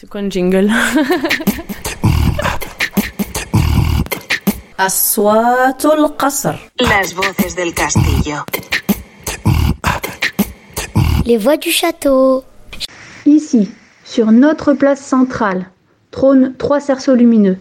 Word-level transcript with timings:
C'est 0.00 0.09
quoi 0.09 0.21
un 0.21 0.29
jingle 0.31 0.71
أصوات 4.79 5.85
القصر 5.85 6.55
Las 6.81 7.13
voces 7.13 7.55
del 7.55 7.73
castillo. 7.73 8.37
Les 11.25 11.37
voix 11.37 11.57
du 11.57 11.69
château. 11.71 12.43
Ici, 13.27 13.69
sur 14.03 14.31
notre 14.31 14.73
place 14.73 14.99
centrale, 15.01 15.67
trônent 16.09 16.53
trois 16.57 16.79
cerceaux 16.79 17.13
lumineux. 17.13 17.57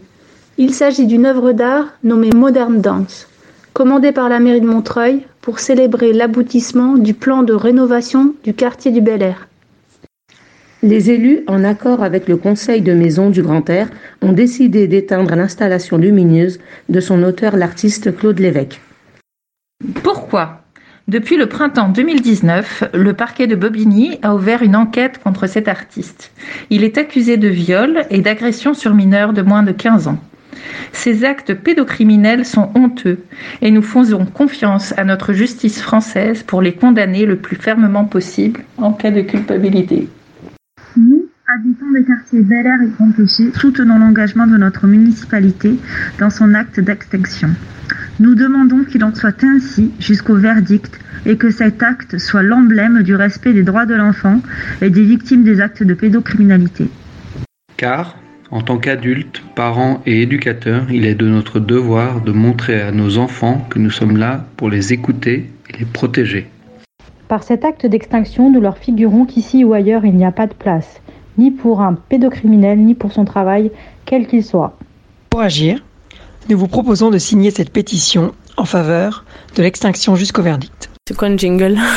Il 0.56 0.72
s'agit 0.74 1.06
d'une 1.06 1.26
œuvre 1.26 1.52
d'art 1.52 1.88
nommée 2.02 2.30
Modern 2.34 2.80
Dance, 2.80 3.28
commandée 3.74 4.12
par 4.12 4.30
la 4.30 4.38
mairie 4.40 4.62
de 4.62 4.66
Montreuil 4.66 5.26
pour 5.42 5.58
célébrer 5.58 6.14
l'aboutissement 6.14 6.96
du 6.96 7.12
plan 7.12 7.42
de 7.42 7.52
rénovation 7.52 8.34
du 8.44 8.54
quartier 8.54 8.90
du 8.92 9.02
Bel 9.02 9.20
Air. 9.22 9.46
Les 10.82 11.10
élus, 11.10 11.40
en 11.46 11.62
accord 11.62 12.02
avec 12.02 12.26
le 12.26 12.38
conseil 12.38 12.80
de 12.80 12.94
maison 12.94 13.28
du 13.28 13.42
Grand 13.42 13.68
Air, 13.68 13.90
ont 14.22 14.32
décidé 14.32 14.86
d'éteindre 14.86 15.34
l'installation 15.34 15.98
lumineuse 15.98 16.58
de 16.88 17.00
son 17.00 17.22
auteur, 17.22 17.54
l'artiste 17.56 18.16
Claude 18.16 18.38
Lévesque. 18.38 18.80
Pourquoi? 20.02 20.62
Depuis 21.06 21.36
le 21.36 21.46
printemps 21.46 21.90
2019, 21.90 22.84
le 22.94 23.12
parquet 23.12 23.46
de 23.46 23.56
Bobigny 23.56 24.18
a 24.22 24.34
ouvert 24.34 24.62
une 24.62 24.74
enquête 24.74 25.18
contre 25.18 25.46
cet 25.46 25.68
artiste. 25.68 26.32
Il 26.70 26.82
est 26.82 26.96
accusé 26.96 27.36
de 27.36 27.48
viol 27.48 28.04
et 28.08 28.22
d'agression 28.22 28.72
sur 28.72 28.94
mineurs 28.94 29.34
de 29.34 29.42
moins 29.42 29.62
de 29.62 29.72
15 29.72 30.08
ans. 30.08 30.18
Ces 30.92 31.24
actes 31.24 31.52
pédocriminels 31.52 32.46
sont 32.46 32.70
honteux 32.74 33.18
et 33.60 33.70
nous 33.70 33.82
faisons 33.82 34.24
confiance 34.24 34.94
à 34.96 35.04
notre 35.04 35.34
justice 35.34 35.82
française 35.82 36.42
pour 36.42 36.62
les 36.62 36.72
condamner 36.72 37.26
le 37.26 37.36
plus 37.36 37.56
fermement 37.56 38.06
possible 38.06 38.60
en 38.78 38.92
cas 38.92 39.10
de 39.10 39.20
culpabilité. 39.20 40.08
Habitants 41.52 41.90
des 41.92 42.04
quartiers 42.04 42.42
Bel 42.42 42.64
Air 42.64 42.80
et 42.80 42.90
Grand 42.96 43.10
Péché, 43.10 43.50
soutenons 43.58 43.98
l'engagement 43.98 44.46
de 44.46 44.56
notre 44.56 44.86
municipalité 44.86 45.74
dans 46.20 46.30
son 46.30 46.54
acte 46.54 46.78
d'extinction. 46.78 47.48
Nous 48.20 48.36
demandons 48.36 48.84
qu'il 48.84 49.02
en 49.02 49.12
soit 49.12 49.42
ainsi 49.42 49.90
jusqu'au 49.98 50.36
verdict 50.36 51.00
et 51.26 51.36
que 51.36 51.50
cet 51.50 51.82
acte 51.82 52.18
soit 52.18 52.44
l'emblème 52.44 53.02
du 53.02 53.16
respect 53.16 53.52
des 53.52 53.64
droits 53.64 53.84
de 53.84 53.96
l'enfant 53.96 54.40
et 54.80 54.90
des 54.90 55.02
victimes 55.02 55.42
des 55.42 55.60
actes 55.60 55.82
de 55.82 55.92
pédocriminalité. 55.92 56.88
Car, 57.76 58.16
en 58.52 58.60
tant 58.60 58.78
qu'adultes, 58.78 59.42
parents 59.56 60.02
et 60.06 60.22
éducateurs, 60.22 60.86
il 60.92 61.04
est 61.04 61.16
de 61.16 61.26
notre 61.26 61.58
devoir 61.58 62.20
de 62.20 62.30
montrer 62.30 62.80
à 62.80 62.92
nos 62.92 63.18
enfants 63.18 63.66
que 63.70 63.80
nous 63.80 63.90
sommes 63.90 64.18
là 64.18 64.46
pour 64.56 64.70
les 64.70 64.92
écouter 64.92 65.50
et 65.68 65.78
les 65.80 65.86
protéger. 65.86 66.48
Par 67.26 67.42
cet 67.42 67.64
acte 67.64 67.86
d'extinction, 67.86 68.52
nous 68.52 68.60
leur 68.60 68.78
figurons 68.78 69.24
qu'ici 69.24 69.64
ou 69.64 69.72
ailleurs, 69.72 70.04
il 70.04 70.14
n'y 70.14 70.24
a 70.24 70.32
pas 70.32 70.46
de 70.46 70.54
place, 70.54 71.00
ni 71.40 71.50
pour 71.50 71.80
un 71.80 71.94
pédocriminel, 71.94 72.78
ni 72.78 72.94
pour 72.94 73.12
son 73.12 73.24
travail, 73.24 73.72
quel 74.04 74.26
qu'il 74.26 74.44
soit. 74.44 74.76
Pour 75.30 75.40
agir, 75.40 75.82
nous 76.50 76.58
vous 76.58 76.68
proposons 76.68 77.10
de 77.10 77.16
signer 77.16 77.50
cette 77.50 77.70
pétition 77.70 78.34
en 78.58 78.66
faveur 78.66 79.24
de 79.56 79.62
l'extinction 79.62 80.16
jusqu'au 80.16 80.42
verdict. 80.42 80.90
C'est 81.08 81.16
quoi 81.16 81.28
une 81.28 81.38
jingle? 81.38 81.78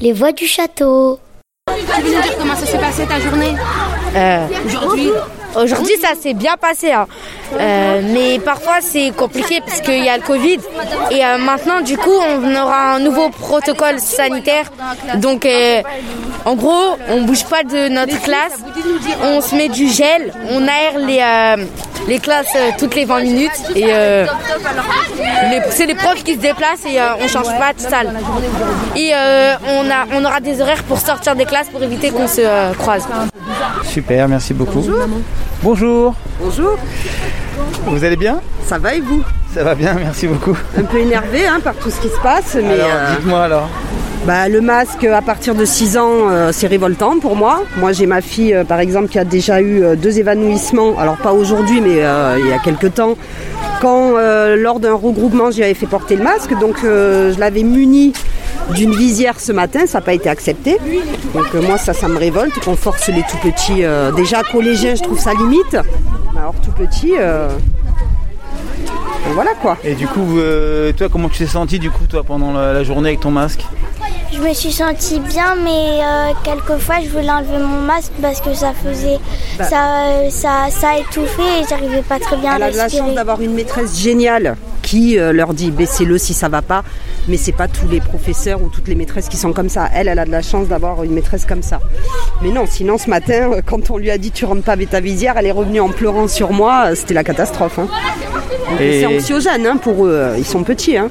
Les 0.00 0.12
voix 0.12 0.32
du 0.32 0.46
château. 0.46 1.18
Tu 1.66 1.72
veux 1.84 2.14
nous 2.14 2.22
dire 2.22 2.36
comment 2.38 2.54
ça 2.54 2.66
s'est 2.66 2.78
passé 2.78 3.06
ta 3.06 3.18
journée? 3.18 3.54
Euh, 4.14 4.46
aujourd'hui 5.56 5.96
ça 6.00 6.14
s'est 6.14 6.34
bien 6.34 6.56
passé. 6.56 6.92
Hein. 6.92 7.06
Euh, 7.58 8.00
mais 8.12 8.38
parfois, 8.38 8.78
c'est 8.80 9.10
compliqué 9.16 9.60
parce 9.66 9.80
qu'il 9.80 10.04
y 10.04 10.08
a 10.08 10.16
le 10.16 10.22
Covid. 10.22 10.58
Et 11.10 11.24
euh, 11.24 11.38
maintenant, 11.38 11.80
du 11.80 11.96
coup, 11.96 12.10
on 12.12 12.54
aura 12.54 12.94
un 12.94 13.00
nouveau 13.00 13.30
protocole 13.30 13.98
sanitaire. 13.98 14.70
Donc, 15.16 15.46
euh, 15.46 15.82
en 16.44 16.54
gros, 16.54 16.96
on 17.10 17.22
bouge 17.22 17.44
pas 17.44 17.62
de 17.62 17.88
notre 17.88 18.20
classe. 18.22 18.58
On 19.22 19.40
se 19.40 19.54
met 19.54 19.68
du 19.68 19.88
gel. 19.88 20.32
On 20.50 20.62
aère 20.66 20.98
les, 20.98 21.20
euh, 21.20 21.64
les 22.06 22.18
classes 22.18 22.54
euh, 22.56 22.70
toutes 22.78 22.94
les 22.94 23.04
20 23.04 23.20
minutes. 23.22 23.50
Et 23.74 23.86
euh, 23.88 24.26
c'est 25.70 25.86
les 25.86 25.94
profs 25.94 26.22
qui 26.24 26.34
se 26.34 26.40
déplacent 26.40 26.84
et 26.86 27.00
euh, 27.00 27.14
on 27.20 27.28
change 27.28 27.46
pas 27.58 27.72
de 27.72 27.80
salle. 27.80 28.12
Et 28.96 29.10
euh, 29.14 29.54
on, 29.68 29.90
a, 29.90 30.06
on 30.14 30.24
aura 30.24 30.40
des 30.40 30.60
horaires 30.60 30.82
pour 30.84 30.98
sortir 30.98 31.34
des 31.34 31.44
classes 31.44 31.68
pour 31.68 31.82
éviter 31.82 32.10
qu'on 32.10 32.28
se 32.28 32.40
euh, 32.42 32.72
croise. 32.74 33.06
Super, 33.84 34.28
merci 34.28 34.54
beaucoup. 34.54 34.80
Bonjour. 34.80 35.06
Bonjour, 35.62 36.14
Vous 37.86 38.04
allez 38.04 38.16
bien? 38.16 38.40
Ça 38.64 38.78
va 38.78 38.94
et 38.94 39.00
vous? 39.00 39.22
Ça 39.52 39.64
va 39.64 39.74
bien, 39.74 39.94
merci 39.94 40.28
beaucoup. 40.28 40.56
Un 40.78 40.84
peu 40.84 40.98
énervé 40.98 41.46
hein, 41.46 41.58
par 41.62 41.74
tout 41.74 41.90
ce 41.90 42.00
qui 42.00 42.08
se 42.08 42.20
passe, 42.22 42.54
mais 42.54 42.74
alors, 42.74 42.88
euh, 42.92 43.14
dites-moi 43.16 43.42
alors. 43.42 43.68
bah, 44.26 44.48
le 44.48 44.60
masque 44.60 45.04
à 45.04 45.20
partir 45.22 45.54
de 45.56 45.64
6 45.64 45.98
ans, 45.98 46.28
euh, 46.30 46.50
c'est 46.52 46.68
révoltant 46.68 47.18
pour 47.18 47.34
moi. 47.34 47.62
Moi, 47.78 47.92
j'ai 47.92 48.06
ma 48.06 48.20
fille, 48.20 48.54
euh, 48.54 48.64
par 48.64 48.78
exemple, 48.78 49.08
qui 49.08 49.18
a 49.18 49.24
déjà 49.24 49.60
eu 49.60 49.82
euh, 49.82 49.96
deux 49.96 50.18
évanouissements, 50.20 50.96
alors 50.98 51.16
pas 51.16 51.32
aujourd'hui, 51.32 51.80
mais 51.80 51.96
il 52.38 52.46
y 52.48 52.52
a 52.52 52.58
quelques 52.62 52.94
temps, 52.94 53.16
quand 53.80 54.12
lors 54.56 54.80
d'un 54.80 54.94
regroupement, 54.94 55.50
j'y 55.50 55.64
avais 55.64 55.74
fait 55.74 55.86
porter 55.86 56.16
le 56.16 56.22
masque, 56.24 56.56
donc 56.60 56.76
je 56.82 57.38
l'avais 57.38 57.62
muni 57.62 58.12
d'une 58.74 58.94
visière 58.94 59.40
ce 59.40 59.52
matin, 59.52 59.86
ça 59.86 59.98
n'a 59.98 60.04
pas 60.04 60.12
été 60.12 60.28
accepté. 60.28 60.78
Donc 61.34 61.46
euh, 61.54 61.62
moi, 61.62 61.78
ça, 61.78 61.92
ça 61.92 62.08
me 62.08 62.18
révolte 62.18 62.58
qu'on 62.60 62.76
force 62.76 63.08
les 63.08 63.22
tout 63.22 63.38
petits. 63.42 63.84
euh, 63.84 64.12
déjà 64.12 64.42
collégiens, 64.42 64.94
je 64.94 65.02
trouve 65.02 65.18
ça 65.18 65.32
limite. 65.34 65.76
Alors 66.36 66.54
tout 66.62 66.72
petit, 66.72 67.14
euh, 67.18 67.48
voilà 69.32 69.52
quoi. 69.60 69.76
Et 69.84 69.94
du 69.94 70.06
coup, 70.06 70.38
toi, 70.96 71.08
comment 71.10 71.28
tu 71.28 71.38
t'es 71.38 71.46
senti 71.46 71.78
du 71.78 71.90
coup, 71.90 72.06
toi, 72.08 72.22
pendant 72.22 72.52
la 72.52 72.84
journée 72.84 73.10
avec 73.10 73.20
ton 73.20 73.30
masque? 73.30 73.64
Je 74.32 74.40
me 74.40 74.52
suis 74.52 74.72
sentie 74.72 75.20
bien, 75.20 75.54
mais 75.64 76.00
euh, 76.00 76.32
quelquefois 76.44 76.96
je 77.02 77.08
voulais 77.08 77.30
enlever 77.30 77.58
mon 77.58 77.80
masque 77.80 78.12
parce 78.20 78.40
que 78.40 78.52
ça 78.54 78.72
faisait. 78.72 79.18
Bah. 79.58 79.64
Ça, 79.64 80.30
ça, 80.30 80.50
ça 80.70 80.98
étouffait 80.98 81.62
et 81.62 81.64
j'arrivais 81.68 82.02
pas 82.02 82.18
très 82.18 82.36
bien 82.36 82.54
Elle 82.56 82.62
à 82.62 82.66
a 82.66 82.70
de 82.70 82.76
la 82.76 82.82
respirer. 82.84 83.06
chance 83.06 83.14
d'avoir 83.14 83.40
une 83.40 83.54
maîtresse 83.54 83.98
géniale 83.98 84.56
qui 84.82 85.18
euh, 85.18 85.32
leur 85.32 85.54
dit 85.54 85.70
baissez-le 85.70 86.16
si 86.18 86.34
ça 86.34 86.48
va 86.48 86.62
pas, 86.62 86.84
mais 87.26 87.36
c'est 87.36 87.52
pas 87.52 87.68
tous 87.68 87.88
les 87.88 88.00
professeurs 88.00 88.62
ou 88.62 88.68
toutes 88.68 88.86
les 88.88 88.94
maîtresses 88.94 89.28
qui 89.28 89.36
sont 89.36 89.52
comme 89.52 89.68
ça. 89.68 89.88
Elle, 89.94 90.08
elle 90.08 90.18
a 90.18 90.24
de 90.24 90.30
la 90.30 90.42
chance 90.42 90.68
d'avoir 90.68 91.02
une 91.04 91.12
maîtresse 91.12 91.44
comme 91.46 91.62
ça. 91.62 91.80
Mais 92.42 92.50
non, 92.50 92.64
sinon 92.68 92.96
ce 92.98 93.08
matin, 93.10 93.50
euh, 93.52 93.60
quand 93.64 93.90
on 93.90 93.96
lui 93.96 94.10
a 94.10 94.18
dit 94.18 94.30
tu 94.30 94.44
rentres 94.44 94.62
pas 94.62 94.72
avec 94.72 94.90
ta 94.90 95.00
visière, 95.00 95.34
elle 95.38 95.46
est 95.46 95.50
revenue 95.52 95.80
en 95.80 95.88
pleurant 95.88 96.28
sur 96.28 96.52
moi, 96.52 96.88
euh, 96.88 96.94
c'était 96.94 97.14
la 97.14 97.24
catastrophe. 97.24 97.78
hein. 97.78 97.88
Et- 98.78 99.00
C'est 99.00 99.06
anxiogène 99.06 99.66
hein, 99.66 99.76
pour 99.78 100.06
eux, 100.06 100.10
euh, 100.12 100.34
ils 100.38 100.44
sont 100.46 100.62
petits. 100.62 100.96
hein. 100.96 101.08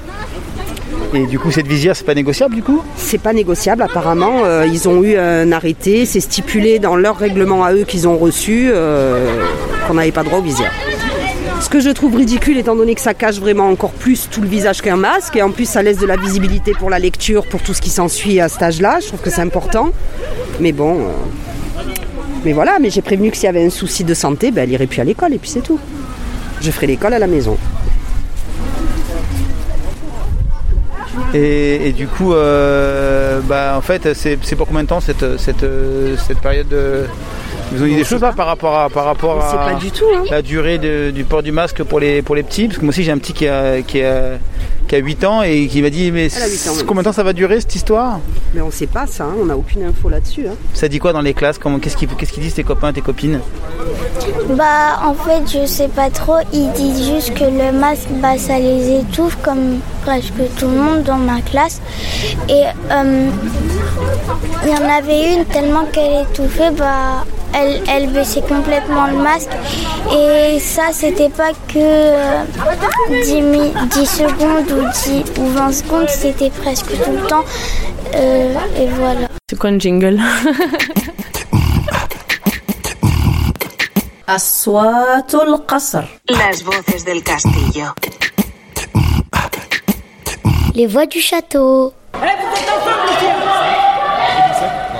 Et 1.14 1.26
du 1.26 1.40
coup, 1.40 1.52
cette 1.52 1.68
visière, 1.68 1.96
c'est 1.96 2.06
pas 2.06 2.14
négociable 2.14 2.56
du 2.56 2.62
coup? 2.62 2.82
C'est 2.98 3.18
pas 3.18 3.34
négociable 3.34 3.82
apparemment. 3.82 4.44
euh, 4.44 4.66
ils 4.68 4.88
ont 4.90 5.02
eu 5.04 5.16
un 5.18 5.52
arrêté, 5.52 6.06
c'est 6.06 6.20
stipulé 6.20 6.80
dans 6.80 6.96
leur 6.96 7.18
règlement 7.18 7.64
à 7.64 7.74
eux 7.74 7.84
qu'ils 7.86 8.08
ont 8.08 8.18
reçu 8.18 8.70
euh, 8.70 9.42
qu'on 9.88 9.94
n'avait 9.96 10.12
pas 10.12 10.24
droit 10.24 10.40
aux 10.40 10.44
visières. 10.44 10.74
Ce 11.62 11.70
que 11.70 11.80
je 11.80 11.90
trouve 11.90 12.16
ridicule 12.16 12.58
étant 12.58 12.76
donné 12.76 12.94
que 12.94 13.02
ça 13.02 13.14
cache 13.14 13.40
vraiment 13.40 13.68
encore 13.70 13.92
plus 13.92 14.28
tout 14.30 14.42
le 14.42 14.48
visage 14.48 14.82
qu'un 14.82 14.98
masque 14.98 15.36
et 15.38 15.42
en 15.42 15.50
plus 15.52 15.68
ça 15.68 15.82
laisse 15.82 15.98
de 15.98 16.06
la 16.06 16.18
visibilité 16.18 16.74
pour 16.74 16.90
la 16.90 17.00
lecture, 17.00 17.48
pour 17.48 17.62
tout 17.62 17.74
ce 17.74 17.82
qui 17.82 17.90
s'ensuit 17.90 18.40
à 18.40 18.50
cet 18.50 18.62
âge-là. 18.62 19.00
Je 19.02 19.08
trouve 19.08 19.22
que 19.22 19.30
c'est 19.32 19.42
important. 19.42 19.90
Mais 20.60 20.72
bon. 20.74 21.00
euh, 21.00 21.82
Mais 22.46 22.54
voilà, 22.54 22.78
mais 22.80 22.90
j'ai 22.90 23.02
prévenu 23.02 23.32
que 23.32 23.38
s'il 23.38 23.46
y 23.46 23.50
avait 23.50 23.66
un 23.66 23.70
souci 23.72 24.04
de 24.04 24.14
santé, 24.14 24.52
ben, 24.52 24.64
elle 24.64 24.72
irait 24.72 24.88
plus 24.88 25.00
à 25.02 25.04
l'école 25.06 25.34
et 25.34 25.38
puis 25.40 25.50
c'est 25.50 25.62
tout. 25.64 25.80
Je 26.62 26.70
ferai 26.70 26.86
l'école 26.88 27.14
à 27.14 27.20
la 27.20 27.28
maison. 27.28 27.58
Et, 31.34 31.88
et 31.90 31.92
du 31.94 32.08
coup, 32.08 32.34
euh, 32.34 33.40
bah, 33.42 33.74
en 33.78 33.82
fait, 33.82 34.14
c'est 34.14 34.38
pour 34.56 34.68
combien 34.68 34.84
de 34.84 34.88
temps 34.88 35.02
cette, 35.02 35.38
cette, 35.40 35.66
cette 36.26 36.40
période 36.40 36.68
de... 36.70 37.06
Vous 37.74 37.82
avez 37.82 37.92
dit 37.92 37.98
des 37.98 38.04
choses 38.06 38.22
là 38.22 38.32
par 38.32 38.48
rapport 38.48 38.78
à, 38.78 38.90
par 38.90 39.04
rapport 39.04 39.44
à 39.44 39.50
sait 39.52 39.58
pas 39.58 39.74
du 39.78 39.92
tout, 39.92 40.06
hein. 40.16 40.24
la 40.32 40.42
durée 40.42 40.78
de- 40.78 41.12
du 41.12 41.26
port 41.26 41.44
du 41.44 41.52
masque 41.52 41.84
pour 41.84 42.00
les, 42.00 42.22
pour 42.22 42.34
les 42.34 42.44
petits? 42.44 42.68
Parce 42.68 42.78
que 42.80 42.84
moi 42.86 42.92
aussi 42.92 43.04
j'ai 43.04 43.12
un 43.12 43.18
petit 43.18 43.34
qui 43.34 43.46
a, 43.46 43.82
qui, 43.82 44.02
a, 44.02 44.38
qui 44.88 44.96
a 44.96 45.00
8 45.00 45.26
ans 45.26 45.42
et 45.42 45.68
qui 45.68 45.82
m'a 45.82 45.90
dit 45.90 46.10
mais 46.14 46.30
Elle 46.34 46.44
a 46.44 46.48
8 46.48 46.70
ans, 46.70 46.72
oui. 46.78 46.84
combien 46.88 47.02
de 47.04 47.08
temps 47.10 47.14
ça 47.14 47.24
va 47.24 47.34
durer 47.34 47.60
cette 47.60 47.76
histoire? 47.76 48.22
Mais 48.54 48.62
on 48.62 48.72
sait 48.72 48.88
pas 48.88 49.06
ça, 49.06 49.26
hein, 49.26 49.34
on 49.42 49.46
n'a 49.48 49.58
aucune 49.58 49.84
info 49.84 50.08
là-dessus. 50.08 50.46
hein. 50.48 50.54
Ça 50.74 50.88
dit 50.88 51.00
quoi 51.00 51.12
dans 51.12 51.20
les 51.20 51.34
classes? 51.34 51.58
Comment- 51.58 51.80
Qu'est-ce 51.80 51.98
qu'ils 51.98 52.08
qu'est-ce 52.08 52.32
qu'ils 52.32 52.44
disent 52.44 52.54
tes 52.54 52.64
copains, 52.64 52.94
tes 52.94 53.02
copines? 53.02 53.42
Bah, 54.52 55.02
en 55.06 55.14
fait, 55.14 55.42
je 55.62 55.66
sais 55.68 55.90
pas 55.90 56.10
trop. 56.10 56.38
Ils 56.54 56.72
disent 56.72 57.06
juste 57.14 57.34
que 57.34 57.44
le 57.44 57.78
masque, 57.78 58.08
bah, 58.22 58.38
ça 58.38 58.60
les 58.60 59.00
étouffe 59.02 59.38
comme 59.44 59.80
presque 60.08 60.56
tout 60.58 60.70
le 60.70 60.78
monde 60.78 61.04
dans 61.04 61.18
ma 61.18 61.42
classe. 61.42 61.82
Et 62.48 62.64
euh, 62.92 63.30
il 64.64 64.70
y 64.70 64.74
en 64.74 64.90
avait 64.90 65.34
une 65.34 65.44
tellement 65.46 65.84
qu'elle 65.92 66.22
étouffait, 66.22 66.72
bah, 66.72 67.26
elle, 67.54 67.82
elle 67.90 68.10
baissait 68.12 68.42
complètement 68.42 69.08
le 69.08 69.18
masque. 69.18 69.52
Et 70.14 70.60
ça, 70.62 70.94
c'était 70.94 71.28
pas 71.28 71.52
que 71.68 71.78
euh, 71.78 72.46
10, 73.10 73.42
10, 74.00 74.06
secondes 74.06 74.72
ou, 74.72 75.42
ou 75.42 75.48
20 75.50 75.72
secondes, 75.74 76.08
c'était 76.08 76.52
presque 76.52 76.92
tout 77.04 77.12
le 77.12 77.28
temps. 77.28 77.44
Euh, 78.16 78.54
et 78.80 78.88
voilà. 78.88 79.28
C'est 79.50 79.60
quoi 79.60 79.72
une 79.72 79.82
jingle? 79.82 80.22
Las 86.30 86.62
voces 86.64 87.04
del 87.06 87.24
castillo. 87.24 87.94
Les 90.78 90.86
voix 90.86 91.08
du 91.08 91.20
château. 91.20 91.92
Eh, 92.14 92.18
vous 92.20 92.24
êtes 92.24 92.70
ensemble, 92.70 93.08
les 93.10 93.18
chiens 93.18 93.34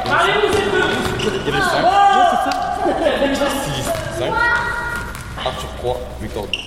Parlez-vous, 0.10 0.50
ces 0.52 0.66
deux. 0.72 0.90
Il 1.20 1.46
y 1.46 1.56
avait 1.56 3.36
5, 3.36 3.46
6, 3.76 3.86
5, 4.18 4.34
Arthur 5.46 5.70
3, 5.78 6.02
Victor 6.20 6.48
2. 6.48 6.60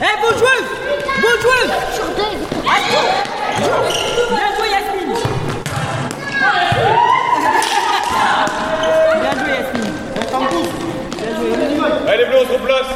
Eh, 0.00 0.14
Vos 0.22 0.32
joueuses 0.38 0.70
Arthur 2.68 3.04
Bien 4.30 4.48
joué, 4.56 4.66
Yasmine. 4.70 5.14
Bien 9.20 9.34
joué, 9.34 9.50
Yasmine. 9.50 9.94
Allez, 12.06 12.18
les 12.18 12.26
bleus, 12.26 12.38
on 12.42 12.46
se 12.46 12.52
replace 12.52 12.90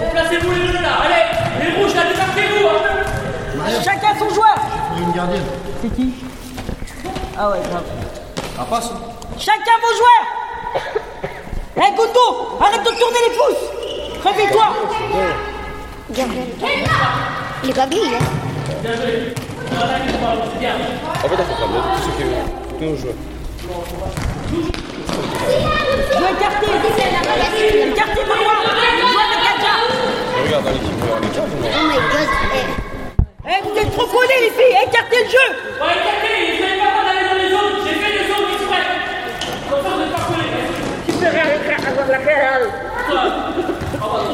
Replacez-vous 0.00 0.50
les 0.50 0.60
bleus 0.60 0.80
là, 0.80 0.92
allez 1.04 1.24
Les 1.62 1.70
rouges 1.76 1.94
là, 1.94 2.04
débarquez-vous 2.10 2.68
hein. 2.68 3.06
Chacun 3.84 4.14
son 4.18 4.28
joueur 4.34 4.54
Une 4.98 5.05
gardienne. 5.16 5.42
C'est 5.82 5.94
qui 5.96 6.12
Ah 7.38 7.50
ouais, 7.50 7.60
grave. 7.70 7.84
Ah, 8.58 8.66
passe. 8.68 8.90
Chacun 9.38 9.76
vos 9.82 9.94
joueurs 9.96 10.26
Eh 11.76 11.96
Goto, 11.96 12.58
arrête 12.60 12.82
de 12.82 12.90
tourner 12.90 13.20
les 13.28 13.34
pouces 13.34 13.64
Réveille-toi. 14.24 14.66
Il 17.64 17.70
est 17.70 17.74
pas 17.74 17.86
venu, 17.86 18.00
hein 18.14 18.24
En 21.24 21.28
fait, 21.28 21.34
on 21.34 21.44
fait 21.44 21.56
tous 22.78 22.84
nos 22.84 22.96
joueurs. 22.96 23.14
Jouez 26.12 26.30
écarté 26.30 26.66
Écarté 27.88 28.20
par 28.28 28.36
moi 28.36 28.54
Jouez 29.00 29.24
avec 29.26 29.42
Adja 29.52 29.74
Regarde 30.44 30.64
dans 30.64 30.70
l'équipe, 30.70 31.00
on 31.02 31.22
est 31.22 31.34
15 31.34 31.44
ou 31.44 31.62
non 31.62 31.68
Oh 31.74 31.86
my 31.88 31.96
god. 31.96 32.85
Eh, 33.48 33.62
vous 33.62 33.76
êtes 33.78 33.92
trop 33.92 34.06
collés 34.06 34.40
les 34.40 34.50
filles 34.50 34.76
Écartez 34.88 35.22
le 35.24 35.30
jeu. 35.30 35.48
Ouais, 35.80 35.94
écartez 35.94 36.56
Vous 36.56 36.62
n'avez 36.62 36.80
pas 36.80 37.04
d'aller 37.06 37.24
dans 37.28 37.38
les 37.40 37.50
zones. 37.50 37.78
J'ai 37.86 37.94
fait 37.94 38.12
les 38.18 38.26
zones 38.26 38.50
exprès 38.52 38.84
Comme 39.70 39.82
ça, 39.84 39.88
vous 39.90 40.00
n'êtes 40.00 40.12
pas 40.12 40.24
collés 40.26 40.50
Tu 41.06 41.12
peux 41.12 41.30
rien 41.30 41.44
faire 41.64 41.82
avoir 41.88 42.08
la 42.08 42.18
gueule 42.18 42.66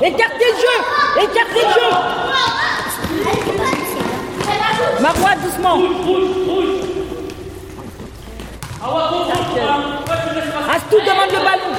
Écartez 0.03 0.47
le 0.49 0.57
jeu 0.57 0.77
Écartez 1.25 1.61
le 1.61 1.69
jeu. 1.75 1.91
Marois, 5.01 5.35
doucement. 5.45 5.77
Astou 10.75 10.99
demande 11.01 11.31
le 11.31 11.39
ballon. 11.45 11.73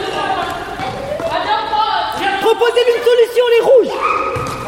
Proposez 2.42 2.84
une 2.96 3.04
solution 3.04 3.46
les 3.50 3.64
rouges 3.66 4.43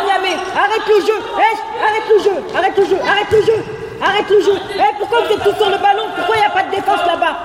Niamé, 0.00 0.36
arrête 0.56 0.86
le 0.88 1.00
jeu. 1.06 1.18
Arrête 1.82 2.08
le 2.08 2.18
jeu 2.22 2.36
Arrête 2.56 2.78
le 2.78 2.84
jeu 2.84 2.98
Arrête 3.06 3.30
le 3.30 3.42
jeu 3.42 3.64
Arrête 4.02 4.30
le 4.30 4.40
jeu. 4.40 4.56
Pourquoi 4.98 5.20
vous 5.20 5.32
êtes 5.32 5.42
tous 5.44 5.56
sur 5.56 5.70
le 5.70 5.78
ballon? 5.78 6.04
Pourquoi 6.16 6.36
il 6.36 6.40
n'y 6.40 6.46
a 6.46 6.50
pas 6.50 6.62
de 6.64 6.70
défense 6.70 7.00
là-bas? 7.06 7.36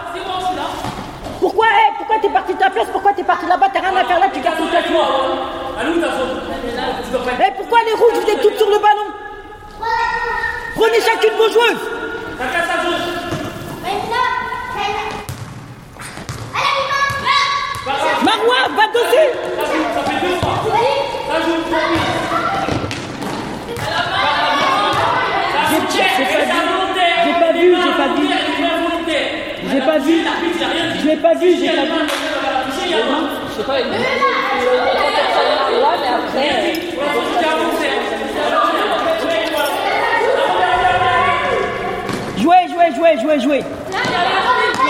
Pourquoi 1.39 1.65
hey, 1.67 1.93
Pourquoi 1.97 2.15
t'es 2.21 2.29
parti 2.29 2.53
de 2.53 2.59
ta 2.59 2.69
place? 2.69 2.87
Pourquoi 2.91 3.13
t'es 3.13 3.23
parti 3.23 3.45
là-bas? 3.45 3.67
T'as 3.73 3.81
rien 3.81 3.95
à 3.95 4.03
faire 4.05 4.19
là, 4.19 4.27
tu 4.33 4.39
gardes 4.39 4.57
ton 4.57 4.67
classement 4.67 5.07
Hey, 7.39 7.51
pourquoi 7.57 7.79
les 7.85 7.93
rouges, 7.93 8.23
vous 8.23 8.31
êtes 8.31 8.41
toutes 8.41 8.57
sur 8.57 8.69
le 8.69 8.79
ballon? 8.79 9.07
Prenez 10.75 11.01
chacune 11.01 11.33
vos 11.37 11.49
joueuses. 11.49 11.89
Marois, 18.23 18.67
va 18.75 18.87
dessus 18.87 19.29
J'ai 27.23 27.33
pas 27.33 27.51
vu, 27.53 27.75
j'ai 27.75 27.96
pas 28.07 28.23
j'ai 29.71 29.81
pas 29.81 29.99
vu. 29.99 30.23
J'ai 31.03 31.15
pas 31.17 31.33
vu, 31.33 31.55
j'ai 31.59 31.67
pas 31.67 31.83
vu. 31.83 31.97
Je 33.49 33.57
sais 33.57 33.63
pas. 33.63 33.77
Jouez, 42.37 42.67
jouez, 42.69 42.95
jouez, 42.95 43.19
jouez, 43.21 43.39
jouez. 43.39 43.63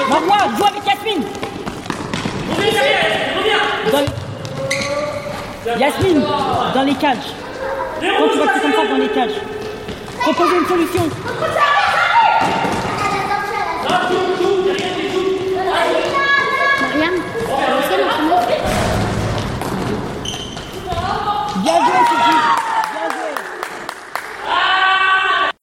Marois, 0.09 0.47
joue 0.57 0.65
avec 0.65 0.85
Yasmine. 0.85 1.23
Yasmine, 5.79 6.23
dans 6.73 6.83
les 6.83 6.95
cages. 6.95 7.17
Quand 7.99 8.29
tu 8.31 8.37
vas 8.39 8.47
tout 8.47 8.59
comme 8.61 8.73
ça 8.73 8.87
dans 8.89 8.97
les 8.97 9.09
cages. 9.09 9.41
Proposez 10.21 10.57
une 10.57 10.67
solution. 10.67 11.09
Mariam, 16.80 17.14
c'est 17.88 17.98
l'entraînement. 18.00 18.40
Bien 21.62 21.76
joué, 21.84 21.98
Sylvie. 22.08 22.40
Bien 22.92 23.06
joué. 23.14 23.30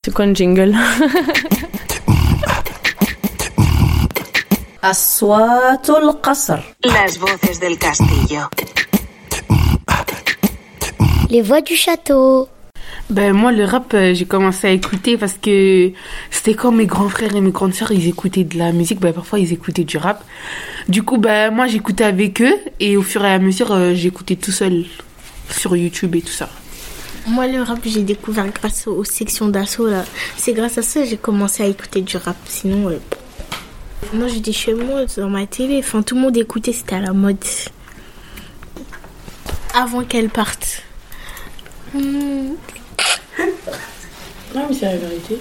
C'est 0.06 0.14
quoi 0.14 0.26
un 0.26 0.34
jingle 0.34 0.76
أصوات 4.84 5.90
القصر 5.90 6.60
Las 6.86 7.18
voces 7.18 7.60
del 7.60 7.78
castillo. 7.78 8.42
Les 11.30 11.42
voix 11.42 11.62
du 11.62 11.76
château. 11.76 12.48
Ben 13.11 13.33
moi 13.35 13.53
le 13.53 13.65
rap 13.65 13.93
euh, 13.93 14.15
j'ai 14.15 14.25
commencé 14.25 14.67
à 14.67 14.71
écouter 14.71 15.19
parce 15.19 15.35
que 15.35 15.93
c'était 16.31 16.55
quand 16.55 16.73
mes 16.73 16.87
grands 16.87 17.11
frères 17.11 17.37
et 17.37 17.41
mes 17.43 17.51
grandes 17.51 17.75
sœurs 17.75 17.93
ils 17.93 18.09
écoutaient 18.09 18.45
de 18.45 18.57
la 18.57 18.73
musique 18.73 18.99
ben 18.99 19.13
parfois 19.13 19.39
ils 19.39 19.53
écoutaient 19.53 19.85
du 19.85 19.99
rap. 19.99 20.25
Du 20.89 21.03
coup 21.03 21.19
ben 21.19 21.51
moi 21.51 21.67
j'écoutais 21.67 22.05
avec 22.05 22.41
eux 22.41 22.55
et 22.81 22.97
au 22.97 23.03
fur 23.03 23.25
et 23.25 23.33
à 23.33 23.39
mesure 23.39 23.73
euh, 23.73 23.93
j'écoutais 23.95 24.37
tout 24.37 24.53
seul 24.53 24.87
sur 25.51 25.77
YouTube 25.77 26.15
et 26.17 26.23
tout 26.23 26.33
ça. 26.33 26.49
Moi, 27.27 27.47
le 27.47 27.63
rap, 27.63 27.79
j'ai 27.85 28.03
découvert 28.03 28.47
grâce 28.53 28.87
aux 28.87 29.03
sections 29.03 29.49
d'assaut. 29.49 29.87
là. 29.87 30.05
C'est 30.37 30.53
grâce 30.53 30.77
à 30.77 30.83
ça 30.83 31.01
que 31.01 31.07
j'ai 31.07 31.17
commencé 31.17 31.63
à 31.63 31.67
écouter 31.67 32.03
du 32.03 32.19
rap. 32.19 32.37
Sinon, 32.47 32.91
euh, 32.91 32.99
moi, 34.13 34.29
j'étais 34.29 34.53
chez 34.53 34.75
moi, 34.75 35.07
dans 35.17 35.31
ma 35.31 35.47
télé. 35.47 35.79
Enfin, 35.79 36.03
tout 36.03 36.17
le 36.17 36.21
monde 36.21 36.37
écoutait, 36.37 36.75
c'était 36.75 36.97
à 36.97 37.01
la 37.01 37.15
mode. 37.15 37.43
Avant 39.75 40.05
qu'elle 40.05 40.29
parte. 40.29 40.83
Hmm. 41.95 42.53
Non 44.55 44.67
mais 44.69 44.75
c'est 44.75 44.87
la 44.87 44.97
vérité. 44.97 45.39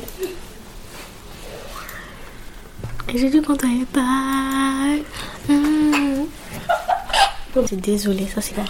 Et 3.14 3.18
j'ai 3.18 3.30
dit 3.30 3.42
quand 3.42 3.58
elle 3.64 3.86
part. 3.86 4.98
Hmm. 5.48 6.26
C'est 7.68 7.80
désolé, 7.80 8.26
ça 8.34 8.42
c'est 8.42 8.56
pas. 8.56 8.66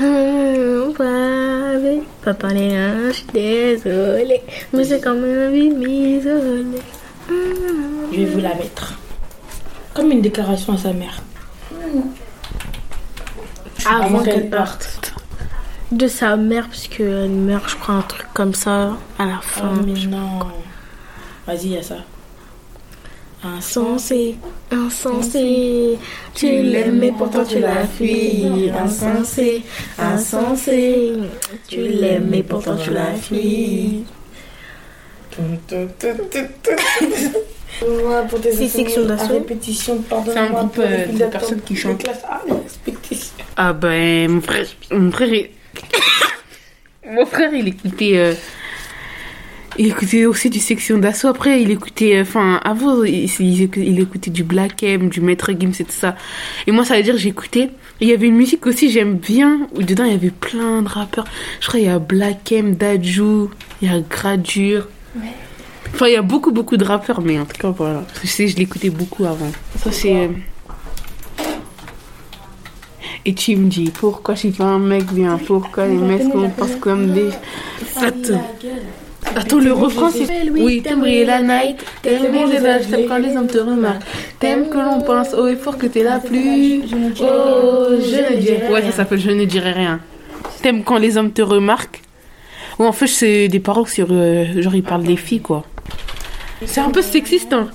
Hum, 0.00 0.92
pavé. 0.96 2.02
Pas 2.24 2.34
parler 2.34 2.70
là, 2.70 3.08
je 3.08 3.12
suis 3.12 3.26
désolée. 3.32 4.42
Mais 4.72 4.84
c'est 4.84 5.00
quand 5.00 5.14
même 5.14 5.50
envie 5.50 5.68
de 5.68 5.74
m'isoler. 5.74 6.82
Je 7.28 8.16
vais 8.16 8.24
vous 8.24 8.40
la 8.40 8.54
mettre. 8.54 8.98
Comme 9.94 10.10
une 10.10 10.22
déclaration 10.22 10.72
à 10.72 10.78
sa 10.78 10.92
mère. 10.92 11.22
Avant 13.88 14.22
qu'elle 14.22 14.50
parte. 14.50 15.14
De 15.92 16.08
sa 16.08 16.36
mère, 16.36 16.66
parce 16.66 16.88
qu'elle 16.88 17.28
meurt, 17.28 17.68
je 17.70 17.76
crois, 17.76 17.94
un 17.94 18.02
truc 18.02 18.26
comme 18.34 18.54
ça 18.54 18.96
à 19.18 19.24
la 19.24 19.38
fin. 19.40 19.70
Oh, 19.72 19.82
mais 19.86 20.06
non. 20.06 20.40
Vas-y, 21.46 21.66
il 21.66 21.72
y 21.72 21.76
a 21.78 21.82
ça. 21.82 21.98
Insensé, 23.44 24.36
insensé, 24.72 25.98
tu 26.34 26.46
l'aimes 26.46 26.98
mais 26.98 27.12
pourtant 27.12 27.44
tu 27.44 27.60
la 27.60 27.86
fuis. 27.86 28.70
Insensé, 28.70 29.62
insensé, 29.98 31.12
tu 31.68 31.76
l'aimes 31.76 32.26
mais 32.28 32.42
pourtant 32.42 32.76
tu 32.76 32.90
C'est 38.52 38.68
section 38.68 39.04
d'assaut. 39.06 39.34
Répétition, 39.34 40.02
C'est 40.32 40.38
un 40.38 40.50
groupe 40.50 40.78
euh, 40.78 41.06
de 41.06 41.24
personnes 41.26 41.60
qui 41.60 41.76
chantent. 41.76 42.04
Ah, 43.56 43.72
ben, 43.72 44.30
mon 44.30 44.40
frère, 44.40 44.66
mon 44.90 45.10
frère 45.10 45.32
est... 45.32 45.50
Mon 47.08 47.26
frère, 47.26 47.52
il 47.54 47.68
écoutait. 47.68 48.18
euh, 48.18 48.34
il 49.78 49.88
écoutait 49.88 50.24
aussi 50.24 50.48
du 50.50 50.58
section 50.58 50.98
d'assaut. 50.98 51.28
Après, 51.28 51.60
il 51.62 51.70
écoutait. 51.70 52.16
euh, 52.16 52.22
Enfin, 52.22 52.60
avant, 52.64 53.04
il, 53.04 53.24
il 53.40 53.62
écou- 53.62 53.80
il 53.82 54.00
écoutait 54.00 54.30
du 54.30 54.42
Black 54.42 54.82
M, 54.82 55.08
du 55.08 55.20
Maître 55.20 55.52
Gims 55.52 55.72
et 55.78 55.84
tout 55.84 55.92
ça. 55.92 56.16
Et 56.66 56.72
moi, 56.72 56.84
ça 56.84 56.96
veut 56.96 57.02
dire, 57.02 57.16
j'écoutais. 57.18 57.70
Il 58.00 58.08
y 58.08 58.12
avait 58.12 58.26
une 58.26 58.36
musique 58.36 58.66
aussi, 58.66 58.90
j'aime 58.90 59.14
bien, 59.16 59.68
où 59.74 59.82
dedans, 59.82 60.04
il 60.04 60.12
y 60.12 60.14
avait 60.14 60.30
plein 60.30 60.82
de 60.82 60.88
rappeurs. 60.88 61.24
Je 61.60 61.68
crois, 61.68 61.78
il 61.80 61.86
y 61.86 61.88
a 61.88 61.98
Black 61.98 62.50
M, 62.52 62.74
Dajou, 62.74 63.50
il 63.82 63.90
y 63.90 63.94
a 63.94 64.00
Gradure. 64.00 64.88
Enfin, 65.96 66.08
il 66.08 66.12
y 66.12 66.16
a 66.16 66.22
beaucoup, 66.22 66.52
beaucoup 66.52 66.76
de 66.76 66.84
rappeurs, 66.84 67.22
mais 67.22 67.38
en 67.40 67.46
tout 67.46 67.56
cas, 67.58 67.70
voilà. 67.70 68.02
Je 68.22 68.26
sais, 68.28 68.48
je 68.48 68.56
l'écoutais 68.58 68.90
beaucoup 68.90 69.24
avant. 69.24 69.50
Ça, 69.82 69.90
c'est. 69.90 70.14
euh, 70.14 70.28
Et 73.24 73.32
tu 73.34 73.56
me 73.56 73.68
dis, 73.70 73.90
pourquoi 73.90 74.34
je 74.34 74.40
suis 74.40 74.50
pas 74.50 74.64
un 74.64 74.78
mec 74.78 75.06
bien? 75.06 75.38
Pourquoi 75.38 75.86
les 75.86 75.96
mecs 75.96 76.28
qu'on 76.28 76.50
pense 76.50 76.76
comme 76.80 77.12
des. 77.12 77.30
Attends. 77.96 78.42
Attends, 79.34 79.58
le 79.58 79.72
refrain, 79.72 80.10
c'est. 80.10 80.50
Oui, 80.50 80.82
t'aimes 80.82 81.00
briller 81.00 81.24
la 81.24 81.40
night, 81.40 81.82
t'aimes 82.02 82.30
briller 82.30 82.60
la 82.60 82.78
t'aimes 82.78 83.08
quand 83.08 83.16
les 83.18 83.34
hommes 83.34 83.46
te 83.46 83.58
remarquent, 83.58 84.02
t'aimes 84.38 84.68
que 84.68 84.76
l'on 84.76 85.00
pense 85.00 85.32
haut 85.32 85.46
et 85.48 85.56
fort 85.56 85.78
que 85.78 85.86
t'es 85.86 86.02
la 86.04 86.18
plus. 86.20 86.82
Oh, 87.22 87.86
je 87.98 88.34
ne 88.34 88.38
dirai 88.38 88.68
Ouais, 88.70 88.82
ça 88.82 88.92
s'appelle 88.92 89.18
Je 89.18 89.30
ne 89.30 89.46
dirai 89.46 89.72
rien. 89.72 90.00
T'aimes 90.62 90.84
quand 90.84 90.98
les 90.98 91.16
hommes 91.16 91.32
te 91.32 91.40
remarquent. 91.42 92.02
Ouais, 92.78 92.86
en 92.86 92.92
fait, 92.92 93.06
c'est 93.06 93.48
des 93.48 93.60
paroles 93.60 93.88
sur. 93.88 94.08
euh, 94.10 94.60
genre, 94.60 94.74
ils 94.74 94.82
parlent 94.82 95.02
des 95.04 95.16
filles, 95.16 95.40
quoi. 95.40 95.64
C'est 96.64 96.80
un 96.80 96.90
peu 96.90 97.02
sexiste, 97.02 97.52
hein. 97.52 97.68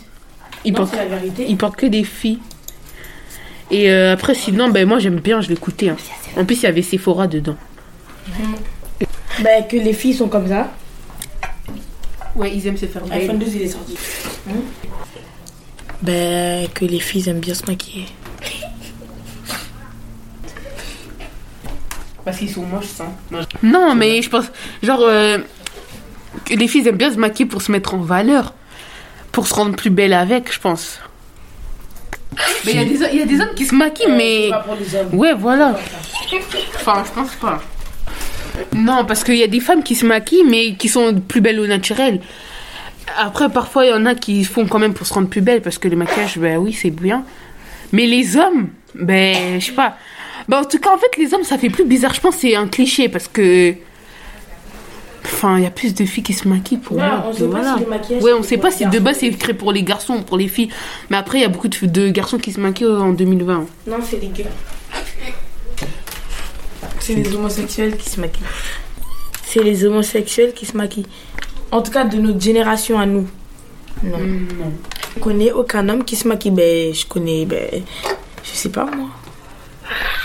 Ils 0.65 0.73
Non, 0.73 0.77
parlent, 0.79 0.89
c'est 0.91 0.97
la 0.97 1.05
vérité. 1.17 1.45
ils 1.47 1.57
parlent 1.57 1.75
que 1.75 1.85
des 1.85 2.03
filles. 2.03 2.39
Et 3.69 3.89
euh, 3.91 4.13
après, 4.13 4.33
sinon, 4.35 4.69
ben, 4.69 4.87
moi, 4.87 4.99
j'aime 4.99 5.19
bien, 5.19 5.39
je 5.41 5.49
l'écoutais. 5.49 5.89
Hein. 5.89 5.97
En 6.37 6.45
plus, 6.45 6.55
il 6.57 6.63
y 6.63 6.67
avait 6.67 6.81
Sephora 6.81 7.27
dedans. 7.27 7.55
Bah, 9.39 9.61
que 9.69 9.77
les 9.77 9.93
filles 9.93 10.13
sont 10.13 10.27
comme 10.27 10.47
ça. 10.47 10.71
Ouais, 12.35 12.51
ils 12.53 12.65
aiment 12.67 12.77
se 12.77 12.85
faire 12.85 13.01
iPhone 13.11 13.39
2, 13.39 13.45
il 13.55 13.61
est 13.63 13.67
sorti. 13.67 13.97
Bah, 16.01 16.11
que 16.73 16.85
les 16.85 16.99
filles 16.99 17.29
aiment 17.29 17.39
bien 17.39 17.53
se 17.53 17.65
maquiller. 17.65 18.05
Parce 22.23 22.37
qu'ils 22.37 22.49
sont 22.51 22.65
moches, 22.65 22.85
ça. 22.85 23.05
Non, 23.63 23.95
mais 23.95 24.21
je 24.21 24.29
pense, 24.29 24.45
genre, 24.83 25.01
euh, 25.01 25.39
les 26.55 26.67
filles 26.67 26.87
aiment 26.87 26.97
bien 26.97 27.11
se 27.11 27.17
maquiller 27.17 27.47
pour 27.49 27.61
se 27.61 27.71
mettre 27.71 27.93
en 27.93 27.97
valeur. 27.99 28.53
Pour 29.31 29.47
se 29.47 29.53
rendre 29.53 29.75
plus 29.75 29.89
belle 29.89 30.13
avec, 30.13 30.51
je 30.51 30.59
pense. 30.59 30.99
Mais 32.65 32.71
il 32.73 32.75
y, 32.75 32.79
a 32.79 32.85
des- 32.85 33.13
il 33.13 33.19
y 33.19 33.21
a 33.21 33.25
des 33.25 33.39
hommes 33.41 33.53
qui 33.55 33.65
se 33.65 33.75
maquillent, 33.75 34.11
mais. 34.11 34.49
pas 34.49 34.59
pour 34.59 34.75
les 34.75 34.95
hommes. 34.95 35.09
Ouais, 35.13 35.33
voilà. 35.33 35.75
Enfin, 36.75 37.03
je 37.05 37.11
pense 37.11 37.35
pas. 37.35 37.61
Non, 38.73 39.05
parce 39.05 39.23
qu'il 39.23 39.35
y 39.37 39.43
a 39.43 39.47
des 39.47 39.59
femmes 39.59 39.83
qui 39.83 39.95
se 39.95 40.05
maquillent, 40.05 40.45
mais 40.49 40.73
qui 40.75 40.87
sont 40.89 41.19
plus 41.27 41.41
belles 41.41 41.59
au 41.59 41.67
naturel. 41.67 42.21
Après, 43.17 43.49
parfois, 43.49 43.85
il 43.85 43.89
y 43.89 43.93
en 43.93 44.05
a 44.05 44.15
qui 44.15 44.43
font 44.45 44.65
quand 44.67 44.79
même 44.79 44.93
pour 44.93 45.07
se 45.07 45.13
rendre 45.13 45.27
plus 45.29 45.41
belle, 45.41 45.61
parce 45.61 45.77
que 45.77 45.87
le 45.87 45.95
maquillage, 45.97 46.37
ben 46.37 46.57
oui, 46.57 46.73
c'est 46.73 46.89
bien. 46.91 47.23
Mais 47.91 48.05
les 48.05 48.37
hommes, 48.37 48.69
ben, 48.95 49.59
je 49.59 49.65
sais 49.65 49.71
pas. 49.73 49.97
Ben, 50.47 50.59
en 50.59 50.65
tout 50.65 50.79
cas, 50.79 50.91
en 50.93 50.97
fait, 50.97 51.17
les 51.17 51.33
hommes, 51.33 51.43
ça 51.43 51.57
fait 51.57 51.69
plus 51.69 51.85
bizarre. 51.85 52.13
Je 52.13 52.21
pense 52.21 52.35
que 52.35 52.41
c'est 52.41 52.55
un 52.55 52.67
cliché, 52.67 53.09
parce 53.09 53.27
que. 53.27 53.75
Enfin, 55.23 55.57
il 55.57 55.63
y 55.63 55.67
a 55.67 55.71
plus 55.71 55.93
de 55.93 56.03
filles 56.05 56.23
qui 56.23 56.33
se 56.33 56.47
maquillent 56.47 56.77
pour 56.77 56.97
Ouais, 56.97 57.03
moi. 57.07 57.25
on 57.27 57.33
sait 57.33 57.39
pas 57.41 57.45
voilà. 57.47 57.75
si 57.77 57.83
le 57.83 57.89
maquillage, 57.89 58.23
Ouais, 58.23 58.33
on 58.33 58.43
sait 58.43 58.57
pas 58.57 58.71
si 58.71 58.85
de 58.85 58.99
base 58.99 59.17
c'est 59.19 59.29
créé 59.31 59.53
pour 59.53 59.71
les 59.71 59.83
garçons 59.83 60.15
ou 60.15 60.21
pour 60.21 60.37
les 60.37 60.47
filles. 60.47 60.69
Mais 61.09 61.17
après, 61.17 61.37
il 61.39 61.41
y 61.41 61.45
a 61.45 61.49
beaucoup 61.49 61.67
de, 61.67 61.85
de 61.85 62.09
garçons 62.09 62.37
qui 62.37 62.51
se 62.51 62.59
maquillent 62.59 62.87
en 62.87 63.11
2020. 63.13 63.65
Non, 63.87 63.97
c'est 64.03 64.19
les 64.19 64.27
gars. 64.29 64.49
C'est 66.99 67.15
les 67.15 67.33
homosexuels 67.35 67.97
qui 67.97 68.09
se 68.09 68.19
maquillent. 68.19 68.43
C'est 69.45 69.63
les 69.63 69.83
homosexuels 69.85 70.53
qui 70.53 70.65
se 70.65 70.77
maquillent. 70.77 71.07
En 71.71 71.81
tout 71.81 71.91
cas, 71.91 72.03
de 72.03 72.17
notre 72.17 72.39
génération 72.39 72.99
à 72.99 73.05
nous. 73.05 73.27
Non. 74.03 74.17
Je 75.15 75.19
connais 75.21 75.51
aucun 75.51 75.87
homme 75.89 76.03
qui 76.03 76.15
se 76.15 76.27
maquille. 76.27 76.51
Ben, 76.51 76.93
je 76.93 77.05
connais. 77.05 77.45
Ben, 77.45 77.81
je 78.43 78.49
sais 78.51 78.69
pas 78.69 78.85
moi. 78.85 79.09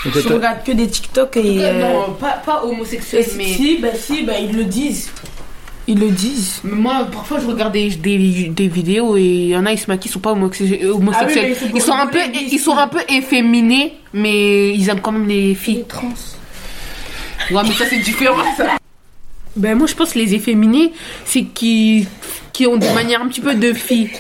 Je 0.05 0.29
regarde 0.33 0.63
que 0.65 0.73
des 0.73 0.89
TikTok 0.89 1.37
et. 1.37 1.65
euh, 1.65 1.81
Non, 1.81 2.13
pas, 2.15 2.43
pas 2.45 2.65
homosexuel, 2.65 3.25
mais. 3.37 3.45
Si, 3.47 3.79
ben 3.79 3.93
si, 3.95 4.23
ben 4.23 4.37
ils 4.49 4.57
le 4.57 4.65
disent. 4.65 5.11
Ils 5.89 5.99
le 5.99 6.09
disent. 6.11 6.61
Mais 6.65 6.75
Moi, 6.75 7.07
parfois, 7.13 7.39
je 7.41 7.47
regarde 7.47 7.73
des, 7.73 7.91
des, 7.91 8.49
des 8.49 8.69
vidéos 8.69 9.17
et 9.17 9.23
il 9.23 9.49
y 9.49 9.57
en 9.57 9.67
a, 9.67 9.73
ils 9.73 9.79
se 9.79 9.87
maquillent, 9.87 10.11
ils 10.11 10.13
sont 10.15 10.19
pas 10.21 10.33
homosexuels. 10.33 10.87
homosexuels. 10.91 11.45
Ah 11.45 11.49
oui, 11.63 11.69
pour 11.69 11.79
ils, 11.79 11.83
sont 11.83 11.93
un 11.95 12.07
peu, 12.09 12.19
ils 12.35 12.59
sont 12.59 12.77
un 12.77 12.89
peu 12.89 12.99
efféminés, 13.09 13.95
mais 14.13 14.75
ils 14.75 14.89
aiment 14.89 15.01
quand 15.01 15.13
même 15.13 15.29
les 15.29 15.55
filles. 15.55 15.85
trans. 15.89 16.09
Ouais, 17.53 17.63
mais 17.63 17.73
ça, 17.73 17.85
c'est 17.89 17.99
différent, 17.99 18.43
ça. 18.57 18.67
Ben, 19.55 19.77
moi, 19.79 19.87
je 19.87 19.95
pense 19.95 20.13
que 20.13 20.19
les 20.19 20.35
efféminés, 20.35 20.93
c'est 21.25 21.45
qui, 21.45 22.07
qui 22.53 22.67
ont 22.67 22.77
des 22.77 22.91
manières 22.93 23.23
un 23.23 23.29
petit 23.29 23.41
peu 23.41 23.55
de 23.55 23.73
filles. 23.73 24.11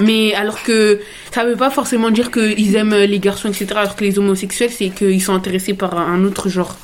Mais 0.00 0.34
alors 0.34 0.62
que 0.62 1.00
ça 1.32 1.44
veut 1.44 1.56
pas 1.56 1.70
forcément 1.70 2.10
dire 2.10 2.30
qu'ils 2.30 2.74
aiment 2.74 2.94
les 2.94 3.18
garçons, 3.18 3.48
etc. 3.48 3.66
Alors 3.76 3.96
que 3.96 4.04
les 4.04 4.18
homosexuels, 4.18 4.70
c'est 4.70 4.90
qu'ils 4.90 5.22
sont 5.22 5.34
intéressés 5.34 5.74
par 5.74 5.96
un 5.96 6.24
autre 6.24 6.48
genre. 6.48 6.76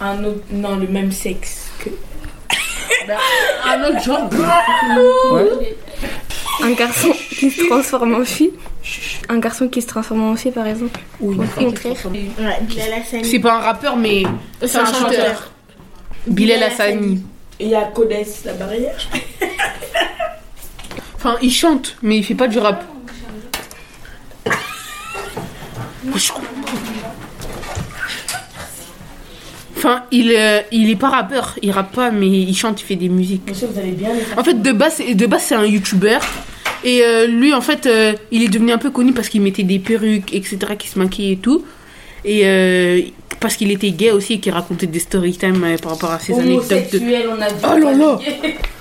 Un 0.00 0.24
autre. 0.24 0.40
Non, 0.50 0.76
le 0.76 0.86
même 0.86 1.12
sexe 1.12 1.70
que. 1.78 1.90
un 3.66 3.84
autre 3.84 4.02
genre. 4.02 4.30
Un 6.62 6.72
garçon 6.72 7.12
qui 7.30 7.50
se 7.50 7.66
transforme 7.66 8.14
en 8.14 8.24
fille. 8.24 8.52
Un 9.28 9.38
garçon 9.38 9.68
qui 9.68 9.82
se 9.82 9.86
transforme 9.86 10.22
en 10.22 10.36
fille, 10.36 10.52
par 10.52 10.66
exemple. 10.66 11.00
Ou 11.20 11.32
au 11.32 11.44
contraire. 11.46 11.96
C'est 13.22 13.38
pas 13.38 13.56
un 13.56 13.60
rappeur, 13.60 13.96
mais 13.96 14.22
c'est 14.64 14.78
un 14.78 14.92
chanteur. 14.92 15.50
Bilal 16.26 16.62
Hassani. 16.62 17.22
Et 17.60 17.64
il 17.64 17.70
y 17.70 17.74
a 17.74 17.84
Codès, 17.84 18.26
la 18.44 18.52
barrière. 18.54 18.96
Enfin, 21.18 21.36
il 21.42 21.50
chante, 21.52 21.96
mais 22.02 22.16
il 22.18 22.24
fait 22.24 22.34
pas 22.34 22.48
du 22.48 22.58
rap. 22.58 22.84
Enfin, 29.76 30.02
il, 30.10 30.32
euh, 30.36 30.60
il 30.72 30.90
est 30.90 30.96
pas 30.96 31.08
rappeur, 31.08 31.54
il 31.62 31.70
rappe 31.70 31.94
pas, 31.94 32.10
mais 32.10 32.26
il 32.28 32.56
chante, 32.56 32.80
il 32.80 32.84
fait 32.84 32.96
des 32.96 33.08
musiques. 33.08 33.42
Monsieur, 33.48 33.68
vous 33.72 33.78
allez 33.78 33.92
bien 33.92 34.08
les 34.12 34.38
En 34.38 34.42
fait, 34.42 34.60
de 34.60 34.72
base, 34.72 34.94
c'est- 34.96 35.14
de 35.14 35.26
base 35.26 35.42
c'est 35.42 35.54
un 35.54 35.64
youtubeur. 35.64 36.20
Et 36.84 37.02
euh, 37.02 37.26
lui, 37.26 37.52
en 37.54 37.60
fait, 37.60 37.86
euh, 37.86 38.12
il 38.32 38.42
est 38.42 38.48
devenu 38.48 38.72
un 38.72 38.78
peu 38.78 38.90
connu 38.90 39.12
parce 39.12 39.28
qu'il 39.28 39.40
mettait 39.40 39.62
des 39.62 39.78
perruques, 39.78 40.34
etc., 40.34 40.58
qui 40.78 40.88
se 40.88 40.98
maquillait 40.98 41.32
et 41.34 41.36
tout. 41.36 41.64
Et 42.24 42.40
euh, 42.44 43.00
parce 43.40 43.54
qu'il 43.56 43.70
était 43.70 43.90
gay 43.92 44.10
aussi 44.10 44.34
et 44.34 44.40
qu'il 44.40 44.52
racontait 44.52 44.86
des 44.88 44.98
story 44.98 45.36
time 45.36 45.64
par 45.80 45.92
rapport 45.92 46.10
à 46.10 46.18
ses 46.18 46.34
anecdotes. 46.34 46.68
de- 46.92 47.00
on 47.28 47.40
a. 47.40 47.74
Oh 47.74 47.78
là 47.78 47.92
là 47.92 48.18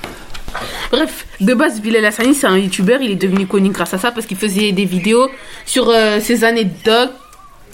Bref, 0.91 1.25
de 1.41 1.53
base, 1.53 1.81
Bilal 1.81 2.05
Hassani, 2.05 2.33
c'est 2.33 2.47
un 2.47 2.57
youtubeur. 2.57 3.01
Il 3.01 3.11
est 3.11 3.15
devenu 3.15 3.45
connu 3.45 3.69
grâce 3.69 3.93
à 3.93 3.97
ça 3.97 4.11
parce 4.11 4.25
qu'il 4.25 4.37
faisait 4.37 4.71
des 4.71 4.85
vidéos 4.85 5.27
sur 5.65 5.89
euh, 5.89 6.19
ses 6.21 6.43
anecdotes, 6.43 7.11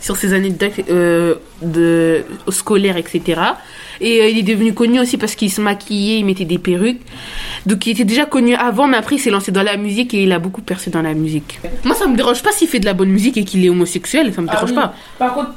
sur 0.01 0.15
ses 0.17 0.33
anecdotes 0.33 0.73
euh, 0.89 1.35
de 1.61 2.23
scolaires, 2.49 2.97
etc. 2.97 3.39
Et 4.01 4.21
euh, 4.21 4.27
il 4.29 4.39
est 4.39 4.43
devenu 4.43 4.73
connu 4.73 4.99
aussi 4.99 5.17
parce 5.17 5.35
qu'il 5.35 5.51
se 5.51 5.61
maquillait, 5.61 6.19
il 6.19 6.25
mettait 6.25 6.45
des 6.45 6.57
perruques. 6.57 7.01
Donc 7.67 7.85
il 7.85 7.91
était 7.91 8.03
déjà 8.03 8.25
connu 8.25 8.55
avant, 8.55 8.87
mais 8.87 8.97
après 8.97 9.15
il 9.17 9.19
s'est 9.19 9.29
lancé 9.29 9.51
dans 9.51 9.63
la 9.63 9.77
musique 9.77 10.13
et 10.15 10.23
il 10.23 10.31
a 10.31 10.39
beaucoup 10.39 10.61
percé 10.61 10.89
dans 10.89 11.01
la 11.03 11.13
musique. 11.13 11.59
Moi, 11.83 11.95
ça 11.95 12.07
me 12.07 12.15
dérange 12.17 12.41
pas 12.41 12.51
s'il 12.51 12.67
fait 12.67 12.79
de 12.79 12.85
la 12.85 12.93
bonne 12.93 13.09
musique 13.09 13.37
et 13.37 13.43
qu'il 13.45 13.63
est 13.63 13.69
homosexuel, 13.69 14.33
ça 14.33 14.41
me 14.41 14.47
Ah 14.49 14.53
dérange 14.53 14.69
oui. 14.71 14.75
pas. 14.75 14.93
Par 15.19 15.33
contre, 15.35 15.51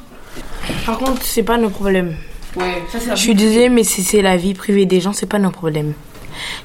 par 0.85 0.97
contre, 0.99 1.21
c'est 1.23 1.43
pas 1.43 1.57
nos 1.57 1.69
problèmes. 1.69 2.15
Ouais, 2.55 2.83
ça 2.89 3.15
Je 3.15 3.19
suis 3.19 3.35
désolée, 3.35 3.69
mais 3.69 3.83
c'est 3.83 4.21
la 4.21 4.37
vie 4.37 4.53
privée 4.53 4.85
des 4.85 5.01
gens, 5.01 5.11
c'est 5.13 5.25
pas 5.29 5.39
nos 5.39 5.51
problèmes. 5.51 5.93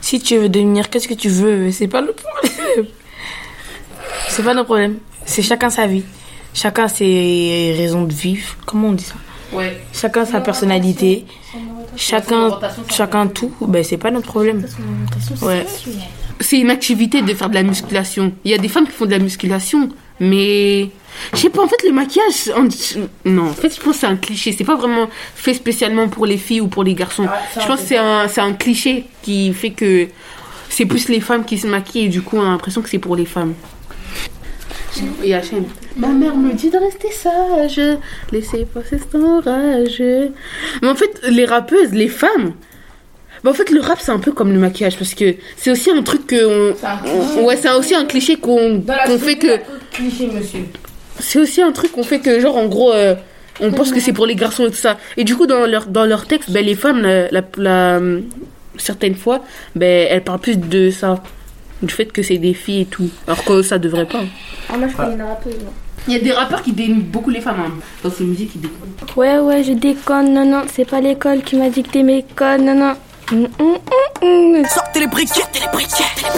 Si 0.00 0.20
tu 0.20 0.38
veux 0.38 0.48
devenir, 0.48 0.90
qu'est-ce 0.90 1.08
que 1.08 1.14
tu 1.14 1.28
veux, 1.28 1.70
c'est 1.70 1.88
pas 1.88 2.00
le 2.00 2.12
problème. 2.12 2.86
C'est 4.28 4.42
pas 4.42 4.54
nos 4.54 4.64
problèmes. 4.64 4.98
C'est 5.24 5.42
chacun 5.42 5.70
sa 5.70 5.86
vie. 5.86 6.04
Chacun 6.54 6.88
ses 6.88 7.74
raisons 7.76 8.04
de 8.04 8.12
vivre. 8.12 8.56
Comment 8.66 8.88
on 8.88 8.92
dit 8.92 9.04
ça? 9.04 9.14
Ouais. 9.52 9.80
Chacun 9.92 10.24
sa 10.24 10.40
personnalité. 10.40 11.26
Chacun, 11.96 12.58
chacun 12.90 13.26
tout. 13.26 13.52
Ben, 13.60 13.84
c'est 13.84 13.98
pas 13.98 14.10
notre 14.10 14.28
problème. 14.28 14.66
Ouais. 15.42 15.66
c'est 16.40 16.58
une 16.58 16.70
activité 16.70 17.22
de 17.22 17.34
faire 17.34 17.50
de 17.50 17.54
la 17.54 17.62
musculation. 17.62 18.32
Il 18.44 18.50
y 18.50 18.54
a 18.54 18.58
des 18.58 18.68
femmes 18.68 18.86
qui 18.86 18.92
font 18.92 19.06
de 19.06 19.10
la 19.10 19.18
musculation, 19.18 19.90
mais 20.22 20.88
je 21.34 21.38
sais 21.38 21.50
pas. 21.50 21.62
En 21.62 21.68
fait, 21.68 21.82
le 21.86 21.92
maquillage, 21.92 22.50
on- 22.56 22.68
non. 23.28 23.48
En 23.50 23.52
fait, 23.54 23.74
je 23.74 23.80
pense 23.80 23.94
que 23.96 24.00
c'est 24.00 24.06
un 24.06 24.16
cliché. 24.16 24.54
C'est 24.56 24.64
pas 24.64 24.76
vraiment 24.76 25.08
fait 25.34 25.52
spécialement 25.54 26.08
pour 26.08 26.24
les 26.26 26.38
filles 26.38 26.60
ou 26.62 26.68
pour 26.68 26.84
les 26.84 26.94
garçons. 26.94 27.26
ça, 27.54 27.60
je 27.60 27.66
pense 27.66 27.80
que 27.82 27.86
c'est 27.88 27.98
un, 27.98 28.26
un 28.48 28.52
cliché 28.54 29.04
qui 29.22 29.52
fait 29.52 29.70
que 29.70 30.06
c'est 30.70 30.86
plus 30.86 31.08
les 31.10 31.20
femmes 31.20 31.44
qui 31.44 31.58
se 31.58 31.66
maquillent 31.66 32.06
et 32.06 32.08
du 32.08 32.22
coup, 32.22 32.38
on 32.38 32.42
a 32.42 32.50
l'impression 32.50 32.80
que 32.80 32.88
c'est 32.88 32.98
pour 32.98 33.16
les 33.16 33.26
femmes. 33.26 33.54
Et 35.24 35.30
HM. 35.32 35.64
Ma 35.96 36.08
mère 36.08 36.36
me 36.36 36.52
dit 36.52 36.68
de 36.70 36.76
rester 36.78 37.10
sage, 37.10 37.80
laissez 38.30 38.66
passer 38.66 38.98
cet 38.98 39.14
orage. 39.14 40.02
Mais 40.82 40.88
en 40.88 40.94
fait, 40.94 41.10
les 41.28 41.46
rappeuses, 41.46 41.92
les 41.92 42.08
femmes, 42.08 42.52
bah, 43.42 43.50
en 43.50 43.54
fait, 43.54 43.70
le 43.70 43.80
rap, 43.80 43.98
c'est 44.00 44.12
un 44.12 44.18
peu 44.18 44.32
comme 44.32 44.52
le 44.52 44.58
maquillage 44.58 44.96
parce 44.98 45.14
que 45.14 45.34
c'est 45.56 45.70
aussi 45.70 45.90
un 45.90 46.02
truc 46.02 46.26
que. 46.26 46.74
On, 47.36 47.44
ouais, 47.44 47.56
c'est 47.56 47.70
aussi 47.70 47.94
un 47.94 48.04
cliché 48.04 48.36
qu'on 48.36 48.82
qu'on 49.06 49.18
fait 49.18 49.36
que. 49.36 49.58
Cliché, 49.92 50.26
monsieur. 50.28 50.64
C'est 51.20 51.38
aussi 51.38 51.62
un 51.62 51.72
truc 51.72 51.92
qu'on 51.92 52.02
fait 52.02 52.20
que, 52.20 52.40
genre, 52.40 52.56
en 52.56 52.66
gros, 52.66 52.92
euh, 52.92 53.14
on 53.60 53.70
pense 53.72 53.92
que 53.92 54.00
c'est 54.00 54.12
pour 54.12 54.26
les 54.26 54.34
garçons 54.34 54.64
et 54.66 54.70
tout 54.70 54.76
ça. 54.76 54.96
Et 55.16 55.24
du 55.24 55.36
coup, 55.36 55.46
dans 55.46 55.66
leur, 55.66 55.86
dans 55.86 56.04
leur 56.04 56.26
texte, 56.26 56.50
ben, 56.50 56.64
les 56.64 56.74
femmes, 56.74 57.02
la, 57.02 57.30
la- 57.30 57.42
la- 57.58 58.00
certaines 58.78 59.14
fois, 59.14 59.40
ben, 59.76 60.06
elles 60.10 60.24
parlent 60.24 60.40
plus 60.40 60.56
de 60.58 60.90
ça. 60.90 61.22
Du 61.82 61.92
fait 61.92 62.06
que 62.06 62.22
c'est 62.22 62.38
des 62.38 62.54
filles 62.54 62.82
et 62.82 62.86
tout. 62.86 63.10
Alors 63.26 63.44
que 63.44 63.60
ça 63.62 63.76
devrait 63.78 64.06
pas. 64.06 64.22
Ah, 64.72 64.76
moi, 64.78 64.86
je 64.88 64.96
connais 64.96 65.14
une 65.14 65.22
rappeuse. 65.22 65.54
moi. 65.62 65.72
Il 66.08 66.14
y 66.14 66.16
a 66.16 66.20
des 66.20 66.32
rappeurs 66.32 66.62
qui 66.62 66.72
dénigrent 66.72 67.02
beaucoup 67.06 67.30
les 67.30 67.40
femmes. 67.40 67.56
hein. 67.66 67.72
Dans 68.02 68.10
ces 68.10 68.24
musiques, 68.24 68.52
ils 68.54 68.60
dénigrent. 68.60 69.16
Ouais, 69.16 69.38
ouais, 69.38 69.62
je 69.64 69.72
déconne, 69.72 70.32
non, 70.32 70.44
non, 70.44 70.62
c'est 70.72 70.84
pas 70.88 71.00
l'école 71.00 71.42
qui 71.42 71.56
m'a 71.56 71.70
dicté 71.70 72.02
mes 72.04 72.24
codes, 72.36 72.60
non, 72.62 72.74
non. 72.74 72.94
Hum, 73.32 73.48
hum, 73.58 73.78
hum. 74.20 74.62
Sortez 74.68 75.00
les 75.00 75.06
briquettes. 75.06 75.58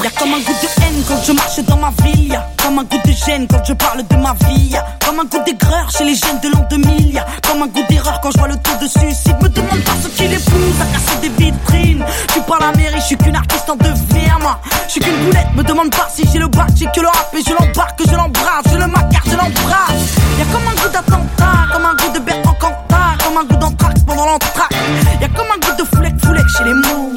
Y'a 0.05 0.11
comme 0.11 0.33
un 0.33 0.39
goût 0.39 0.53
de 0.63 0.83
haine 0.83 1.03
quand 1.09 1.21
je 1.27 1.33
marche 1.33 1.59
dans 1.67 1.77
ma 1.77 1.91
ville. 2.05 2.41
Comme 2.63 2.79
un 2.79 2.85
goût 2.85 3.01
de 3.05 3.11
gêne 3.11 3.49
quand 3.51 3.65
je 3.67 3.73
parle 3.73 4.07
de 4.07 4.17
ma 4.17 4.33
vie. 4.47 4.77
Comme 5.05 5.19
un 5.19 5.25
goût 5.25 5.43
d'aigreur 5.45 5.91
chez 5.91 6.05
les 6.05 6.15
jeunes 6.15 6.39
de 6.41 6.51
l'an 6.51 6.65
2000. 6.71 7.15
Y'a 7.15 7.27
comme 7.49 7.63
un 7.63 7.67
goût 7.67 7.83
d'erreur 7.89 8.21
quand 8.23 8.31
je 8.31 8.39
vois 8.39 8.47
le 8.47 8.55
taux 8.59 8.77
de 8.81 8.87
suicide. 8.87 9.35
Me 9.43 9.49
demande 9.49 9.81
pas 9.81 9.97
ce 10.05 10.09
qui 10.09 10.29
les 10.29 10.37
pousse 10.37 10.81
à 10.81 10.87
casser 10.87 11.19
des 11.21 11.31
vitrines. 11.31 12.05
Je 12.29 12.33
suis 12.33 12.41
pas 12.43 12.59
la 12.61 12.71
mairie, 12.77 13.01
je 13.01 13.07
suis 13.07 13.17
qu'une 13.17 13.35
artiste 13.35 13.69
en 13.69 13.75
devenir, 13.75 14.39
moi. 14.41 14.61
Je 14.87 14.93
suis 14.93 15.01
qu'une 15.01 15.17
boulette, 15.25 15.49
me 15.57 15.65
demande 15.65 15.91
pas 15.91 16.09
si 16.15 16.23
j'ai 16.33 16.39
le 16.39 16.47
bac, 16.47 16.69
j'ai 16.77 16.87
que 16.87 17.01
le 17.01 17.09
rap 17.09 17.29
et 17.37 17.43
je 17.43 17.55
l'embarque, 17.55 18.01
je 18.07 18.15
l'embrasse, 18.15 18.67
je 18.71 18.77
le 18.77 18.87
macar, 18.87 19.23
je 19.27 19.37
l'embrasse. 19.37 20.15
Y'a 20.39 20.45
comme 20.53 20.69
un 20.69 20.75
goût 20.81 20.93
d'attentat, 20.93 21.73
comme 21.73 21.87
un 21.87 21.95
goût 21.97 22.13
de 22.15 22.21
Bertrand 22.21 22.55
Cantat, 22.55 23.25
comme 23.25 23.39
un 23.39 23.45
goût 23.45 23.57
d'anthrax 23.57 24.01
pendant 24.07 24.27
l'entracte. 24.27 24.75
Y'a 25.21 25.29
comme 25.29 25.47
un 25.51 25.59
goût 25.59 25.77
de 25.77 25.85
foulette, 25.85 26.25
foulette 26.25 26.49
chez 26.57 26.65
les 26.65 26.84
mots. 26.89 27.13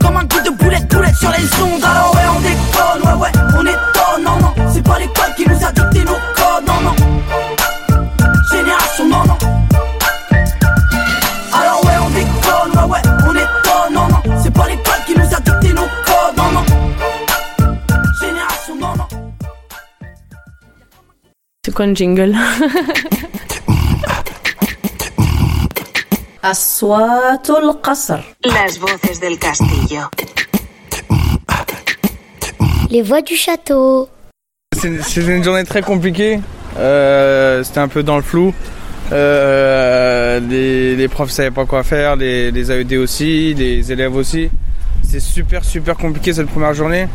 Comme 0.00 0.16
un 0.16 0.24
goût 0.24 0.40
de 0.44 0.50
boulette, 0.50 0.88
boulette 0.88 1.16
sur 1.16 1.30
les 1.30 1.44
ondes. 1.62 1.84
Alors 1.84 2.14
ouais, 2.14 2.28
on 2.36 2.40
déconne, 2.40 3.02
ouais, 3.04 3.22
ouais, 3.22 3.32
on 3.56 3.66
étonne, 3.66 4.24
non, 4.24 4.38
non. 4.40 4.54
C'est 4.72 4.82
pas 4.82 4.98
l'école 4.98 5.34
qui 5.36 5.48
nous 5.48 5.64
a 5.64 5.72
dicté 5.72 6.04
nos 6.04 6.18
codes, 6.34 6.66
non, 6.66 6.80
non. 6.82 6.94
Génération, 8.50 9.08
non, 9.08 9.24
non. 9.26 9.38
Alors 11.52 11.84
ouais, 11.84 11.98
on 12.04 12.10
déconne, 12.10 12.72
ouais, 12.76 12.90
ouais, 12.92 13.02
on 13.26 13.34
étonne, 13.34 13.94
non, 13.94 14.08
non. 14.08 14.40
C'est 14.42 14.50
pas 14.52 14.66
l'école 14.68 15.02
qui 15.06 15.14
nous 15.14 15.34
a 15.34 15.40
dicté 15.40 15.72
nos 15.72 15.88
codes, 16.04 16.36
non, 16.36 16.52
non. 16.52 16.64
Génération, 18.20 18.76
non, 18.80 18.96
non. 18.96 19.06
C'est 21.64 21.74
quoi 21.74 21.84
un 21.84 21.94
jingle? 21.94 22.34
أصوات 26.43 27.49
القصر 27.49 28.19
Las 28.45 28.77
voces 28.79 29.19
del 29.19 29.37
castillo. 29.39 30.01
Les 32.91 33.01
voix 33.01 33.21
du 33.21 33.35
château. 33.35 34.07
C'est- 34.79 35.01
C'était 35.01 35.35
une 35.37 35.43
journée 35.43 35.63
très 35.65 35.81
compliquée. 35.81 36.39
Euh, 36.77 37.63
C'était 37.63 37.79
un 37.79 37.87
peu 37.87 38.03
dans 38.03 38.15
le 38.17 38.21
flou. 38.21 38.53
Euh, 39.11 40.39
les, 40.39 40.95
les 40.95 41.07
profs 41.07 41.31
savaient 41.31 41.51
pas 41.51 41.65
quoi 41.65 41.83
faire, 41.83 42.15
les, 42.15 42.51
les 42.51 42.71
AED 42.71 42.93
aussi, 42.97 43.53
les 43.53 43.91
élèves 43.91 44.15
aussi. 44.15 44.49
C'est 45.07 45.19
super 45.19 45.63
super 45.63 45.95
compliqué 45.95 46.33
cette 46.33 46.47
première 46.55 46.73
journée 46.73 47.07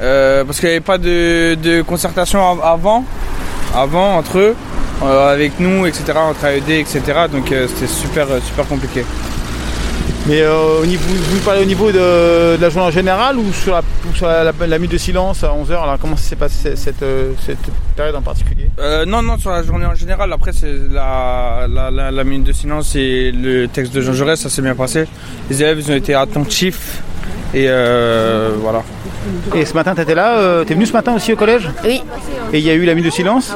Euh, 0.00 0.44
parce 0.44 0.60
qu'il 0.60 0.68
n'y 0.68 0.74
avait 0.76 0.80
pas 0.94 0.98
de, 0.98 1.54
de 1.66 1.80
concertation 1.82 2.38
av- 2.52 2.62
avant, 2.76 3.02
avant 3.74 4.16
entre 4.18 4.34
eux, 4.38 4.54
euh, 4.54 4.69
avec 5.07 5.59
nous, 5.59 5.85
etc. 5.85 6.03
Entre 6.15 6.45
AED, 6.45 6.69
etc. 6.69 7.01
Donc 7.31 7.51
euh, 7.51 7.67
c'était 7.67 7.87
super 7.91 8.27
euh, 8.31 8.39
super 8.45 8.67
compliqué. 8.67 9.03
Mais 10.27 10.41
euh, 10.41 10.81
au 10.83 10.85
niveau, 10.85 11.03
vous 11.09 11.39
parlez 11.39 11.63
au 11.63 11.65
niveau 11.65 11.91
de, 11.91 12.55
de 12.55 12.61
la 12.61 12.69
journée 12.69 12.87
en 12.89 12.91
général 12.91 13.37
ou 13.39 13.51
sur 13.53 13.73
la, 13.73 13.79
ou 13.79 14.15
sur 14.15 14.27
la, 14.27 14.43
la- 14.43 14.51
la 14.67 14.77
minute 14.77 14.91
de 14.91 14.97
silence 14.99 15.43
à 15.43 15.47
11h 15.47 15.71
Alors 15.81 15.97
comment 15.99 16.15
ça 16.15 16.23
s'est 16.29 16.35
passé 16.35 16.75
cette, 16.75 17.01
euh, 17.01 17.31
cette 17.43 17.57
période 17.95 18.15
en 18.15 18.21
particulier? 18.21 18.69
Euh, 18.79 19.03
non, 19.05 19.23
non, 19.23 19.39
sur 19.39 19.49
la 19.49 19.63
journée 19.63 19.87
en 19.87 19.95
général. 19.95 20.31
Après, 20.31 20.51
c'est 20.53 20.71
la, 20.91 21.65
la, 21.67 21.89
la, 21.89 22.11
la 22.11 22.23
minute 22.23 22.43
de 22.45 22.51
silence 22.51 22.95
et 22.95 23.31
le 23.31 23.67
texte 23.67 23.93
de 23.95 24.01
Jean 24.01 24.13
Jaurès, 24.13 24.39
ça 24.39 24.49
s'est 24.49 24.61
bien 24.61 24.75
passé. 24.75 25.05
Les 25.49 25.59
élèves, 25.63 25.79
ils 25.79 25.91
ont 25.91 25.95
été 25.95 26.13
attentifs. 26.13 27.01
Et 27.55 27.65
euh, 27.67 28.51
voilà. 28.61 28.83
Et 29.55 29.65
ce 29.65 29.73
matin, 29.73 29.95
t'étais 29.95 30.15
là 30.15 30.37
euh, 30.37 30.63
T'es 30.63 30.75
venu 30.75 30.85
ce 30.85 30.93
matin 30.93 31.15
aussi 31.15 31.33
au 31.33 31.35
collège? 31.35 31.67
Oui. 31.83 32.01
Et 32.53 32.59
il 32.59 32.63
y 32.63 32.69
a 32.69 32.73
eu 32.75 32.85
la 32.85 32.93
minute 32.93 33.09
de 33.09 33.15
silence? 33.15 33.51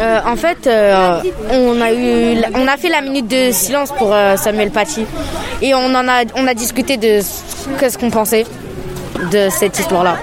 Euh, 0.00 0.20
en 0.26 0.34
fait, 0.36 0.66
euh, 0.66 1.20
on 1.50 1.80
a 1.80 1.92
eu, 1.92 2.36
on 2.54 2.66
a 2.66 2.76
fait 2.76 2.88
la 2.88 3.00
minute 3.00 3.28
de 3.28 3.52
silence 3.52 3.92
pour 3.92 4.12
euh, 4.12 4.36
Samuel 4.36 4.70
Paty 4.70 5.06
et 5.62 5.72
on 5.74 5.94
en 5.94 6.08
a, 6.08 6.24
on 6.34 6.46
a 6.48 6.54
discuté 6.54 6.96
de 6.96 7.20
ce- 7.20 7.68
qu'est-ce 7.78 7.96
qu'on 7.96 8.10
pensait 8.10 8.44
de 9.30 9.48
cette 9.50 9.78
histoire-là 9.78 10.16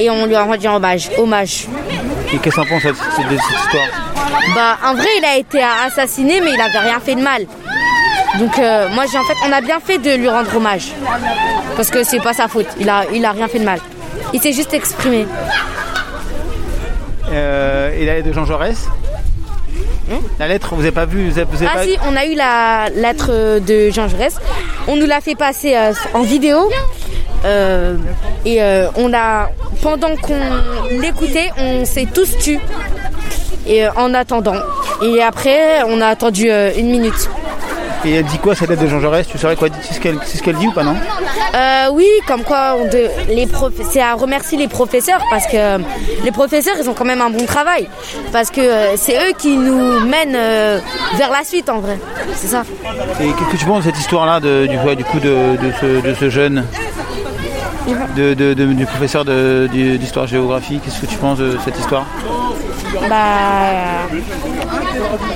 et 0.00 0.10
on 0.10 0.26
lui 0.26 0.34
a 0.34 0.42
rendu 0.42 0.66
hommage. 0.66 1.08
Hommage. 1.18 1.66
Et 2.34 2.38
qu'est-ce 2.38 2.56
qu'on 2.56 2.64
pense 2.66 2.82
de 2.82 2.92
cette, 3.14 3.24
histoire? 3.24 3.88
Bah, 4.56 4.76
en 4.84 4.94
vrai, 4.94 5.06
il 5.18 5.24
a 5.24 5.36
été 5.36 5.62
assassiné, 5.86 6.40
mais 6.40 6.50
il 6.54 6.60
avait 6.60 6.78
rien 6.88 6.98
fait 6.98 7.14
de 7.14 7.20
mal. 7.22 7.42
Donc, 8.40 8.56
moi, 8.94 9.04
j'ai 9.10 9.18
en 9.18 9.22
fait, 9.22 9.36
on 9.46 9.52
a 9.52 9.60
bien 9.60 9.78
fait 9.78 9.98
de 9.98 10.14
lui 10.16 10.28
rendre 10.28 10.56
hommage 10.56 10.88
parce 11.76 11.90
que 11.90 12.02
c'est 12.02 12.20
pas 12.20 12.32
sa 12.32 12.48
faute. 12.48 12.66
Il 12.80 12.88
a, 12.90 13.04
il 13.12 13.24
a 13.24 13.30
rien 13.30 13.46
fait 13.46 13.58
de 13.60 13.64
mal. 13.64 13.78
Il 14.32 14.40
s'est 14.40 14.52
juste 14.52 14.74
exprimé. 14.74 15.26
Et 17.30 18.04
lettre 18.04 18.26
de 18.28 18.32
Jean 18.32 18.44
Jaurès? 18.46 18.88
La 20.38 20.48
lettre, 20.48 20.74
vous 20.74 20.80
avez 20.82 20.90
pas 20.90 21.04
vu 21.06 21.30
vous 21.30 21.38
avez, 21.38 21.46
vous 21.50 21.56
avez 21.62 21.68
Ah 21.72 21.76
pas- 21.78 21.84
si, 21.84 21.96
on 22.06 22.16
a 22.16 22.26
eu 22.26 22.34
la 22.34 22.88
lettre 22.94 23.60
de 23.60 23.90
Jean 23.90 24.08
Jaurès. 24.08 24.34
On 24.88 24.96
nous 24.96 25.06
l'a 25.06 25.20
fait 25.20 25.34
passer 25.36 25.74
euh, 25.76 25.92
en 26.14 26.22
vidéo. 26.22 26.68
Euh, 27.44 27.96
et 28.44 28.62
euh, 28.62 28.88
on 28.96 29.12
a, 29.14 29.50
pendant 29.80 30.14
qu'on 30.16 30.38
l'écoutait, 31.00 31.50
on 31.58 31.84
s'est 31.84 32.06
tous 32.12 32.36
tus. 32.38 32.58
Et 33.66 33.84
euh, 33.86 33.90
en 33.96 34.12
attendant. 34.14 34.56
Et 35.02 35.22
après, 35.22 35.82
on 35.86 36.00
a 36.00 36.06
attendu 36.08 36.50
euh, 36.50 36.72
une 36.76 36.90
minute. 36.90 37.28
Et 38.04 38.14
elle 38.14 38.24
dit 38.24 38.38
quoi 38.38 38.54
cette 38.56 38.68
lettre 38.70 38.82
de 38.82 38.88
Jean 38.88 39.00
Jaurès 39.00 39.26
Tu 39.26 39.38
saurais 39.38 39.54
quoi 39.54 39.68
C'est 39.80 39.94
ce 39.94 40.00
qu'elle 40.00 40.18
ce 40.24 40.50
dit 40.50 40.66
ou 40.66 40.72
pas 40.72 40.82
non 40.82 40.94
Euh, 41.54 41.86
oui, 41.92 42.06
comme 42.26 42.42
quoi 42.42 42.76
on 42.80 42.86
de, 42.86 43.08
les 43.28 43.46
prof, 43.46 43.72
c'est 43.90 44.00
à 44.02 44.14
remercier 44.14 44.58
les 44.58 44.66
professeurs 44.68 45.20
parce 45.30 45.46
que 45.46 45.78
les 46.24 46.32
professeurs 46.32 46.74
ils 46.80 46.88
ont 46.90 46.94
quand 46.94 47.04
même 47.04 47.20
un 47.20 47.30
bon 47.30 47.44
travail 47.46 47.88
parce 48.32 48.50
que 48.50 48.60
euh, 48.60 48.96
c'est 48.96 49.14
eux 49.16 49.32
qui 49.38 49.56
nous 49.56 50.00
mènent 50.00 50.34
euh, 50.34 50.80
vers 51.16 51.30
la 51.30 51.44
suite 51.44 51.68
en 51.70 51.78
vrai. 51.78 51.98
C'est 52.34 52.48
ça. 52.48 52.64
Et 53.20 53.28
qu'est-ce 53.28 53.50
que 53.52 53.56
tu 53.56 53.64
penses 53.66 53.84
de 53.84 53.90
cette 53.90 53.98
histoire-là 53.98 54.40
de- 54.40 54.66
du, 54.66 55.04
coup 55.04 55.20
de, 55.20 55.56
de 55.62 55.72
ce, 55.80 56.00
de 56.06 56.14
ce 56.14 56.28
jeune 56.30 56.64
de, 58.16 58.34
de- 58.34 58.54
de- 58.54 58.64
du 58.72 58.86
professeur 58.86 59.24
d'histoire-géographie 59.24 60.80
Qu'est-ce 60.84 61.00
que 61.00 61.06
tu 61.06 61.16
penses 61.18 61.38
de 61.38 61.56
cette 61.64 61.78
histoire? 61.78 62.06
Bah. 63.08 64.08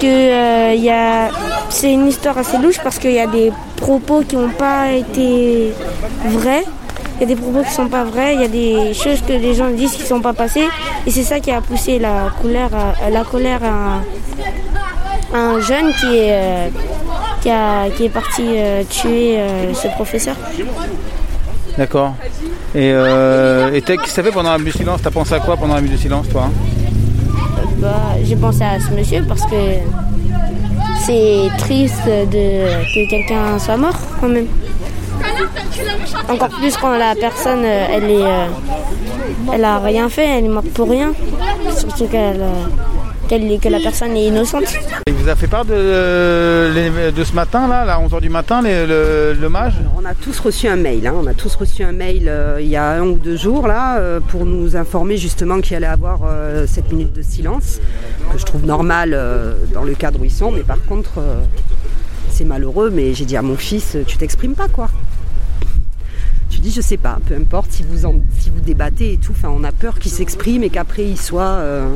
Que 0.00 0.07
euh, 0.07 0.74
y 0.74 0.90
a. 0.90 1.29
C'est 1.68 1.92
une 1.92 2.07
histoire 2.09 2.38
assez 2.38 2.59
louche 2.59 2.81
parce 2.83 2.98
qu'il 2.98 3.12
y 3.12 3.18
a 3.20 3.26
des 3.26 3.52
propos 3.76 4.22
qui 4.26 4.37
n'ont 4.37 4.48
pas 4.50 4.92
été 4.92 5.72
vrais. 6.24 6.64
Il 7.16 7.20
y 7.20 7.24
a 7.24 7.26
des 7.26 7.37
propos 7.37 7.62
qui 7.62 7.70
sont 7.72 7.88
pas 7.88 8.05
vrais, 8.05 8.35
il 8.35 8.40
y 8.40 8.44
a 8.44 8.48
des 8.48 8.94
choses 8.94 9.20
que 9.22 9.33
les 9.33 9.55
gens 9.55 9.68
disent 9.70 9.92
qui 9.92 10.02
ne 10.02 10.07
sont 10.07 10.20
pas 10.20 10.33
passées. 10.33 10.68
Et 11.07 11.11
c'est 11.11 11.22
ça 11.22 11.40
qui 11.40 11.50
a 11.50 11.61
poussé 11.61 11.98
la 11.98 12.31
colère 12.42 12.70
à, 13.05 13.11
la 13.11 13.24
colère 13.24 13.61
à, 13.64 13.68
un- 13.68 14.02
à 15.35 15.38
un 15.38 15.61
jeune 15.61 15.92
qui 16.00 16.16
est, 16.16 16.33
euh, 16.33 16.68
qui, 17.42 17.50
a- 17.50 17.88
qui 17.96 18.05
est 18.07 18.09
parti 18.11 18.42
euh, 18.46 18.83
tuer 18.88 19.38
euh, 19.38 19.74
ce 19.74 19.88
professeur. 19.88 20.37
D'accord. 21.79 22.14
Et 22.74 22.90
euh, 22.92 23.72
et 23.74 23.83
t'as- 23.83 23.96
qu'est-ce 23.96 24.05
que 24.07 24.11
ça 24.11 24.22
fait 24.22 24.31
pendant 24.33 24.50
la 24.52 24.59
minute 24.59 24.72
de 24.74 24.79
silence 24.79 25.00
T'as 25.02 25.11
pensé 25.11 25.35
à 25.35 25.40
quoi 25.40 25.57
pendant 25.57 25.74
la 25.74 25.81
minute 25.81 25.96
de 25.96 26.00
silence 26.02 26.26
toi 26.29 26.48
Bah, 27.79 27.90
j'ai 28.24 28.37
pensé 28.37 28.62
à 28.62 28.79
ce 28.81 28.90
monsieur 28.94 29.22
parce 29.26 29.42
que 29.42 29.57
c'est 31.07 31.51
triste 31.59 32.05
de, 32.05 32.66
que 32.92 33.09
quelqu'un 33.09 33.59
soit 33.61 33.77
mort 33.77 33.97
quand 34.21 34.29
même. 34.29 34.49
Encore 36.29 36.49
plus 36.49 36.77
quand 36.77 36.99
la 36.99 37.14
personne, 37.14 37.64
euh, 37.64 37.87
elle 37.92 38.11
est, 38.11 38.25
euh, 38.25 38.47
elle 39.53 39.64
a 39.64 39.79
rien 39.79 40.09
fait, 40.09 40.27
elle 40.27 40.47
est 40.47 40.49
morte 40.49 40.69
pour 40.71 40.90
rien. 40.90 41.12
Surtout 41.77 42.07
qu'elle, 42.07 42.40
euh, 42.40 42.64
qu'elle 43.26 43.58
que 43.60 43.68
la 43.68 43.80
personne 43.80 44.16
est 44.16 44.26
innocente. 44.26 44.64
Il 45.08 45.14
vous 45.14 45.28
a 45.28 45.34
fait 45.36 45.46
part 45.46 45.64
de, 45.64 45.72
euh, 45.74 47.10
de 47.10 47.24
ce 47.24 47.32
matin 47.34 47.66
là, 47.68 47.80
à 47.82 47.98
11h 48.00 48.20
du 48.20 48.28
matin, 48.28 48.62
les- 48.62 48.86
le- 48.86 49.36
l'hommage? 49.40 49.74
On 49.96 50.04
a 50.04 50.14
tous 50.14 50.38
reçu 50.40 50.68
un 50.68 50.76
mail, 50.76 51.06
hein. 51.06 51.14
on 51.16 51.26
a 51.26 51.34
tous 51.34 51.54
reçu 51.56 51.82
un 51.82 51.92
mail 51.92 52.26
euh, 52.28 52.58
il 52.60 52.68
y 52.68 52.76
a 52.76 52.92
un 52.92 53.02
ou 53.02 53.18
deux 53.18 53.36
jours 53.36 53.66
là 53.66 53.98
euh, 53.98 54.20
pour 54.20 54.44
nous 54.46 54.76
informer 54.76 55.16
justement 55.16 55.60
qu'il 55.60 55.76
allait 55.76 55.86
avoir 55.86 56.20
euh, 56.26 56.66
cette 56.66 56.90
minute 56.92 57.12
de 57.12 57.22
silence, 57.22 57.80
que 58.32 58.38
je 58.38 58.44
trouve 58.44 58.64
normal 58.64 59.10
euh, 59.14 59.54
dans 59.74 59.82
le 59.82 59.94
cadre 59.94 60.20
où 60.20 60.24
ils 60.24 60.30
sont, 60.30 60.50
mais 60.52 60.62
par 60.62 60.82
contre 60.84 61.18
euh, 61.18 61.40
c'est 62.30 62.44
malheureux, 62.44 62.90
mais 62.90 63.14
j'ai 63.14 63.24
dit 63.24 63.36
à 63.36 63.42
mon 63.42 63.56
fils, 63.56 63.96
tu 64.06 64.16
t'exprimes 64.18 64.54
pas 64.54 64.68
quoi. 64.68 64.88
Tu 66.50 66.60
dis 66.60 66.70
je 66.70 66.80
sais 66.80 66.96
pas, 66.96 67.18
peu 67.26 67.34
importe 67.34 67.70
si 67.72 67.82
vous 67.88 68.06
en- 68.06 68.20
si 68.38 68.50
vous 68.50 68.60
débattez 68.60 69.14
et 69.14 69.16
tout, 69.18 69.32
enfin 69.32 69.48
on 69.54 69.64
a 69.64 69.72
peur 69.72 69.98
qu'il 69.98 70.12
s'exprime 70.12 70.62
et 70.62 70.70
qu'après 70.70 71.04
il 71.04 71.18
soit 71.20 71.42
euh, 71.42 71.86
euh, 71.86 71.94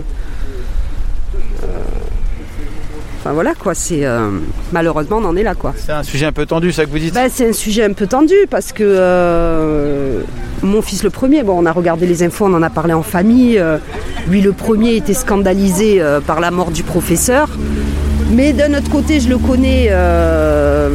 Enfin 3.23 3.33
voilà 3.35 3.53
quoi, 3.55 3.75
c'est 3.75 4.07
euh, 4.07 4.31
malheureusement 4.73 5.18
on 5.18 5.25
en 5.27 5.37
est 5.37 5.42
là 5.42 5.55
quoi. 5.55 5.75
C'est 5.77 5.92
un 5.92 6.03
sujet 6.03 6.25
un 6.25 6.33
peu 6.33 6.46
tendu, 6.46 6.73
ça 6.73 6.87
que 6.87 6.90
vous 6.90 6.99
dites 6.99 7.12
Bah, 7.12 7.29
c'est 7.31 7.49
un 7.51 7.53
sujet 7.53 7.85
un 7.85 7.92
peu 7.92 8.07
tendu 8.07 8.35
parce 8.49 8.73
que 8.73 8.83
euh, 8.83 10.23
mon 10.62 10.81
fils 10.81 11.03
le 11.03 11.11
premier, 11.11 11.42
bon 11.42 11.55
on 11.62 11.66
a 11.66 11.73
regardé 11.73 12.07
les 12.07 12.23
infos, 12.23 12.46
on 12.46 12.55
en 12.55 12.62
a 12.62 12.70
parlé 12.70 12.94
en 12.94 13.03
famille. 13.03 13.59
euh, 13.59 13.77
lui 14.27 14.40
le 14.40 14.53
premier 14.53 14.96
était 14.96 15.12
scandalisé 15.14 16.01
euh, 16.01 16.20
par 16.20 16.40
la 16.40 16.51
mort 16.51 16.70
du 16.70 16.83
professeur. 16.83 17.51
Mais 18.33 18.53
d'un 18.53 18.73
autre 18.75 18.88
côté, 18.90 19.18
je 19.20 19.29
le 19.29 19.38
connais. 19.38 19.88
euh, 19.90 20.88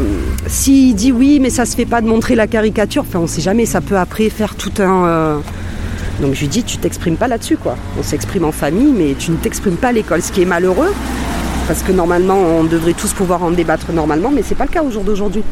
S'il 0.47 0.95
dit 0.95 1.11
oui, 1.11 1.39
mais 1.41 1.49
ça 1.49 1.65
se 1.65 1.75
fait 1.75 1.85
pas 1.85 2.01
de 2.01 2.07
montrer 2.07 2.33
la 2.33 2.47
caricature, 2.47 3.03
enfin, 3.07 3.19
on 3.19 3.27
sait 3.27 3.41
jamais, 3.41 3.65
ça 3.65 3.81
peut 3.81 3.97
après 3.97 4.29
faire 4.29 4.55
tout 4.55 4.71
un. 4.81 5.41
Donc 6.21 6.33
je 6.33 6.39
lui 6.41 6.47
dis, 6.47 6.63
tu 6.63 6.77
t'exprimes 6.77 7.17
pas 7.17 7.27
là-dessus, 7.27 7.57
quoi. 7.57 7.75
On 7.99 8.03
s'exprime 8.03 8.45
en 8.45 8.51
famille, 8.51 8.93
mais 8.93 9.15
tu 9.17 9.31
ne 9.31 9.35
t'exprimes 9.37 9.75
pas 9.75 9.89
à 9.89 9.91
l'école, 9.91 10.21
ce 10.21 10.31
qui 10.31 10.41
est 10.41 10.45
malheureux, 10.45 10.93
parce 11.67 11.81
que 11.81 11.91
normalement, 11.91 12.37
on 12.37 12.63
devrait 12.63 12.93
tous 12.93 13.11
pouvoir 13.13 13.43
en 13.43 13.51
débattre 13.51 13.91
normalement, 13.91 14.31
mais 14.31 14.41
c'est 14.43 14.55
pas 14.55 14.65
le 14.65 14.69
cas 14.71 14.83
au 14.83 14.91
jour 14.91 15.03
d'aujourd'hui. 15.03 15.43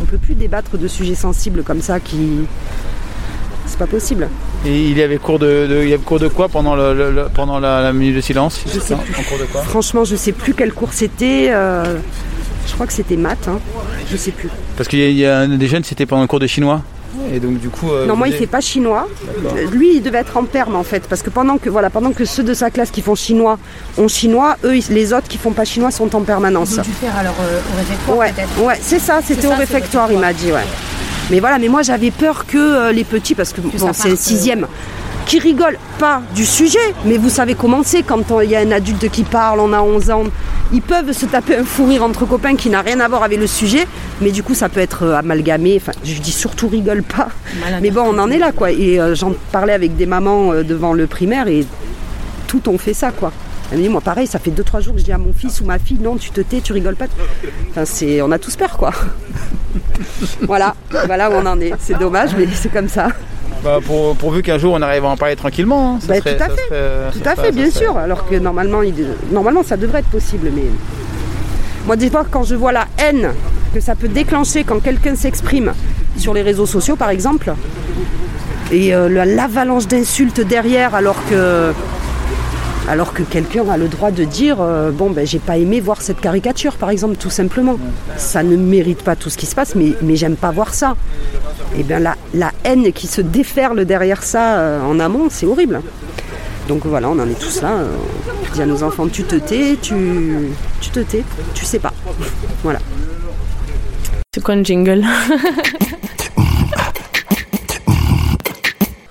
On 0.00 0.04
peut 0.04 0.18
plus 0.18 0.34
débattre 0.34 0.78
de 0.78 0.88
sujets 0.88 1.14
sensibles 1.14 1.62
comme 1.62 1.80
ça 1.82 2.00
qui. 2.00 2.40
C'est 3.66 3.78
pas 3.78 3.86
possible. 3.86 4.28
Et 4.64 4.84
il 4.90 4.96
y 4.96 5.02
avait 5.02 5.18
cours 5.18 5.38
de, 5.38 5.66
de- 5.66 5.82
il 5.82 5.88
y 5.88 5.92
avait 5.94 6.02
cours 6.02 6.20
de 6.20 6.28
quoi 6.28 6.48
pendant, 6.48 6.76
le, 6.76 6.94
le- 6.94 7.10
le- 7.10 7.26
pendant 7.34 7.58
la, 7.58 7.82
la 7.82 7.92
minute 7.92 8.14
de 8.16 8.20
silence? 8.20 8.60
Je 8.72 8.78
sais 8.78 8.94
En- 8.94 8.98
plus. 8.98 9.14
En 9.18 9.22
cours 9.22 9.38
de 9.38 9.44
quoi? 9.44 9.62
Franchement, 9.62 10.04
je 10.04 10.16
sais 10.16 10.32
plus 10.32 10.54
quel 10.54 10.72
cours 10.72 10.92
c'était. 10.92 11.48
euh, 11.50 11.96
Je 12.66 12.72
crois 12.74 12.86
que 12.86 12.92
c'était 12.92 13.16
maths, 13.16 13.48
hein. 13.48 13.58
je 14.10 14.16
sais 14.16 14.30
plus. 14.30 14.48
Parce 14.76 14.88
qu'il 14.88 14.98
y 15.00 15.12
y 15.14 15.26
a 15.26 15.38
un 15.40 15.48
des 15.48 15.66
jeunes, 15.66 15.84
c'était 15.84 16.06
pendant 16.06 16.22
le 16.22 16.28
cours 16.28 16.40
de 16.40 16.46
chinois. 16.46 16.82
Et 17.32 17.40
donc 17.40 17.58
du 17.58 17.68
coup. 17.68 17.90
euh, 17.90 18.06
non, 18.06 18.16
moi, 18.16 18.28
il 18.28 18.34
fait 18.34 18.46
pas 18.46 18.60
chinois. 18.60 19.08
Lui, 19.72 19.96
il 19.96 20.02
devait 20.02 20.18
être 20.18 20.36
en 20.36 20.44
perme 20.44 20.76
en 20.76 20.82
fait, 20.82 21.04
parce 21.08 21.22
que 21.22 21.30
pendant 21.30 21.58
que 21.58 21.68
voilà, 21.68 21.90
pendant 21.90 22.12
que 22.12 22.24
ceux 22.24 22.42
de 22.42 22.54
sa 22.54 22.70
classe 22.70 22.90
qui 22.90 23.02
font 23.02 23.14
chinois 23.14 23.58
ont 23.98 24.08
chinois, 24.08 24.56
eux, 24.64 24.78
les 24.90 25.12
autres 25.12 25.28
qui 25.28 25.38
font 25.38 25.52
pas 25.52 25.64
chinois 25.64 25.90
sont 25.90 26.14
en 26.14 26.22
permanence. 26.22 26.72
Ils 26.74 26.80
ont 26.80 26.82
dû 26.82 26.90
faire 26.92 27.16
alors 27.16 27.34
euh, 27.40 27.60
au 27.72 27.76
réfectoire 27.78 28.18
Ouais, 28.18 28.32
peut-être 28.32 28.64
ouais, 28.64 28.78
c'est 28.80 28.98
ça, 28.98 29.20
c'était 29.26 29.46
au 29.46 29.50
ça, 29.50 29.56
réfectoire, 29.56 30.10
il 30.12 30.18
m'a 30.18 30.32
dit, 30.32 30.52
ouais. 30.52 30.64
Mais 31.30 31.40
voilà, 31.40 31.58
mais 31.58 31.68
moi 31.68 31.82
j'avais 31.82 32.10
peur 32.10 32.46
que 32.46 32.56
euh, 32.56 32.92
les 32.92 33.04
petits, 33.04 33.34
parce 33.34 33.52
que, 33.52 33.60
ça 33.76 33.86
bon, 33.86 33.92
c'est 33.92 34.16
sixième, 34.16 34.66
qui 35.26 35.40
rigolent 35.40 35.78
pas 35.98 36.22
du 36.34 36.46
sujet, 36.46 36.78
mais 37.04 37.18
vous 37.18 37.28
savez 37.28 37.54
comment 37.54 37.82
c'est 37.82 38.04
quand 38.04 38.40
il 38.40 38.50
y 38.50 38.56
a 38.56 38.60
un 38.60 38.70
adulte 38.70 39.10
qui 39.10 39.24
parle, 39.24 39.58
on 39.60 39.72
a 39.72 39.80
11 39.80 40.10
ans, 40.10 40.22
ils 40.72 40.80
peuvent 40.80 41.12
se 41.12 41.26
taper 41.26 41.56
un 41.56 41.64
fou 41.64 41.86
rire 41.86 42.04
entre 42.04 42.24
copains 42.26 42.54
qui 42.54 42.70
n'a 42.70 42.80
rien 42.80 43.00
à 43.00 43.08
voir 43.08 43.24
avec 43.24 43.38
le 43.38 43.48
sujet, 43.48 43.86
mais 44.20 44.30
du 44.30 44.44
coup 44.44 44.54
ça 44.54 44.68
peut 44.68 44.80
être 44.80 45.02
euh, 45.02 45.16
amalgamé, 45.16 45.78
enfin 45.82 45.92
je 46.04 46.20
dis 46.20 46.32
surtout 46.32 46.68
rigole 46.68 47.02
pas, 47.02 47.28
mais 47.82 47.90
bon 47.90 48.02
on 48.06 48.18
en 48.18 48.30
est 48.30 48.38
là 48.38 48.52
quoi, 48.52 48.70
et 48.70 49.00
euh, 49.00 49.14
j'en 49.16 49.32
parlais 49.50 49.72
avec 49.72 49.96
des 49.96 50.06
mamans 50.06 50.52
euh, 50.52 50.62
devant 50.62 50.92
le 50.92 51.08
primaire 51.08 51.48
et 51.48 51.66
tout 52.46 52.68
ont 52.68 52.78
fait 52.78 52.94
ça 52.94 53.10
quoi. 53.10 53.32
Elle 53.72 53.78
me 53.78 53.82
dit, 53.82 53.88
moi 53.88 54.00
pareil, 54.00 54.26
ça 54.26 54.38
fait 54.38 54.50
2-3 54.50 54.80
jours 54.82 54.94
que 54.94 55.00
je 55.00 55.04
dis 55.04 55.12
à 55.12 55.18
mon 55.18 55.32
fils 55.32 55.60
ou 55.60 55.64
ma 55.64 55.78
fille, 55.78 55.98
non, 56.00 56.16
tu 56.16 56.30
te 56.30 56.40
tais, 56.40 56.60
tu 56.60 56.72
rigoles 56.72 56.94
pas. 56.96 57.06
Enfin, 57.70 57.84
c'est, 57.84 58.22
on 58.22 58.30
a 58.30 58.38
tous 58.38 58.54
peur, 58.56 58.76
quoi. 58.76 58.92
voilà, 60.42 60.74
voilà 61.06 61.30
où 61.30 61.34
on 61.34 61.46
en 61.46 61.60
est. 61.60 61.72
C'est 61.80 61.98
dommage, 61.98 62.30
mais 62.36 62.46
c'est 62.54 62.68
comme 62.72 62.88
ça. 62.88 63.08
Bah, 63.64 63.78
pour, 63.84 64.14
pourvu 64.16 64.42
qu'un 64.42 64.58
jour 64.58 64.74
on 64.74 64.82
arrive 64.82 65.04
à 65.04 65.08
en 65.08 65.16
parler 65.16 65.34
tranquillement. 65.34 65.94
hein, 65.96 65.98
ça 66.00 66.06
Bah, 66.08 66.18
serait- 66.18 66.36
tout 66.36 66.42
à 66.44 66.48
ça 66.48 66.54
fait. 66.54 66.60
serait- 66.62 66.68
euh, 66.72 67.10
Tout 67.12 67.18
ça 67.24 67.30
à 67.32 67.36
fait, 67.36 67.52
bien 67.52 67.70
serait- 67.70 67.84
sûr. 67.84 67.96
Alors 67.98 68.28
que 68.28 68.36
normalement, 68.36 68.82
il- 68.82 68.94
normalement, 69.32 69.62
ça 69.64 69.76
devrait 69.76 70.00
être 70.00 70.08
possible, 70.10 70.50
mais 70.54 70.64
moi, 71.86 71.96
des 71.96 72.10
fois, 72.10 72.24
quand 72.30 72.44
je 72.44 72.54
vois 72.54 72.72
la 72.72 72.86
haine 72.98 73.30
que 73.74 73.80
ça 73.80 73.94
peut 73.96 74.08
déclencher 74.08 74.62
quand 74.64 74.80
quelqu'un 74.80 75.16
s'exprime 75.16 75.72
sur 76.16 76.32
les 76.34 76.42
réseaux 76.42 76.66
sociaux, 76.66 76.96
par 76.96 77.10
exemple, 77.10 77.52
et 78.70 78.94
euh, 78.94 79.08
la- 79.08 79.24
l'avalanche 79.24 79.86
d'insultes 79.88 80.40
derrière, 80.40 80.94
alors 80.94 81.16
que 81.28 81.72
alors 82.88 83.12
que 83.12 83.22
quelqu'un 83.22 83.68
a 83.68 83.76
le 83.76 83.88
droit 83.88 84.10
de 84.10 84.24
dire 84.24 84.58
euh, 84.60 84.90
bon 84.90 85.10
ben 85.10 85.26
j'ai 85.26 85.38
pas 85.38 85.58
aimé 85.58 85.80
voir 85.80 86.02
cette 86.02 86.20
caricature 86.20 86.76
par 86.76 86.90
exemple 86.90 87.16
tout 87.16 87.30
simplement. 87.30 87.78
Ça 88.16 88.42
ne 88.42 88.56
mérite 88.56 89.02
pas 89.02 89.16
tout 89.16 89.30
ce 89.30 89.36
qui 89.36 89.46
se 89.46 89.54
passe 89.54 89.74
mais, 89.74 89.94
j'aime 90.16 90.36
pas 90.36 90.50
voir 90.50 90.74
ça. 90.74 90.96
Et 91.78 91.82
bien 91.82 91.98
la, 92.00 92.52
haine 92.64 92.92
qui 92.92 93.06
se 93.06 93.20
déferle 93.20 93.84
derrière 93.84 94.22
ça 94.22 94.58
euh, 94.58 94.82
en 94.82 95.00
amont 95.00 95.28
c'est 95.30 95.46
horrible. 95.46 95.80
Donc 96.68 96.84
voilà 96.84 97.08
on 97.08 97.18
en 97.18 97.28
est 97.28 97.38
tous 97.38 97.62
là 97.62 97.72
euh, 97.72 97.88
on 98.48 98.54
dit 98.54 98.62
à 98.62 98.66
nos 98.66 98.82
enfants 98.82 99.08
tu 99.08 99.24
te 99.24 99.36
tais 99.36 99.76
tu, 99.80 99.94
tu 100.80 100.90
te 100.90 101.00
tais 101.00 101.24
tu 101.54 101.64
sais 101.64 101.78
pas. 101.78 101.92
Voilà. 102.62 102.80
C'est 104.34 104.42
quoi 104.42 104.54
un 104.54 104.62
jingle? 104.62 105.04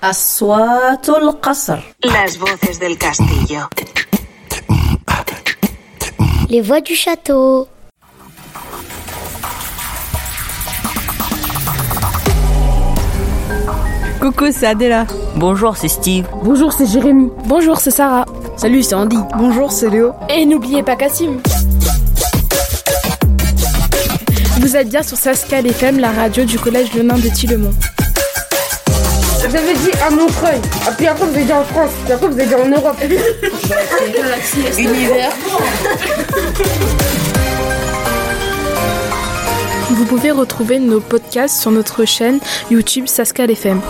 أصوات 0.05 1.09
القصر 1.09 1.79
Las 2.05 2.37
voces 2.37 2.79
del 2.79 2.97
castillo. 2.97 3.61
Les 6.49 6.61
voix 6.61 6.81
du 6.81 6.95
château. 6.95 7.67
Coucou, 14.19 14.51
c'est 14.51 14.67
Adela. 14.67 15.05
Bonjour, 15.35 15.75
c'est 15.77 15.87
Steve. 15.87 16.27
Bonjour, 16.43 16.71
c'est 16.73 16.85
Jérémy. 16.85 17.29
Bonjour, 17.45 17.79
c'est 17.79 17.89
Sarah. 17.89 18.25
Salut, 18.55 18.83
c'est 18.83 18.93
Andy. 18.95 19.17
Bonjour, 19.37 19.71
c'est 19.71 19.89
Léo. 19.89 20.11
Et 20.29 20.45
n'oubliez 20.45 20.83
pas 20.83 20.95
Cassim. 20.95 21.37
Vous 24.59 24.75
êtes 24.75 24.89
bien 24.89 25.01
sur 25.01 25.17
Sascal 25.17 25.65
FM, 25.65 25.99
la 25.99 26.11
radio 26.11 26.45
du 26.45 26.59
collège 26.59 26.93
Le 26.93 27.01
Nain 27.01 27.15
de 27.15 27.29
Tillemont. 27.29 27.73
Vous 29.48 29.54
avez 29.54 29.74
dit 29.74 29.92
à 30.04 30.10
Montreuil, 30.10 30.58
Ah, 30.84 30.90
puis 30.96 31.06
après 31.06 31.24
vous 31.24 31.34
avez 31.36 31.44
dit 31.44 31.52
en 31.52 31.62
France, 31.62 31.90
puis 32.04 32.12
après 32.12 32.26
vous 32.26 32.34
avez 32.34 32.46
dit 32.46 32.54
en 32.56 32.68
Europe. 32.68 32.96
Univers. 34.78 35.30
Vous 39.90 40.04
pouvez 40.06 40.32
retrouver 40.32 40.80
nos 40.80 40.98
podcasts 40.98 41.60
sur 41.60 41.70
notre 41.70 42.04
chaîne 42.04 42.40
YouTube 42.72 43.06
Sascal 43.06 43.48
FM. 43.52 43.80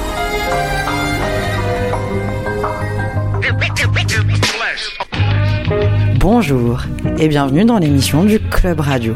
Bonjour 6.18 6.82
et 7.18 7.28
bienvenue 7.28 7.64
dans 7.64 7.78
l'émission 7.78 8.24
du 8.24 8.40
Club 8.40 8.80
Radio 8.80 9.14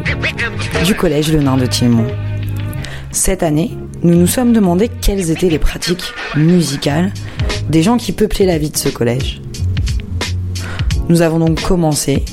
du 0.86 0.94
Collège 0.94 1.30
Le 1.32 1.40
Nain 1.40 1.58
de 1.58 1.66
Tillemont. 1.66 2.06
Cette 3.10 3.42
année, 3.42 3.76
nous 4.02 4.14
nous 4.14 4.26
sommes 4.26 4.52
demandé 4.52 4.88
quelles 4.88 5.30
étaient 5.30 5.50
les 5.50 5.58
pratiques 5.58 6.14
musicales 6.36 7.12
des 7.68 7.82
gens 7.82 7.98
qui 7.98 8.12
peuplaient 8.12 8.46
la 8.46 8.58
vie 8.58 8.70
de 8.70 8.76
ce 8.76 8.88
collège. 8.88 9.42
Nous 11.08 11.22
avons 11.22 11.38
donc 11.38 11.60
commencé 11.62 12.24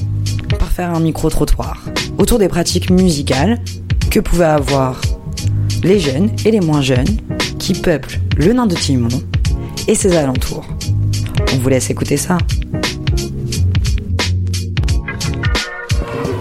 par 0.60 0.72
faire 0.72 0.94
un 0.94 1.00
micro-trottoir 1.00 1.84
autour 2.18 2.40
des 2.40 2.48
pratiques 2.48 2.90
musicales 2.90 3.60
que 4.10 4.20
pouvaient 4.20 4.46
avoir 4.46 5.02
les 5.84 6.00
jeunes 6.00 6.32
et 6.46 6.52
les 6.52 6.62
moins 6.62 6.82
jeunes 6.82 7.18
qui 7.60 7.74
peuplent 7.74 8.20
le 8.38 8.54
Nain 8.54 8.68
de 8.68 8.76
Tillemont 8.76 9.22
et 9.88 9.96
ses 9.96 10.16
alentours. 10.16 10.66
On 11.54 11.58
vous 11.58 11.70
laisse 11.70 11.90
écouter 11.90 12.18
ça. 12.18 12.38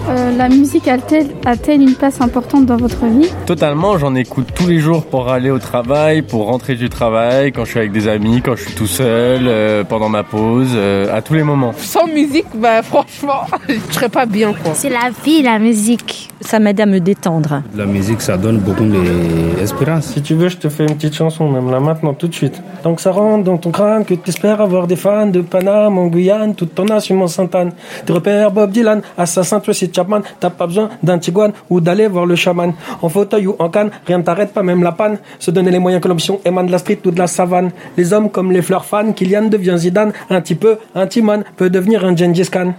Euh, 0.09 0.37
la 0.37 0.47
musique 0.47 0.87
a-t-elle 0.87 1.27
a-t-elle 1.45 1.81
une 1.81 1.95
place 1.95 2.21
importante 2.21 2.65
dans 2.65 2.77
votre 2.77 3.05
vie? 3.05 3.29
Totalement, 3.45 3.97
j'en 3.97 4.15
écoute 4.15 4.47
tous 4.55 4.67
les 4.67 4.79
jours 4.79 5.05
pour 5.05 5.29
aller 5.29 5.49
au 5.49 5.59
travail, 5.59 6.21
pour 6.21 6.45
rentrer 6.45 6.75
du 6.75 6.87
travail, 6.87 7.51
quand 7.51 7.65
je 7.65 7.71
suis 7.71 7.79
avec 7.79 7.91
des 7.91 8.07
amis, 8.07 8.41
quand 8.41 8.55
je 8.55 8.63
suis 8.63 8.73
tout 8.73 8.87
seul, 8.87 9.41
euh, 9.47 9.83
pendant 9.83 10.07
ma 10.07 10.23
pause, 10.23 10.71
euh, 10.75 11.13
à 11.13 11.21
tous 11.21 11.33
les 11.33 11.43
moments. 11.43 11.73
Sans 11.77 12.07
musique, 12.07 12.45
bah 12.55 12.81
franchement, 12.83 13.41
je 13.67 13.93
serais 13.93 14.07
pas 14.07 14.25
bien 14.25 14.53
quoi. 14.53 14.73
C'est 14.75 14.89
la 14.89 15.09
vie, 15.25 15.41
la 15.41 15.59
musique. 15.59 16.29
Ça 16.39 16.59
m'aide 16.59 16.79
à 16.79 16.85
me 16.85 16.99
détendre. 16.99 17.63
La 17.75 17.85
musique, 17.85 18.21
ça 18.21 18.37
donne 18.37 18.59
beaucoup 18.59 18.85
d'espérance. 18.85 20.05
Si 20.05 20.21
tu 20.21 20.35
veux, 20.35 20.47
je 20.47 20.57
te 20.57 20.69
fais 20.69 20.83
une 20.85 20.95
petite 20.95 21.15
chanson, 21.15 21.49
même 21.49 21.69
là 21.71 21.79
maintenant, 21.79 22.13
tout 22.13 22.27
de 22.27 22.33
suite. 22.33 22.61
Donc 22.83 23.01
ça 23.01 23.11
rentre 23.11 23.43
dans 23.43 23.57
ton 23.57 23.71
crâne 23.71 24.05
que 24.05 24.13
t'espères 24.13 24.61
avoir 24.61 24.87
des 24.87 24.95
fans 24.95 25.27
de 25.27 25.41
Paname 25.41 25.97
en 25.97 26.07
Guyane, 26.07 26.55
tout 26.55 26.69
en 26.79 26.85
assumant 26.87 27.27
Sainte-Anne. 27.27 27.71
Tes 28.05 28.13
repères 28.13 28.51
Bob 28.51 28.71
Dylan, 28.71 29.01
Assassin 29.17 29.59
Tracy 29.59 29.89
Chapman, 29.97 30.21
t'as 30.39 30.51
pas 30.51 30.67
besoin 30.67 30.89
d'un 31.01 31.17
tiguan 31.17 31.51
ou 31.71 31.81
d'aller 31.81 32.07
voir 32.07 32.27
le 32.27 32.35
chaman. 32.35 32.73
En 33.01 33.09
fauteuil 33.09 33.47
ou 33.47 33.55
en 33.57 33.69
canne, 33.69 33.89
rien 34.05 34.19
ne 34.19 34.23
t'arrête, 34.23 34.53
pas 34.53 34.61
même 34.61 34.83
la 34.83 34.91
panne. 34.91 35.17
Se 35.39 35.49
donner 35.49 35.71
les 35.71 35.79
moyens 35.79 36.03
que 36.03 36.07
l'ambition 36.07 36.39
émane 36.45 36.67
de 36.67 36.71
la 36.71 36.77
street 36.77 36.99
ou 37.05 37.11
de 37.11 37.17
la 37.17 37.25
savane. 37.27 37.71
Les 37.97 38.13
hommes 38.13 38.29
comme 38.29 38.51
les 38.51 38.61
fleurs 38.61 38.85
fans, 38.85 39.11
Kylian 39.11 39.45
devient 39.49 39.75
Zidane. 39.77 40.13
Un 40.29 40.39
petit 40.41 40.53
peu, 40.55 40.77
un 40.93 41.07
Timon 41.07 41.43
peut 41.55 41.71
devenir 41.71 42.05
un 42.05 42.15
Gengis 42.15 42.49
Khan. 42.51 42.73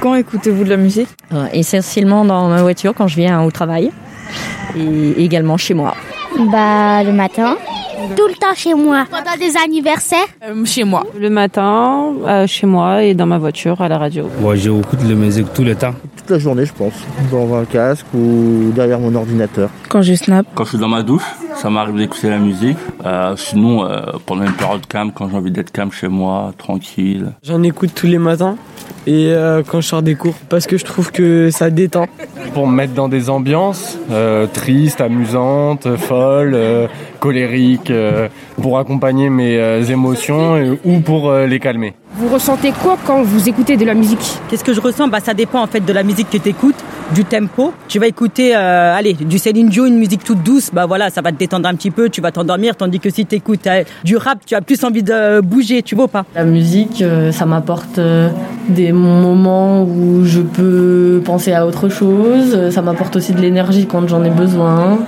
Quand 0.00 0.14
écoutez-vous 0.14 0.64
de 0.64 0.70
la 0.70 0.76
musique? 0.76 1.08
Euh, 1.32 1.46
Essentiellement 1.52 2.24
dans 2.24 2.48
ma 2.48 2.62
voiture 2.62 2.94
quand 2.96 3.08
je 3.08 3.16
viens 3.16 3.42
au 3.42 3.50
travail 3.50 3.90
et 4.76 5.24
également 5.24 5.56
chez 5.56 5.74
moi. 5.74 5.94
Bah, 6.50 7.02
le 7.02 7.12
matin. 7.12 7.56
Tout 8.16 8.26
le 8.26 8.34
temps 8.34 8.54
chez 8.54 8.74
moi. 8.74 9.06
Pendant 9.10 9.36
des 9.38 9.56
anniversaires. 9.56 10.26
Chez 10.64 10.84
moi. 10.84 11.04
Le 11.18 11.30
matin, 11.30 12.12
euh, 12.26 12.46
chez 12.46 12.66
moi 12.66 13.02
et 13.02 13.14
dans 13.14 13.26
ma 13.26 13.38
voiture 13.38 13.80
à 13.80 13.88
la 13.88 13.98
radio. 13.98 14.28
Moi, 14.40 14.56
j'écoute 14.56 14.98
la 15.08 15.14
musique 15.14 15.52
tout 15.54 15.64
le 15.64 15.74
temps. 15.74 15.94
Toute 16.16 16.30
la 16.30 16.38
journée, 16.38 16.66
je 16.66 16.72
pense. 16.72 16.92
Dans 17.30 17.54
un 17.54 17.64
casque 17.64 18.06
ou 18.14 18.72
derrière 18.74 18.98
mon 18.98 19.14
ordinateur. 19.14 19.70
Quand 19.88 20.02
je 20.02 20.14
snap. 20.14 20.46
Quand 20.54 20.64
je 20.64 20.70
suis 20.70 20.78
dans 20.78 20.88
ma 20.88 21.02
douche, 21.02 21.24
ça 21.54 21.70
m'arrive 21.70 21.96
d'écouter 21.96 22.28
la 22.28 22.38
musique. 22.38 22.78
Euh, 23.06 23.36
sinon, 23.36 23.84
euh, 23.84 24.00
pendant 24.26 24.44
une 24.44 24.52
période 24.52 24.86
calme, 24.86 25.12
quand 25.14 25.30
j'ai 25.30 25.36
envie 25.36 25.50
d'être 25.50 25.70
calme 25.70 25.92
chez 25.92 26.08
moi, 26.08 26.52
tranquille. 26.58 27.32
J'en 27.42 27.62
écoute 27.62 27.92
tous 27.94 28.06
les 28.06 28.18
matins 28.18 28.56
et 29.06 29.32
euh, 29.32 29.62
quand 29.66 29.80
je 29.80 29.88
sors 29.88 30.02
des 30.02 30.14
cours 30.14 30.34
parce 30.48 30.66
que 30.66 30.78
je 30.78 30.84
trouve 30.84 31.12
que 31.12 31.50
ça 31.50 31.70
détend. 31.70 32.06
pour 32.54 32.66
me 32.66 32.74
mettre 32.74 32.94
dans 32.94 33.08
des 33.08 33.30
ambiances 33.30 33.98
euh, 34.10 34.46
tristes, 34.46 35.00
amusantes, 35.00 35.96
folles, 35.96 36.88
colériques, 37.24 37.90
euh, 37.90 38.28
pour 38.60 38.78
accompagner 38.78 39.30
mes 39.30 39.56
euh, 39.56 39.82
émotions 39.96 40.76
ou 40.84 41.00
pour 41.00 41.30
euh, 41.30 41.46
les 41.46 41.58
calmer. 41.58 41.94
Vous 42.16 42.28
ressentez 42.28 42.70
quoi 42.70 42.96
quand 43.06 43.22
vous 43.22 43.48
écoutez 43.48 43.76
de 43.78 43.84
la 43.84 43.94
musique? 43.94 44.24
Qu'est-ce 44.48 44.62
que 44.62 44.74
je 44.74 44.80
ressens? 44.80 45.08
Bah, 45.08 45.18
Ça 45.24 45.32
dépend 45.34 45.62
en 45.62 45.66
fait 45.66 45.84
de 45.84 45.92
la 45.92 46.02
musique 46.02 46.28
que 46.30 46.36
tu 46.36 46.50
écoutes, 46.50 46.76
du 47.14 47.24
tempo. 47.24 47.72
Tu 47.88 47.98
vas 47.98 48.06
écouter 48.06 48.54
euh, 48.54 48.94
allez, 48.94 49.14
du 49.14 49.38
Céline 49.38 49.68
Dion, 49.68 49.86
une 49.86 49.98
musique 49.98 50.22
toute 50.22 50.42
douce, 50.42 50.70
bah 50.72 50.84
voilà, 50.86 51.08
ça 51.08 51.22
va 51.22 51.32
te 51.32 51.38
détendre 51.38 51.66
un 51.66 51.74
petit 51.74 51.90
peu, 51.90 52.10
tu 52.10 52.20
vas 52.20 52.30
t'endormir, 52.30 52.76
tandis 52.76 53.00
que 53.00 53.10
si 53.10 53.24
tu 53.24 53.36
écoutes 53.36 53.66
du 54.04 54.16
rap, 54.16 54.38
tu 54.46 54.54
as 54.54 54.60
plus 54.60 54.84
envie 54.84 55.02
de 55.02 55.40
bouger, 55.40 55.82
tu 55.82 55.94
vois 55.94 56.04
ou 56.04 56.08
pas? 56.08 56.24
La 56.34 56.44
musique, 56.44 57.00
euh, 57.00 57.32
ça 57.32 57.46
m'apporte 57.46 57.98
euh, 57.98 58.28
des 58.68 58.92
moments 58.92 59.82
où 59.82 60.24
je 60.24 60.40
peux 60.40 61.22
penser 61.24 61.52
à 61.52 61.66
autre 61.66 61.88
chose. 61.88 62.70
Ça 62.70 62.82
m'apporte 62.82 63.16
aussi 63.16 63.32
de 63.32 63.40
l'énergie 63.40 63.86
quand 63.86 64.06
j'en 64.08 64.22
ai 64.24 64.30
besoin. 64.30 64.98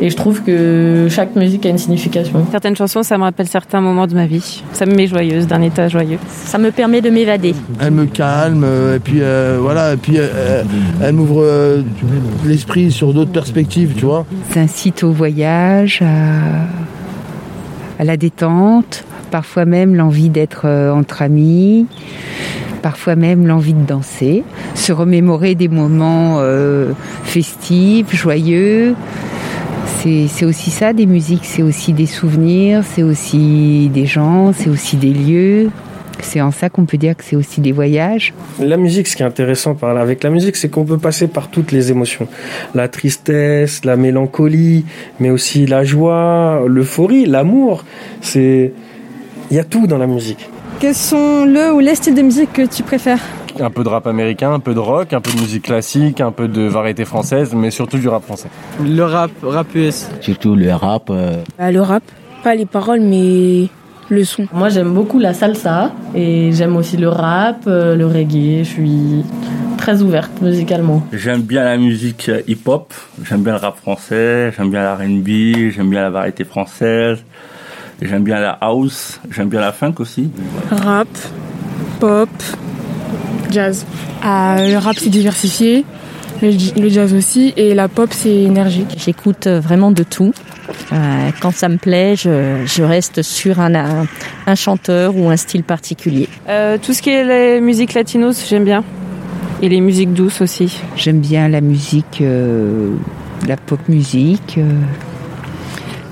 Et 0.00 0.10
je 0.10 0.16
trouve 0.16 0.42
que 0.42 1.06
chaque 1.10 1.36
musique 1.36 1.61
a 1.68 1.70
une 1.70 1.78
signification. 1.78 2.46
Certaines 2.50 2.76
chansons, 2.76 3.02
ça 3.02 3.18
me 3.18 3.22
rappelle 3.22 3.46
certains 3.46 3.80
moments 3.80 4.06
de 4.06 4.14
ma 4.14 4.26
vie. 4.26 4.62
Ça 4.72 4.86
me 4.86 4.94
met 4.94 5.06
joyeuse, 5.06 5.46
d'un 5.46 5.62
état 5.62 5.88
joyeux. 5.88 6.18
Ça 6.28 6.58
me 6.58 6.70
permet 6.70 7.00
de 7.00 7.10
m'évader. 7.10 7.54
Elle 7.80 7.92
me 7.92 8.06
calme, 8.06 8.64
euh, 8.64 8.96
et 8.96 8.98
puis 8.98 9.18
euh, 9.20 9.58
voilà, 9.60 9.94
et 9.94 9.96
puis 9.96 10.14
euh, 10.16 10.62
elle 11.02 11.14
m'ouvre 11.14 11.42
euh, 11.42 11.82
l'esprit 12.44 12.90
sur 12.90 13.12
d'autres 13.14 13.32
perspectives, 13.32 13.94
tu 13.96 14.04
vois. 14.04 14.24
Ça 14.50 14.60
incite 14.60 15.02
au 15.02 15.12
voyage, 15.12 16.02
à, 16.02 16.66
à 18.00 18.04
la 18.04 18.16
détente, 18.16 19.04
parfois 19.30 19.64
même 19.64 19.94
l'envie 19.94 20.28
d'être 20.28 20.68
entre 20.68 21.22
amis, 21.22 21.86
parfois 22.82 23.14
même 23.16 23.46
l'envie 23.46 23.74
de 23.74 23.86
danser, 23.86 24.42
se 24.74 24.92
remémorer 24.92 25.54
des 25.54 25.68
moments 25.68 26.38
euh, 26.40 26.92
festifs, 27.24 28.14
joyeux. 28.14 28.94
C'est 30.02 30.26
c'est 30.26 30.44
aussi 30.44 30.70
ça 30.72 30.92
des 30.92 31.06
musiques, 31.06 31.44
c'est 31.44 31.62
aussi 31.62 31.92
des 31.92 32.06
souvenirs, 32.06 32.82
c'est 32.84 33.04
aussi 33.04 33.88
des 33.94 34.04
gens, 34.04 34.52
c'est 34.52 34.68
aussi 34.68 34.96
des 34.96 35.12
lieux. 35.12 35.70
C'est 36.20 36.40
en 36.40 36.50
ça 36.50 36.68
qu'on 36.68 36.86
peut 36.86 36.96
dire 36.96 37.16
que 37.16 37.22
c'est 37.22 37.36
aussi 37.36 37.60
des 37.60 37.70
voyages. 37.70 38.34
La 38.58 38.76
musique, 38.76 39.06
ce 39.06 39.14
qui 39.14 39.22
est 39.22 39.26
intéressant 39.26 39.74
par 39.74 39.96
avec 39.96 40.24
la 40.24 40.30
musique, 40.30 40.56
c'est 40.56 40.68
qu'on 40.68 40.84
peut 40.84 40.98
passer 40.98 41.28
par 41.28 41.48
toutes 41.48 41.70
les 41.70 41.92
émotions. 41.92 42.26
La 42.74 42.88
tristesse, 42.88 43.84
la 43.84 43.96
mélancolie, 43.96 44.84
mais 45.20 45.30
aussi 45.30 45.66
la 45.66 45.84
joie, 45.84 46.64
l'euphorie, 46.66 47.26
l'amour. 47.26 47.84
C'est, 48.20 48.72
il 49.50 49.56
y 49.56 49.60
a 49.60 49.64
tout 49.64 49.86
dans 49.86 49.98
la 49.98 50.08
musique. 50.08 50.48
Quels 50.80 50.96
sont 50.96 51.44
le 51.44 51.72
ou 51.72 51.78
les 51.78 51.94
styles 51.94 52.14
de 52.14 52.22
musique 52.22 52.52
que 52.52 52.66
tu 52.66 52.82
préfères? 52.82 53.22
Un 53.62 53.70
peu 53.70 53.84
de 53.84 53.88
rap 53.88 54.06
américain, 54.08 54.52
un 54.52 54.58
peu 54.60 54.74
de 54.74 54.80
rock, 54.80 55.12
un 55.12 55.20
peu 55.20 55.30
de 55.30 55.40
musique 55.40 55.62
classique, 55.64 56.20
un 56.20 56.32
peu 56.32 56.48
de 56.48 56.62
variété 56.62 57.04
française, 57.04 57.54
mais 57.54 57.70
surtout 57.70 57.96
du 57.98 58.08
rap 58.08 58.24
français. 58.24 58.48
Le 58.84 59.02
rap, 59.04 59.30
rap 59.42 59.72
US. 59.76 60.08
Surtout 60.20 60.56
le 60.56 60.72
rap. 60.74 61.08
euh, 61.10 61.42
Bah, 61.58 61.70
le 61.70 61.80
rap, 61.80 62.02
pas 62.42 62.54
les 62.56 62.66
paroles, 62.66 63.00
mais 63.00 63.68
le 64.08 64.24
son. 64.24 64.46
Moi, 64.52 64.68
j'aime 64.68 64.92
beaucoup 64.92 65.20
la 65.20 65.32
salsa 65.32 65.92
et 66.14 66.50
j'aime 66.52 66.76
aussi 66.76 66.96
le 66.96 67.08
rap, 67.08 67.62
euh, 67.68 67.94
le 67.94 68.04
reggae. 68.06 68.58
Je 68.64 68.68
suis 68.68 69.24
très 69.78 70.02
ouverte 70.02 70.32
musicalement. 70.42 71.06
J'aime 71.12 71.42
bien 71.42 71.62
la 71.62 71.76
musique 71.76 72.30
hip-hop, 72.48 72.92
j'aime 73.24 73.42
bien 73.42 73.52
le 73.52 73.58
rap 73.60 73.76
français, 73.76 74.52
j'aime 74.56 74.70
bien 74.70 74.82
la 74.82 74.96
R&B, 74.96 75.70
j'aime 75.70 75.88
bien 75.90 76.02
la 76.02 76.10
variété 76.10 76.44
française, 76.44 77.18
j'aime 78.00 78.24
bien 78.24 78.40
la 78.40 78.50
house, 78.60 79.20
j'aime 79.30 79.48
bien 79.48 79.60
la 79.60 79.72
funk 79.72 79.94
aussi. 79.98 80.30
Rap, 80.70 81.08
pop, 82.00 82.28
jazz. 83.52 83.86
Ah, 84.22 84.56
le 84.58 84.78
rap, 84.78 84.96
c'est 84.98 85.10
diversifié. 85.10 85.84
Le, 86.40 86.80
le 86.80 86.88
jazz 86.88 87.14
aussi. 87.14 87.52
Et 87.56 87.74
la 87.74 87.88
pop, 87.88 88.08
c'est 88.12 88.34
énergique. 88.34 88.96
J'écoute 88.96 89.46
vraiment 89.46 89.92
de 89.92 90.02
tout. 90.02 90.32
Euh, 90.92 91.30
quand 91.40 91.52
ça 91.54 91.68
me 91.68 91.76
plaît, 91.76 92.16
je, 92.16 92.62
je 92.66 92.82
reste 92.82 93.22
sur 93.22 93.60
un, 93.60 93.74
un, 93.74 94.06
un 94.46 94.54
chanteur 94.54 95.16
ou 95.16 95.28
un 95.28 95.36
style 95.36 95.62
particulier. 95.62 96.28
Euh, 96.48 96.78
tout 96.80 96.92
ce 96.92 97.02
qui 97.02 97.10
est 97.10 97.24
les 97.24 97.60
musiques 97.60 97.94
latinos, 97.94 98.44
j'aime 98.48 98.64
bien. 98.64 98.82
Et 99.60 99.68
les 99.68 99.80
musiques 99.80 100.12
douces 100.12 100.40
aussi. 100.40 100.80
J'aime 100.96 101.20
bien 101.20 101.48
la 101.48 101.60
musique, 101.60 102.20
euh, 102.20 102.90
la 103.46 103.56
pop 103.56 103.78
musique, 103.88 104.56
euh, 104.58 104.72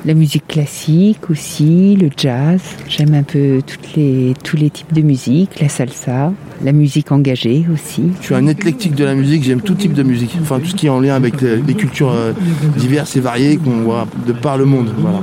la 0.04 0.14
musique 0.14 0.46
classique 0.46 1.28
aussi, 1.30 1.96
le 2.00 2.10
jazz. 2.16 2.60
J'aime 2.88 3.14
un 3.14 3.24
peu 3.24 3.60
toutes 3.66 3.96
les, 3.96 4.34
tous 4.44 4.56
les 4.56 4.70
types 4.70 4.92
de 4.92 5.02
musique, 5.02 5.58
la 5.60 5.68
salsa, 5.68 6.32
la 6.62 6.72
musique 6.72 7.10
engagée 7.12 7.64
aussi. 7.72 8.02
Je 8.20 8.26
suis 8.26 8.34
un 8.34 8.46
éclectique 8.46 8.94
de 8.94 9.04
la 9.04 9.14
musique, 9.14 9.42
j'aime 9.44 9.60
tout 9.62 9.74
type 9.74 9.92
de 9.94 10.02
musique, 10.02 10.36
enfin 10.42 10.58
tout 10.60 10.66
ce 10.68 10.74
qui 10.74 10.86
est 10.86 10.90
en 10.90 11.00
lien 11.00 11.14
avec 11.14 11.40
les, 11.40 11.56
les 11.56 11.74
cultures 11.74 12.12
euh, 12.12 12.32
diverses 12.76 13.16
et 13.16 13.20
variées 13.20 13.56
qu'on 13.56 13.82
voit 13.82 14.06
de 14.26 14.32
par 14.32 14.58
le 14.58 14.64
monde. 14.66 14.90
Voilà. 14.98 15.20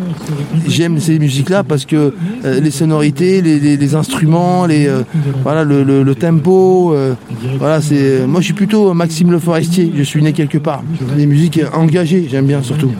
J'aime 0.67 0.99
ces 0.99 1.19
musiques-là 1.19 1.63
parce 1.63 1.85
que 1.85 2.13
euh, 2.45 2.59
les 2.59 2.71
sonorités, 2.71 3.41
les, 3.41 3.59
les- 3.59 3.77
les 3.77 3.95
instruments, 3.95 4.65
les, 4.65 4.87
euh, 4.87 5.01
voilà, 5.43 5.63
le, 5.63 5.83
le- 5.83 6.03
le 6.03 6.15
tempo, 6.15 6.93
euh, 6.93 7.13
voilà, 7.59 7.81
c'est. 7.81 8.25
Moi, 8.27 8.41
je 8.41 8.45
suis 8.45 8.53
plutôt 8.53 8.93
Maxime 8.93 9.31
Le 9.31 9.39
Forestier. 9.39 9.91
Je 9.95 10.03
suis 10.03 10.21
né 10.23 10.33
quelque 10.33 10.57
part. 10.57 10.83
Les 11.17 11.25
musiques 11.25 11.59
engagées, 11.73 12.27
j'aime 12.29 12.45
bien 12.45 12.61
surtout. 12.63 12.91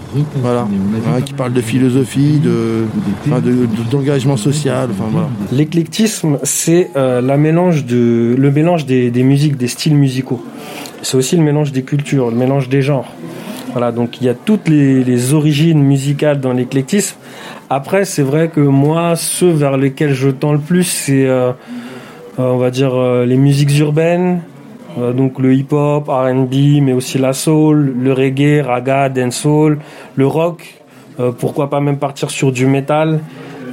Voilà, 0.41 0.67
Voilà, 1.03 1.21
qui 1.21 1.33
parlent 1.33 1.53
de 1.53 1.61
philosophie, 1.61 2.39
de, 2.43 2.85
enfin, 3.27 3.39
de- 3.39 3.51
de- 3.51 3.89
d'engagement 3.91 4.37
social. 4.37 4.89
Enfin 4.91 5.05
voilà. 5.11 5.29
L'éclectisme, 5.51 6.37
c'est 6.43 6.89
euh, 6.95 7.21
la 7.21 7.37
mélange 7.37 7.85
de, 7.85 8.26
le 8.35 8.51
mélange 8.51 8.85
des, 8.85 9.11
musiques, 9.23 9.57
des 9.57 9.67
styles 9.67 9.95
musicaux. 9.95 10.43
C'est 11.01 11.17
aussi 11.17 11.37
le 11.37 11.43
mélange 11.43 11.71
des 11.71 11.83
cultures, 11.83 12.29
le 12.29 12.37
mélange 12.37 12.69
des 12.69 12.81
genres. 12.81 13.11
Voilà, 13.71 13.91
donc 13.91 14.21
il 14.21 14.25
y 14.25 14.29
a 14.29 14.33
toutes 14.33 14.67
les, 14.69 15.33
origines 15.33 15.81
musicales 15.81 16.39
dans 16.39 16.53
l'éclectisme. 16.53 17.17
Après, 17.69 18.05
c'est 18.05 18.23
vrai 18.23 18.47
que 18.47 18.61
moi, 18.61 19.15
ceux 19.15 19.51
vers 19.51 19.77
lesquels 19.77 20.13
je 20.13 20.29
tends 20.29 20.53
le 20.53 20.59
plus, 20.59 20.83
c'est, 20.83 21.27
euh, 21.27 21.51
euh, 22.39 22.43
on 22.43 22.57
va 22.57 22.71
dire, 22.71 22.95
euh, 22.95 23.25
les 23.25 23.37
musiques 23.37 23.77
urbaines, 23.77 24.41
donc 25.15 25.37
le 25.37 25.53
hip-hop, 25.53 26.07
R&B, 26.07 26.81
mais 26.81 26.91
aussi 26.91 27.19
la 27.19 27.33
soul, 27.33 27.93
le 27.99 28.13
reggae, 28.13 28.65
raga, 28.65 29.09
dancehall, 29.09 29.77
le 30.15 30.25
rock. 30.25 30.81
pourquoi 31.37 31.69
pas 31.69 31.79
même 31.81 31.97
partir 31.97 32.31
sur 32.31 32.51
du 32.51 32.65
métal 32.65 33.19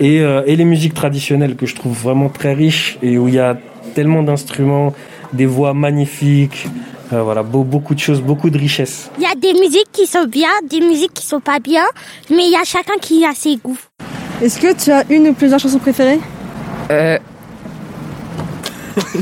et, 0.01 0.17
et 0.19 0.55
les 0.55 0.65
musiques 0.67 0.93
traditionnelles 0.93 1.57
que 1.57 1.65
je 1.65 1.75
trouve 1.77 1.97
vraiment 1.97 2.29
très 2.29 2.53
riches 2.53 2.99
et 3.03 3.17
où 3.17 3.29
il 3.29 3.35
y 3.35 3.39
a 3.39 3.57
tellement 3.95 4.23
d'instruments, 4.23 4.93
des 5.33 5.47
voix 5.47 5.73
magnifiques, 5.75 6.67
euh, 7.13 7.23
voilà, 7.23 7.43
beau- 7.43 7.65
beaucoup 7.65 7.95
de 7.95 8.01
choses, 8.01 8.21
beaucoup 8.21 8.51
de 8.51 8.59
richesses. 8.59 9.11
Il 9.19 9.23
y 9.25 9.27
a 9.27 9.35
des 9.35 9.53
musiques 9.59 9.91
qui 9.93 10.07
sont 10.07 10.25
bien, 10.27 10.49
des 10.69 10.81
musiques 10.81 11.15
qui 11.15 11.27
sont 11.27 11.41
pas 11.41 11.59
bien, 11.59 11.85
mais 12.31 12.45
il 12.47 12.51
y 12.53 12.57
a 12.57 12.65
chacun 12.65 12.95
qui 13.01 13.25
a 13.25 13.33
ses 13.35 13.57
goûts. 13.57 13.79
Est-ce 14.43 14.59
que 14.59 14.75
tu 14.75 14.91
as 14.91 15.05
une 15.11 15.29
ou 15.29 15.33
plusieurs 15.35 15.61
chansons 15.61 15.79
préférées? 15.79 16.21
Euh... 16.91 17.19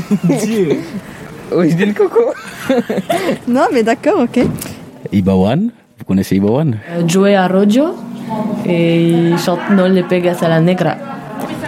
oui, 1.55 1.73
le 1.75 1.93
coco. 1.93 2.33
Non, 3.47 3.65
mais 3.73 3.83
d'accord, 3.83 4.19
ok. 4.21 4.39
Ibawan, 5.11 5.69
vous 5.99 6.05
connaissez 6.05 6.35
Ibawan 6.37 6.77
Euh, 6.91 7.07
Joey 7.07 7.35
Arroyo 7.35 7.95
et 8.65 9.09
il 9.09 9.37
chante 9.37 9.59
No 9.71 9.87
le 9.87 10.03
pegas 10.03 10.37
a 10.41 10.47
la 10.49 10.59
negra. 10.61 10.95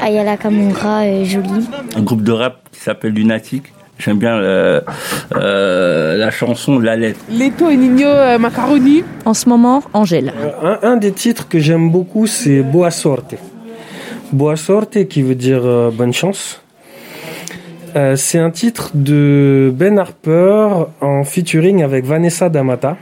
Ayala 0.01 0.38
Kamura, 0.38 1.01
euh, 1.03 1.23
jolie. 1.25 1.67
Un 1.95 2.01
groupe 2.01 2.21
de 2.23 2.31
rap 2.31 2.58
qui 2.71 2.79
s'appelle 2.79 3.13
Lunatic. 3.13 3.63
J'aime 3.97 4.17
bien 4.17 4.36
euh, 4.36 4.81
euh, 5.36 6.17
la 6.17 6.29
chanson 6.31 6.79
La 6.79 6.95
Lettre. 6.97 7.19
Leto 7.31 7.69
et 7.69 7.77
Nino 7.77 8.08
euh, 8.08 8.38
Macaroni. 8.38 9.03
En 9.25 9.34
ce 9.34 9.47
moment, 9.47 9.81
Angèle. 9.93 10.34
Euh, 10.38 10.75
Un, 10.84 10.91
un 10.91 10.97
des 10.97 11.12
titres 11.13 11.47
que 11.47 11.60
j'aime 11.60 11.89
beaucoup, 11.89 12.27
c'est 12.27 12.62
Boa 12.62 12.91
Sorte. 12.91 13.36
Boa 14.34 14.58
Sorte, 14.58 15.05
qui 15.08 15.21
veut 15.21 15.36
dire 15.36 15.62
euh, 15.63 15.91
bonne 15.91 16.13
chance. 16.13 16.62
Euh, 17.95 18.17
c'est 18.17 18.39
un 18.39 18.51
titre 18.51 18.91
de 18.93 19.71
Ben 19.73 19.97
Harper 19.97 20.67
en 20.99 21.23
featuring 21.23 21.81
avec 21.81 22.03
Vanessa 22.05 22.49
D'Amata. 22.49 22.97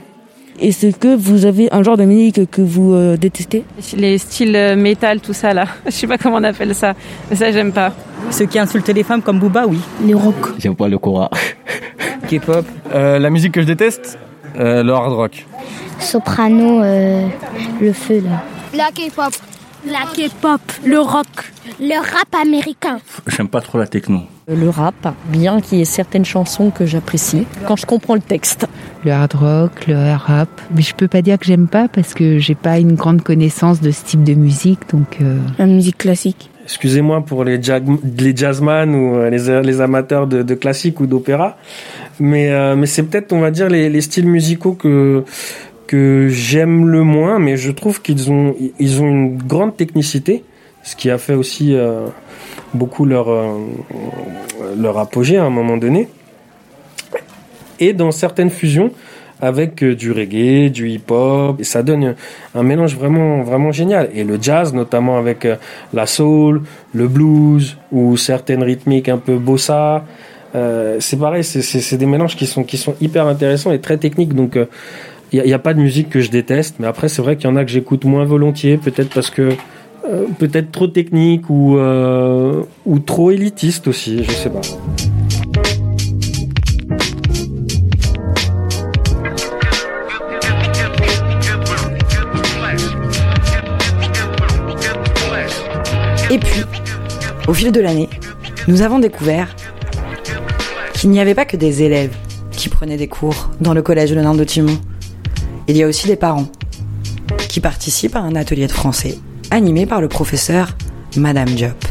Est-ce 0.60 0.86
que 0.96 1.14
vous 1.14 1.46
avez 1.46 1.72
un 1.72 1.82
genre 1.82 1.96
de 1.96 2.04
musique 2.04 2.50
que 2.50 2.62
vous 2.62 2.94
euh, 2.94 3.16
détestez 3.16 3.64
Les 3.96 4.18
styles 4.18 4.54
euh, 4.54 4.76
métal, 4.76 5.20
tout 5.20 5.32
ça 5.32 5.52
là. 5.52 5.66
Je 5.86 5.90
sais 5.90 6.06
pas 6.06 6.18
comment 6.18 6.36
on 6.36 6.44
appelle 6.44 6.74
ça. 6.74 6.94
Mais 7.28 7.36
ça, 7.36 7.50
j'aime 7.50 7.72
pas. 7.72 7.92
Ceux 8.30 8.46
qui 8.46 8.58
insultent 8.58 8.88
les 8.88 9.02
femmes 9.02 9.22
comme 9.22 9.38
Booba, 9.38 9.66
oui. 9.66 9.78
Les 10.04 10.14
rock. 10.14 10.54
J'aime 10.58 10.76
pas 10.76 10.88
le 10.88 10.98
Cora. 10.98 11.30
K-pop. 12.28 12.64
Euh, 12.94 13.18
la 13.18 13.30
musique 13.30 13.52
que 13.52 13.60
je 13.60 13.66
déteste, 13.66 14.18
euh, 14.58 14.82
le 14.82 14.92
hard 14.92 15.12
rock. 15.12 15.46
Soprano, 15.98 16.82
euh, 16.82 17.26
le 17.80 17.92
feu 17.92 18.20
là. 18.20 18.42
La 18.76 18.90
K-pop. 18.90 19.32
La 19.86 20.00
K-pop. 20.14 20.60
Le 20.86 20.98
rock. 21.00 21.26
Le 21.80 21.98
rap 21.98 22.34
américain. 22.40 22.98
J'aime 23.26 23.48
pas 23.48 23.60
trop 23.60 23.78
la 23.78 23.86
techno. 23.86 24.20
Le 24.48 24.68
rap, 24.68 25.14
bien 25.28 25.60
qu'il 25.60 25.78
y 25.78 25.80
ait 25.82 25.86
certaines 25.86 26.24
chansons 26.24 26.70
que 26.70 26.86
j'apprécie 26.86 27.46
quand 27.66 27.76
je 27.76 27.86
comprends 27.86 28.14
le 28.14 28.20
texte. 28.20 28.66
Le 29.04 29.10
hard 29.12 29.34
rock, 29.34 29.86
le 29.86 29.94
hard 29.96 30.20
rap. 30.22 30.48
Mais 30.74 30.82
je 30.82 30.94
peux 30.94 31.08
pas 31.08 31.22
dire 31.22 31.38
que 31.38 31.44
j'aime 31.46 31.66
pas 31.68 31.88
parce 31.88 32.14
que 32.14 32.38
j'ai 32.38 32.54
pas 32.54 32.78
une 32.78 32.94
grande 32.94 33.22
connaissance 33.22 33.80
de 33.80 33.90
ce 33.90 34.04
type 34.04 34.22
de 34.24 34.34
musique, 34.34 34.80
donc. 34.92 35.18
euh, 35.20 35.38
La 35.58 35.66
musique 35.66 35.98
classique. 35.98 36.50
Excusez-moi 36.64 37.22
pour 37.24 37.44
les, 37.44 37.58
jag- 37.62 37.98
les 38.18 38.34
jazzman 38.34 38.94
ou 38.94 39.16
euh, 39.16 39.28
les, 39.30 39.62
les 39.62 39.80
amateurs 39.82 40.26
de, 40.26 40.42
de 40.42 40.54
classique 40.54 40.98
ou 41.00 41.06
d'opéra, 41.06 41.58
mais, 42.18 42.50
euh, 42.52 42.74
mais 42.74 42.86
c'est 42.86 43.02
peut-être, 43.02 43.34
on 43.34 43.40
va 43.40 43.50
dire, 43.50 43.68
les, 43.68 43.90
les 43.90 44.00
styles 44.00 44.26
musicaux 44.26 44.72
que, 44.72 45.24
que 45.86 46.28
j'aime 46.28 46.88
le 46.88 47.02
moins, 47.02 47.38
mais 47.38 47.56
je 47.56 47.70
trouve 47.70 48.00
qu'ils 48.02 48.30
ont, 48.30 48.54
ils 48.78 49.02
ont 49.02 49.08
une 49.08 49.36
grande 49.36 49.76
technicité, 49.76 50.44
ce 50.82 50.96
qui 50.96 51.10
a 51.10 51.18
fait 51.18 51.34
aussi 51.34 51.74
euh, 51.74 52.06
beaucoup 52.72 53.04
leur, 53.04 53.28
euh, 53.30 53.58
leur 54.78 54.98
apogée 54.98 55.36
à 55.36 55.44
un 55.44 55.50
moment 55.50 55.76
donné. 55.76 56.08
Et 57.80 57.92
dans 57.92 58.12
certaines 58.12 58.50
fusions, 58.50 58.92
avec 59.40 59.82
euh, 59.82 59.94
du 59.96 60.12
reggae, 60.12 60.70
du 60.70 60.88
hip-hop, 60.90 61.62
ça 61.62 61.82
donne 61.82 62.14
un 62.54 62.62
mélange 62.62 62.96
vraiment, 62.96 63.42
vraiment 63.42 63.72
génial. 63.72 64.10
Et 64.14 64.24
le 64.24 64.38
jazz, 64.40 64.72
notamment 64.72 65.18
avec 65.18 65.46
la 65.92 66.06
soul, 66.06 66.62
le 66.92 67.08
blues 67.08 67.76
ou 67.90 68.16
certaines 68.16 68.62
rythmiques 68.62 69.08
un 69.08 69.18
peu 69.18 69.36
bossa, 69.36 70.04
c'est 71.00 71.18
pareil, 71.18 71.42
c'est 71.42 71.96
des 71.96 72.06
mélanges 72.06 72.36
qui 72.36 72.46
sont, 72.46 72.62
qui 72.62 72.76
sont 72.76 72.94
hyper 73.00 73.26
intéressants 73.26 73.72
et 73.72 73.80
très 73.80 73.96
techniques. 73.96 74.34
Donc, 74.34 74.56
il 75.34 75.42
n'y 75.42 75.52
a, 75.52 75.58
pas 75.58 75.74
de 75.74 75.80
musique 75.80 76.10
que 76.10 76.20
je 76.20 76.30
déteste, 76.30 76.76
mais 76.78 76.86
après, 76.86 77.08
c'est 77.08 77.20
vrai 77.20 77.36
qu'il 77.36 77.50
y 77.50 77.52
en 77.52 77.56
a 77.56 77.64
que 77.64 77.70
j'écoute 77.70 78.04
moins 78.04 78.24
volontiers, 78.24 78.76
peut-être 78.76 79.12
parce 79.12 79.30
que 79.30 79.50
euh, 80.08 80.26
peut-être 80.38 80.70
trop 80.70 80.86
technique 80.86 81.50
ou, 81.50 81.76
euh, 81.76 82.62
ou 82.86 83.00
trop 83.00 83.32
élitiste 83.32 83.88
aussi, 83.88 84.22
je 84.22 84.30
sais 84.30 84.50
pas. 84.50 84.60
Et 96.30 96.38
puis, 96.38 96.62
au 97.48 97.54
fil 97.54 97.72
de 97.72 97.80
l'année, 97.80 98.08
nous 98.68 98.82
avons 98.82 99.00
découvert 99.00 99.54
qu'il 100.94 101.10
n'y 101.10 101.18
avait 101.18 101.34
pas 101.34 101.44
que 101.44 101.56
des 101.56 101.82
élèves 101.82 102.14
qui 102.52 102.68
prenaient 102.68 102.96
des 102.96 103.08
cours 103.08 103.50
dans 103.60 103.74
le 103.74 103.82
collège 103.82 104.14
Le 104.14 104.22
Nain 104.22 104.34
de 104.34 104.44
Timon. 104.44 104.78
Il 105.66 105.76
y 105.76 105.82
a 105.82 105.86
aussi 105.86 106.06
des 106.06 106.16
parents 106.16 106.46
qui 107.48 107.60
participent 107.60 108.16
à 108.16 108.20
un 108.20 108.36
atelier 108.36 108.66
de 108.66 108.72
français 108.72 109.18
animé 109.50 109.86
par 109.86 110.00
le 110.00 110.08
professeur 110.08 110.76
Madame 111.16 111.48
Diop. 111.48 111.84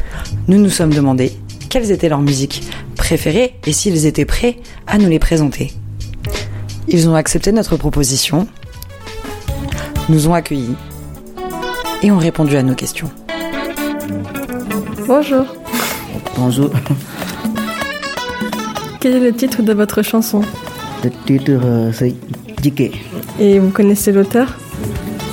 Nous 0.48 0.60
nous 0.60 0.70
sommes 0.70 0.94
demandé 0.94 1.32
quelles 1.70 1.90
étaient 1.92 2.10
leurs 2.10 2.22
musiques 2.22 2.64
préférées 2.96 3.56
et 3.66 3.74
s'ils 3.74 4.06
étaient 4.06 4.26
prêts 4.26 4.58
à 4.86 4.98
nous 5.00 5.10
les 5.10 5.18
présenter. 5.18 5.72
Ils 6.88 7.10
ont 7.10 7.16
accepté 7.16 7.52
notre 7.52 7.78
proposition, 7.78 8.48
nous 10.10 10.28
ont 10.28 10.34
accueillis 10.34 10.76
et 12.04 12.12
ont 12.12 12.20
répondu 12.20 12.56
à 12.58 12.64
nos 12.64 12.76
questions. 12.76 13.10
Bonjour. 15.08 15.46
Bonjour. 16.38 16.70
Quel 19.00 19.16
est 19.16 19.20
le 19.20 19.34
titre 19.34 19.64
de 19.64 19.74
votre 19.74 20.02
chanson? 20.02 20.42
Le 21.04 21.10
titre, 21.26 21.52
euh, 21.52 21.92
c'est 21.92 22.14
Et 23.40 23.60
vous 23.60 23.72
connaissez 23.72 24.14
l'auteur 24.14 24.58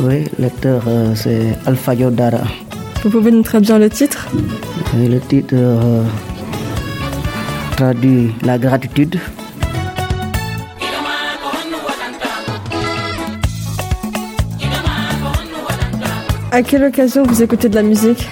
Oui, 0.02 0.24
l'acteur, 0.38 0.82
euh, 0.88 1.14
c'est 1.14 1.56
Alpha 1.64 1.94
Yodara. 1.94 2.40
Vous 3.04 3.10
pouvez 3.10 3.30
nous 3.30 3.42
traduire 3.42 3.78
le 3.78 3.88
titre 3.88 4.28
le 4.96 5.18
titre 5.20 5.54
euh, 5.54 6.02
traduit 7.76 8.32
la 8.44 8.58
gratitude. 8.58 9.20
À 16.50 16.62
quelle 16.62 16.82
occasion 16.82 17.22
vous 17.22 17.42
écoutez 17.44 17.68
de 17.68 17.76
la 17.76 17.82
musique 17.84 18.26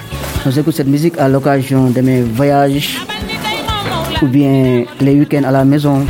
J'écoute 0.50 0.74
cette 0.74 0.88
musique 0.88 1.16
à 1.18 1.28
l'occasion 1.28 1.88
de 1.90 2.00
mes 2.00 2.22
voyages 2.22 2.98
ou 4.22 4.26
bien 4.26 4.84
les 5.00 5.14
week-ends 5.14 5.44
à 5.44 5.52
la 5.52 5.64
maison. 5.64 6.04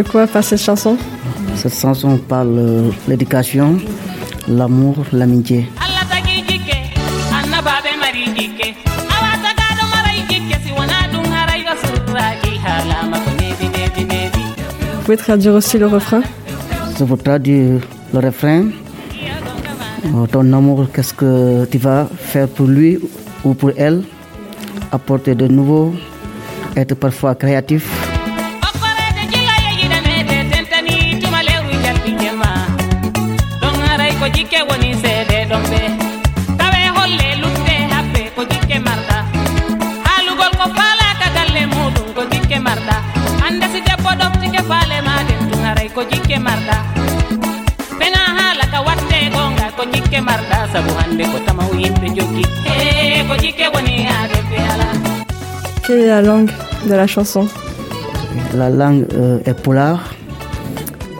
De 0.00 0.08
quoi 0.08 0.26
cette 0.40 0.58
chanson? 0.58 0.96
Cette 1.56 1.74
chanson 1.74 2.16
parle 2.16 2.56
de 2.56 2.90
l'éducation, 3.06 3.76
l'amour, 4.48 4.96
l'amitié. 5.12 5.68
Vous 14.94 15.02
pouvez 15.04 15.16
traduire 15.18 15.52
aussi 15.52 15.76
le 15.76 15.86
refrain? 15.86 16.22
Je 16.98 17.04
vous 17.04 17.16
traduire 17.16 17.80
le 18.14 18.18
refrain. 18.20 18.68
Euh, 20.06 20.26
Ton 20.32 20.50
amour, 20.54 20.86
qu'est-ce 20.94 21.12
que 21.12 21.66
tu 21.66 21.76
vas 21.76 22.08
faire 22.16 22.48
pour 22.48 22.68
lui 22.68 22.98
ou 23.44 23.52
pour 23.52 23.72
elle? 23.76 24.02
Apporter 24.92 25.34
de 25.34 25.46
nouveau, 25.46 25.94
être 26.74 26.94
parfois 26.94 27.34
créatif. 27.34 27.99
Quelle 55.90 56.02
est 56.02 56.06
la 56.06 56.22
langue 56.22 56.48
de 56.88 56.94
la 56.94 57.08
chanson 57.08 57.48
La 58.54 58.70
langue 58.70 59.06
euh, 59.12 59.40
est 59.44 59.54
polar. 59.60 60.14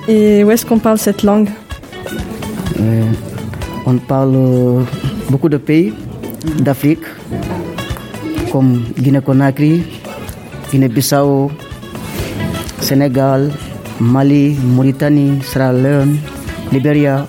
Et 0.06 0.44
où 0.44 0.50
est-ce 0.52 0.64
qu'on 0.64 0.78
parle 0.78 0.96
cette 0.96 1.24
langue? 1.24 1.48
Euh, 2.78 3.02
on 3.84 3.96
parle 3.96 4.36
euh, 4.36 4.82
beaucoup 5.28 5.48
de 5.48 5.56
pays 5.56 5.92
d'Afrique, 6.60 7.02
comme 8.52 8.84
Guinée-Conakry, 8.96 9.82
Guinée-Bissau, 10.70 11.50
Sénégal, 12.78 13.50
Mali, 13.98 14.56
Mauritanie, 14.62 15.42
Sierra 15.42 15.72
Leone, 15.72 16.16
Libéria. 16.70 17.26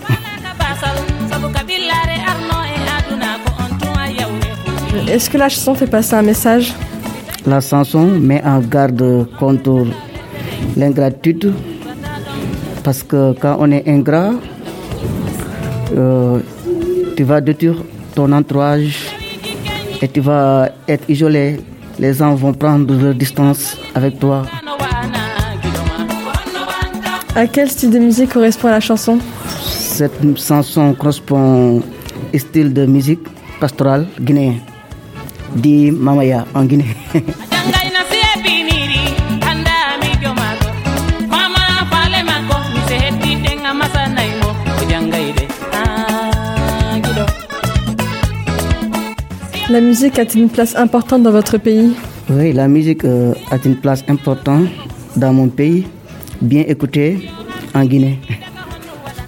Est-ce 5.08 5.28
que 5.28 5.40
la 5.40 5.50
chanson 5.50 5.74
fait 5.74 5.88
passer 5.88 6.14
un 6.14 6.22
message? 6.22 6.76
La 7.46 7.60
chanson 7.60 8.06
met 8.20 8.44
en 8.46 8.60
garde 8.60 9.28
contre 9.40 9.88
l'ingratitude 10.78 11.54
parce 12.84 13.04
que 13.04 13.34
quand 13.34 13.58
on 13.60 13.72
est 13.72 13.88
ingrat, 13.88 14.34
euh, 15.96 16.40
tu 17.16 17.24
vas 17.24 17.42
détruire 17.42 17.84
ton 18.16 18.32
entourage 18.32 19.08
et 20.02 20.08
tu 20.08 20.20
vas 20.20 20.70
être 20.88 21.10
isolé. 21.10 21.60
Les 22.00 22.14
gens 22.14 22.36
vont 22.36 22.54
prendre 22.54 22.94
leur 22.96 23.14
distance 23.14 23.78
avec 23.96 24.20
toi. 24.20 24.44
À 27.36 27.48
quel 27.48 27.70
style 27.70 27.92
de 27.92 28.00
musique 28.00 28.34
correspond 28.34 28.70
la 28.70 28.80
chanson? 28.80 29.20
Cette 29.58 30.38
chanson 30.38 30.94
correspond 30.94 31.82
au 32.34 32.38
style 32.38 32.74
de 32.74 32.86
musique 32.86 33.22
pastorale 33.60 34.08
guinéen, 34.20 34.56
dit 35.56 35.92
Mamaya 35.92 36.46
en 36.54 36.66
Guinée. 36.66 36.96
La 49.70 49.80
musique 49.80 50.20
a-t-elle 50.20 50.42
une 50.44 50.50
place 50.50 50.76
importante 50.76 51.24
dans 51.24 51.32
votre 51.32 51.58
pays. 51.58 51.94
Oui, 52.30 52.52
la 52.52 52.68
musique 52.68 53.06
euh, 53.06 53.34
a 53.52 53.58
une 53.64 53.78
place 53.78 54.04
importante 54.10 54.68
dans 55.16 55.32
mon 55.32 55.48
pays, 55.48 55.88
bien 56.42 56.66
écoutée 56.68 57.30
en 57.74 57.86
Guinée. 57.86 58.20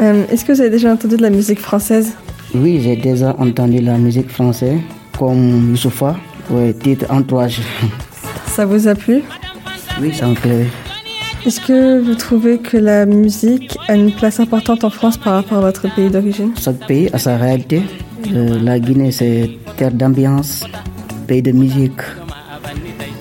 Euh, 0.01 0.25
Est-ce 0.29 0.43
que 0.43 0.51
vous 0.51 0.59
avez 0.59 0.69
déjà 0.69 0.91
entendu 0.91 1.15
de 1.15 1.21
la 1.21 1.29
musique 1.29 1.59
française? 1.59 2.13
Oui, 2.53 2.81
j'ai 2.83 2.97
déjà 2.97 3.33
entendu 3.39 3.79
la 3.79 3.97
musique 3.97 4.29
française 4.29 4.79
comme 5.17 5.71
Youssoufa, 5.71 6.15
ouais, 6.49 6.73
titre 6.73 7.05
Entourage. 7.09 7.61
Ça 8.47 8.65
vous 8.65 8.87
a 8.87 8.95
plu? 8.95 9.21
Oui, 10.01 10.13
ça 10.13 10.27
me 10.27 10.35
plaît. 10.35 10.67
Est-ce 11.45 11.59
que 11.59 11.99
vous 11.99 12.15
trouvez 12.15 12.57
que 12.57 12.77
la 12.77 13.05
musique 13.05 13.77
a 13.87 13.95
une 13.95 14.11
place 14.11 14.39
importante 14.39 14.83
en 14.83 14.89
France 14.89 15.17
par 15.17 15.33
rapport 15.33 15.57
à 15.57 15.61
votre 15.61 15.93
pays 15.93 16.09
d'origine? 16.09 16.53
Chaque 16.59 16.87
pays 16.87 17.09
a 17.11 17.19
sa 17.19 17.35
réalité. 17.37 17.83
Euh, 18.33 18.59
la 18.61 18.79
Guinée, 18.79 19.11
c'est 19.11 19.57
terre 19.75 19.91
d'ambiance, 19.91 20.63
pays 21.27 21.41
de 21.41 21.51
musique. 21.51 21.99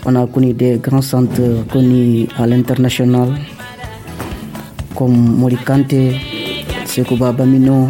On 0.04 0.14
a 0.14 0.26
connu 0.26 0.52
des 0.52 0.78
grands 0.78 1.02
centres 1.02 1.64
connus 1.72 2.28
à 2.38 2.46
l'international, 2.46 3.34
comme 4.94 5.16
Mori 5.38 5.56
Kanté, 5.56 6.16
Sekou 6.84 7.16
Babamino, 7.16 7.88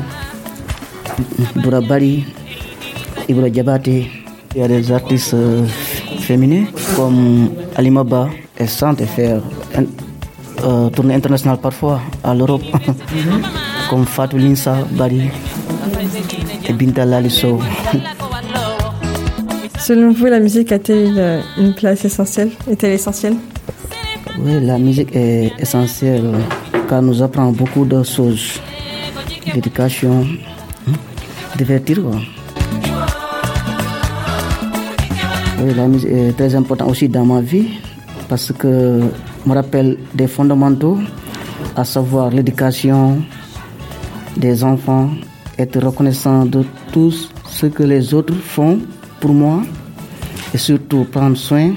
Doura 1.56 1.80
Bari, 1.80 2.24
Ibra 3.28 3.48
Diabaté. 3.50 4.10
Il 4.54 4.60
y 4.60 4.64
a 4.64 4.68
des 4.68 4.92
artistes 4.92 5.34
euh, 5.34 5.64
féminins 6.20 6.64
comme 6.96 7.50
Alimaba. 7.76 8.28
Elles 8.56 8.68
sentent 8.68 9.02
faire 9.04 9.40
un 9.74 9.84
euh, 10.64 10.90
tournée 10.90 11.14
internationale 11.14 11.58
parfois 11.58 12.00
à 12.22 12.34
l'Europe, 12.34 12.62
comme 13.90 14.04
Fatou 14.04 14.36
Linsa 14.36 14.76
Bari 14.92 15.30
et 16.68 16.72
Binta 16.72 17.04
Laliso. 17.04 17.58
Selon 19.78 20.12
vous, 20.12 20.26
la 20.26 20.38
musique 20.38 20.70
a-t-elle 20.70 21.08
une, 21.08 21.64
une 21.66 21.74
place 21.74 22.04
essentielle 22.04 22.50
Est-elle 22.70 22.92
essentielle? 22.92 23.34
Oui, 24.38 24.64
la 24.64 24.78
musique 24.78 25.08
est 25.14 25.52
essentielle 25.58 26.30
car 26.88 27.02
nous 27.02 27.20
apprend 27.22 27.50
beaucoup 27.52 27.84
de 27.84 28.02
choses. 28.02 28.60
L'éducation, 29.52 30.26
hein, 30.88 30.92
divertir. 31.56 32.02
quoi. 32.02 32.20
La 35.64 35.86
musique 35.86 36.10
est 36.10 36.32
très 36.36 36.56
importante 36.56 36.90
aussi 36.90 37.08
dans 37.08 37.24
ma 37.24 37.40
vie 37.40 37.78
parce 38.28 38.50
que 38.50 39.00
me 39.46 39.54
rappelle 39.54 39.96
des 40.12 40.26
fondamentaux, 40.26 40.98
à 41.76 41.84
savoir 41.84 42.30
l'éducation 42.30 43.22
des 44.36 44.64
enfants, 44.64 45.10
être 45.56 45.78
reconnaissant 45.78 46.46
de 46.46 46.64
tout 46.92 47.12
ce 47.48 47.66
que 47.66 47.84
les 47.84 48.12
autres 48.12 48.34
font 48.34 48.80
pour 49.20 49.32
moi 49.32 49.62
et 50.52 50.58
surtout 50.58 51.04
prendre 51.04 51.36
soin, 51.36 51.74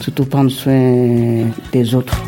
surtout 0.00 0.26
prendre 0.26 0.50
soin 0.50 1.46
des 1.72 1.94
autres. 1.94 2.25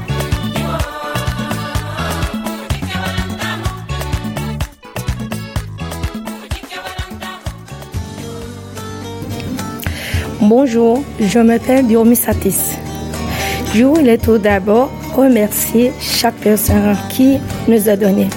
Bonjour, 10.48 11.02
je 11.20 11.40
m'appelle 11.40 11.86
Diomi 11.86 12.16
Satis. 12.16 12.78
Je 13.74 13.84
voulais 13.84 14.16
tout 14.16 14.38
d'abord 14.38 14.90
remercier 15.14 15.92
chaque 16.00 16.36
personne 16.36 16.96
qui 17.10 17.36
nous 17.68 17.86
a 17.86 17.96
donné. 17.96 18.28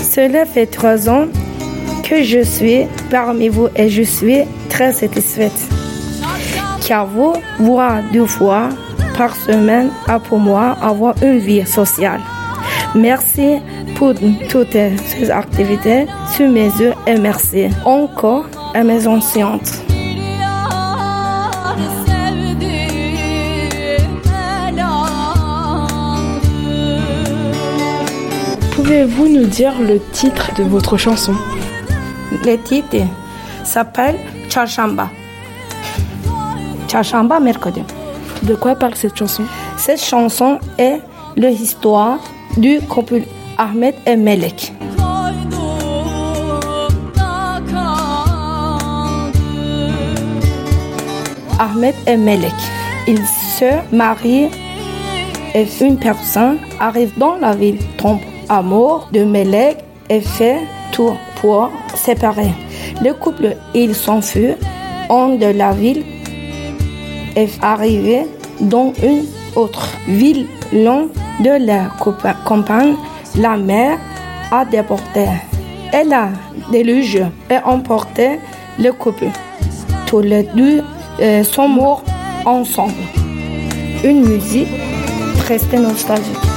Cela 0.00 0.46
fait 0.46 0.66
trois 0.66 1.08
ans 1.08 1.26
que 2.04 2.22
je 2.22 2.44
suis 2.44 2.82
parmi 3.10 3.48
vous 3.48 3.66
et 3.74 3.88
je 3.88 4.02
suis 4.02 4.42
très 4.68 4.92
satisfaite. 4.92 5.66
Car 6.86 7.08
vous, 7.08 7.32
voir 7.58 7.98
deux 8.12 8.26
fois 8.26 8.68
par 9.16 9.34
semaine 9.34 9.90
a 10.06 10.20
pour 10.20 10.38
moi 10.38 10.76
avoir 10.80 11.16
une 11.24 11.38
vie 11.38 11.66
sociale. 11.66 12.20
Merci 12.94 13.56
pour 13.96 14.14
toutes 14.48 14.78
ces 15.08 15.28
activités 15.28 16.06
sur 16.36 16.48
mes 16.48 16.70
yeux 16.78 16.92
et 17.04 17.18
merci 17.18 17.66
encore 17.84 18.46
à 18.74 18.84
mes 18.84 19.08
anciennes. 19.08 19.58
Pouvez-vous 28.88 29.28
nous 29.28 29.44
dire 29.44 29.74
le 29.82 30.00
titre 30.12 30.54
de 30.56 30.62
votre 30.62 30.96
chanson? 30.96 31.34
Le 32.42 32.56
titre 32.56 32.96
s'appelle 33.62 34.16
Charshamba. 34.48 35.10
Charshamba 36.90 37.38
mercredi. 37.38 37.82
De 38.44 38.54
quoi 38.54 38.76
parle 38.76 38.94
cette 38.94 39.14
chanson? 39.14 39.42
Cette 39.76 40.02
chanson 40.02 40.58
est 40.78 41.02
l'histoire 41.36 42.18
du 42.56 42.80
couple 42.80 43.24
Ahmed 43.58 43.94
et 44.06 44.16
Melek. 44.16 44.72
Ahmed 51.58 51.94
et 52.06 52.16
Melek. 52.16 52.54
Ils 53.06 53.26
se 53.58 53.94
marient 53.94 54.48
et 55.54 55.66
une 55.78 55.98
personne 55.98 56.56
arrive 56.80 57.12
dans 57.18 57.36
la 57.36 57.54
ville, 57.54 57.80
tombe 57.98 58.20
amour 58.48 59.08
de 59.12 59.24
Melek 59.24 59.78
et 60.08 60.20
fait 60.20 60.60
tout 60.92 61.14
pour 61.40 61.70
séparer. 61.94 62.52
Le 63.02 63.12
couple, 63.12 63.56
il 63.74 63.94
s'enfuit 63.94 64.54
en 65.08 65.36
de 65.36 65.46
la 65.46 65.72
ville 65.72 66.04
et 67.36 67.48
arrivé 67.62 68.26
dans 68.60 68.92
une 69.02 69.24
autre 69.54 69.88
ville 70.06 70.46
loin 70.72 71.06
de 71.40 71.66
la 71.66 71.90
campagne. 72.44 72.96
La 73.36 73.56
mer 73.56 73.98
a 74.50 74.64
déporté. 74.64 75.26
Elle 75.92 76.12
a 76.12 76.30
déluge 76.70 77.22
et 77.50 77.58
emporté 77.64 78.40
le 78.78 78.92
couple. 78.92 79.28
Tous 80.06 80.20
les 80.20 80.42
deux 80.42 80.82
euh, 81.20 81.44
sont 81.44 81.68
morts 81.68 82.02
ensemble. 82.44 82.94
Une 84.04 84.24
musique 84.24 84.68
presque 85.38 85.72
nostalgique. 85.74 86.47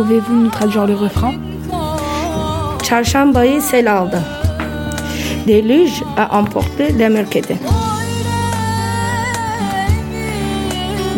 Pouvez-vous 0.00 0.34
nous 0.34 0.48
traduire 0.48 0.86
le 0.86 0.94
refrain? 0.94 1.34
Çarşambayı 2.82 3.62
sel 3.62 3.92
aldı. 3.92 4.22
Deluge 5.46 6.02
a 6.16 6.38
emporté 6.38 6.98
le 6.98 7.08
merkedi. 7.08 7.58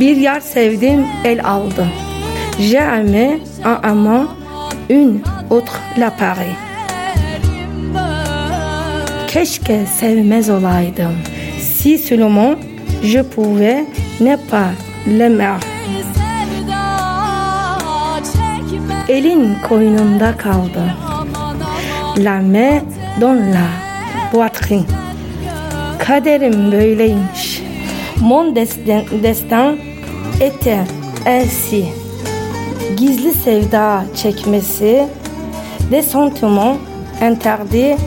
Bir 0.01 0.17
yer 0.17 0.41
sevdim 0.41 1.07
el 1.25 1.45
aldı. 1.45 1.87
J'ai 2.59 2.81
aimé 2.81 3.39
un 3.65 3.89
amant, 3.91 4.27
une 4.91 5.21
autre 5.51 5.81
la 5.99 6.11
pareille. 6.11 6.57
Keşke 9.29 9.87
sevmez 10.01 10.51
olaydım. 10.51 11.13
Si 11.61 11.99
seulement 11.99 12.57
je 13.03 13.23
pouvais 13.23 13.85
ne 14.21 14.37
pas 14.51 14.71
l'aimer. 15.07 15.57
Elin 19.09 19.57
koynunda 19.69 20.37
kaldı. 20.37 20.95
La 22.19 22.41
main 22.41 22.83
dans 23.21 23.55
la 23.55 23.67
poitrine. 24.33 24.85
Kaderim 25.99 26.73
böyleymiş. 26.73 27.63
Mon 28.21 28.57
destin, 28.57 29.05
destin 29.23 29.79
était 30.41 30.87
ainsi. 31.27 31.85
Gizli 32.97 33.33
sevda 33.33 34.05
çekmesi, 34.17 35.07
des 35.91 36.07
sentiments 36.07 36.79
interdits, 37.23 38.03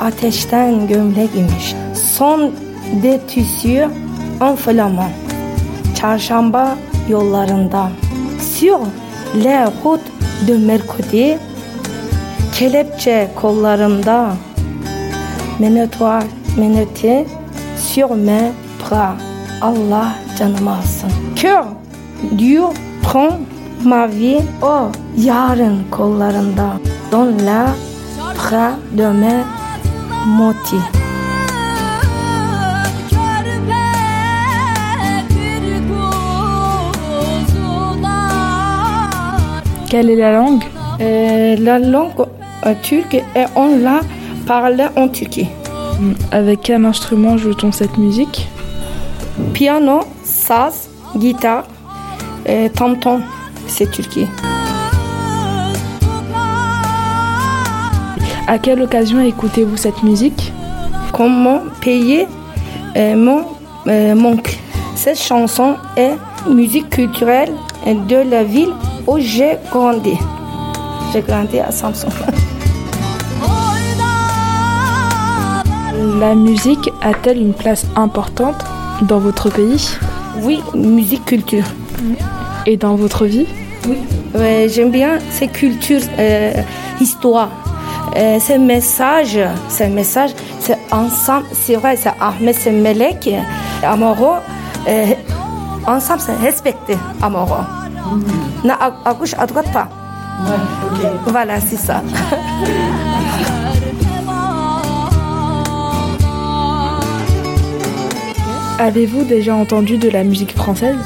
ateşten 0.00 0.88
gömlek 0.88 1.30
imiş. 1.36 1.74
Son 1.94 2.52
de 3.02 3.20
tissue 3.28 3.88
enflammant. 4.40 5.12
Çarşamba 6.00 6.76
yollarında. 7.08 7.88
Sur 8.58 8.78
les 9.34 9.68
routes 9.84 10.13
de 10.46 10.58
mercredi, 10.58 11.38
kelepçe 12.52 13.30
kollarımda, 13.40 14.36
menottoir 15.58 16.24
menotté 16.56 17.26
sur 17.76 18.10
mes 18.10 18.52
bras. 18.80 19.14
Allah 19.60 20.14
canımı 20.38 20.76
alsın. 20.76 21.10
Kör, 21.36 21.64
diyor, 22.38 22.68
prend 23.02 23.32
ma 23.84 24.10
vie. 24.10 24.42
O 24.62 24.88
yarın 25.16 25.78
kollarında. 25.90 26.72
Dans 27.12 27.42
la 27.42 27.74
bras 28.50 28.74
de 28.98 29.12
mes. 29.12 29.44
Quelle 39.94 40.10
est 40.10 40.16
la 40.16 40.32
langue? 40.32 40.64
Euh, 41.00 41.54
la 41.56 41.78
langue 41.78 42.26
euh, 42.66 42.74
turque 42.82 43.14
et 43.14 43.44
on 43.54 43.78
la 43.78 44.00
parle 44.44 44.90
en 44.96 45.06
Turquie. 45.06 45.46
Avec 46.32 46.62
quel 46.62 46.84
instrument 46.84 47.38
joue-t-on 47.38 47.70
cette 47.70 47.96
musique? 47.96 48.48
Piano, 49.52 50.00
saz, 50.24 50.88
guitare, 51.14 51.62
et 52.44 52.70
tam-tam, 52.70 53.22
c'est 53.68 53.88
Turquie. 53.88 54.26
À 58.48 58.58
quelle 58.58 58.82
occasion 58.82 59.20
écoutez-vous 59.20 59.76
cette 59.76 60.02
musique? 60.02 60.52
Comment 61.12 61.60
payer 61.80 62.26
euh, 62.96 63.14
mon 63.14 63.44
euh, 63.86 64.16
manque 64.16 64.58
Cette 64.96 65.20
chanson 65.20 65.76
est 65.96 66.16
musique 66.50 66.90
culturelle 66.90 67.52
de 67.86 68.28
la 68.28 68.42
ville 68.42 68.72
où 69.06 69.18
j'ai 69.18 69.58
grandi. 69.70 70.16
J'ai 71.12 71.20
grandi 71.22 71.58
à 71.60 71.70
Samson. 71.70 72.08
La 76.18 76.34
musique 76.34 76.90
a-t-elle 77.02 77.38
une 77.40 77.54
place 77.54 77.86
importante 77.96 78.64
dans 79.02 79.18
votre 79.18 79.50
pays? 79.50 79.88
Oui, 80.42 80.62
musique 80.74 81.24
culture. 81.24 81.64
Et 82.66 82.76
dans 82.76 82.94
votre 82.96 83.26
vie? 83.26 83.46
Oui. 83.86 83.98
Ouais, 84.34 84.66
J'aime 84.68 84.90
bien 84.90 85.18
ces 85.30 85.48
cultures, 85.48 86.00
euh, 86.18 86.52
histoire. 87.00 87.50
Euh, 88.16 88.38
ces 88.40 88.58
messages, 88.58 89.38
ces 89.68 89.88
messages, 89.88 90.30
c'est 90.60 90.78
ensemble, 90.90 91.46
c'est 91.52 91.76
vrai, 91.76 91.96
c'est 91.96 92.12
Ahmed, 92.20 92.54
c'est 92.54 92.70
Melek, 92.70 93.30
Amaro, 93.82 94.34
euh, 94.88 95.06
ensemble, 95.86 96.20
c'est 96.20 96.36
respecté, 96.36 96.96
Amaro. 97.22 97.56
Na 98.64 98.74
à, 99.04 99.14
gauche, 99.14 99.34
à 99.38 99.46
droite, 99.46 99.70
pas. 99.72 99.88
Voilà, 101.26 101.60
c'est 101.60 101.76
ça. 101.76 102.02
Avez-vous 108.78 109.24
déjà 109.24 109.54
entendu 109.54 109.98
de 109.98 110.08
la 110.10 110.24
musique 110.24 110.54
française? 110.56 110.96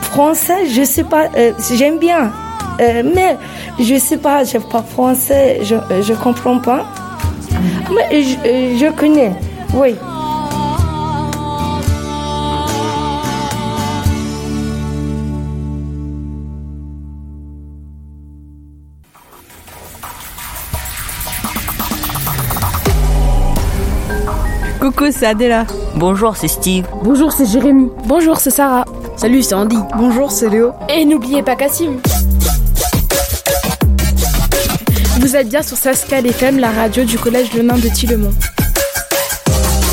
Français, 0.00 0.66
je 0.72 0.82
sais 0.84 1.04
pas, 1.04 1.26
euh, 1.36 1.52
j'aime 1.74 1.98
bien, 1.98 2.32
Euh, 2.78 3.02
mais 3.14 3.36
je 3.80 3.98
sais 3.98 4.18
pas, 4.18 4.44
je 4.44 4.58
pas 4.58 4.82
français, 4.82 5.60
je, 5.62 5.76
euh, 5.76 6.02
je 6.02 6.12
comprends 6.12 6.58
pas. 6.58 6.84
Mais 7.94 8.22
je, 8.22 8.36
euh, 8.46 8.76
je 8.78 8.92
connais, 8.92 9.32
oui. 9.74 9.94
Coucou, 25.06 25.18
c'est 25.18 25.26
Adela. 25.26 25.66
Bonjour, 25.94 26.36
c'est 26.36 26.48
Steve. 26.48 26.84
Bonjour, 27.04 27.30
c'est 27.30 27.46
Jérémy. 27.46 27.90
Bonjour, 28.06 28.38
c'est 28.38 28.50
Sarah. 28.50 28.84
Salut, 29.16 29.42
c'est 29.42 29.54
Andy. 29.54 29.76
Bonjour, 29.96 30.32
c'est 30.32 30.48
Léo. 30.48 30.72
Et 30.88 31.04
n'oubliez 31.04 31.44
pas 31.44 31.54
Cassim. 31.54 32.00
Vous 35.20 35.36
êtes 35.36 35.48
bien 35.48 35.62
sur 35.62 35.76
Sascal 35.76 36.26
FM, 36.26 36.58
la 36.58 36.70
radio 36.70 37.04
du 37.04 37.18
collège 37.18 37.52
Le 37.54 37.62
Nain 37.62 37.78
de 37.78 37.88
Tillemont. 37.88 38.32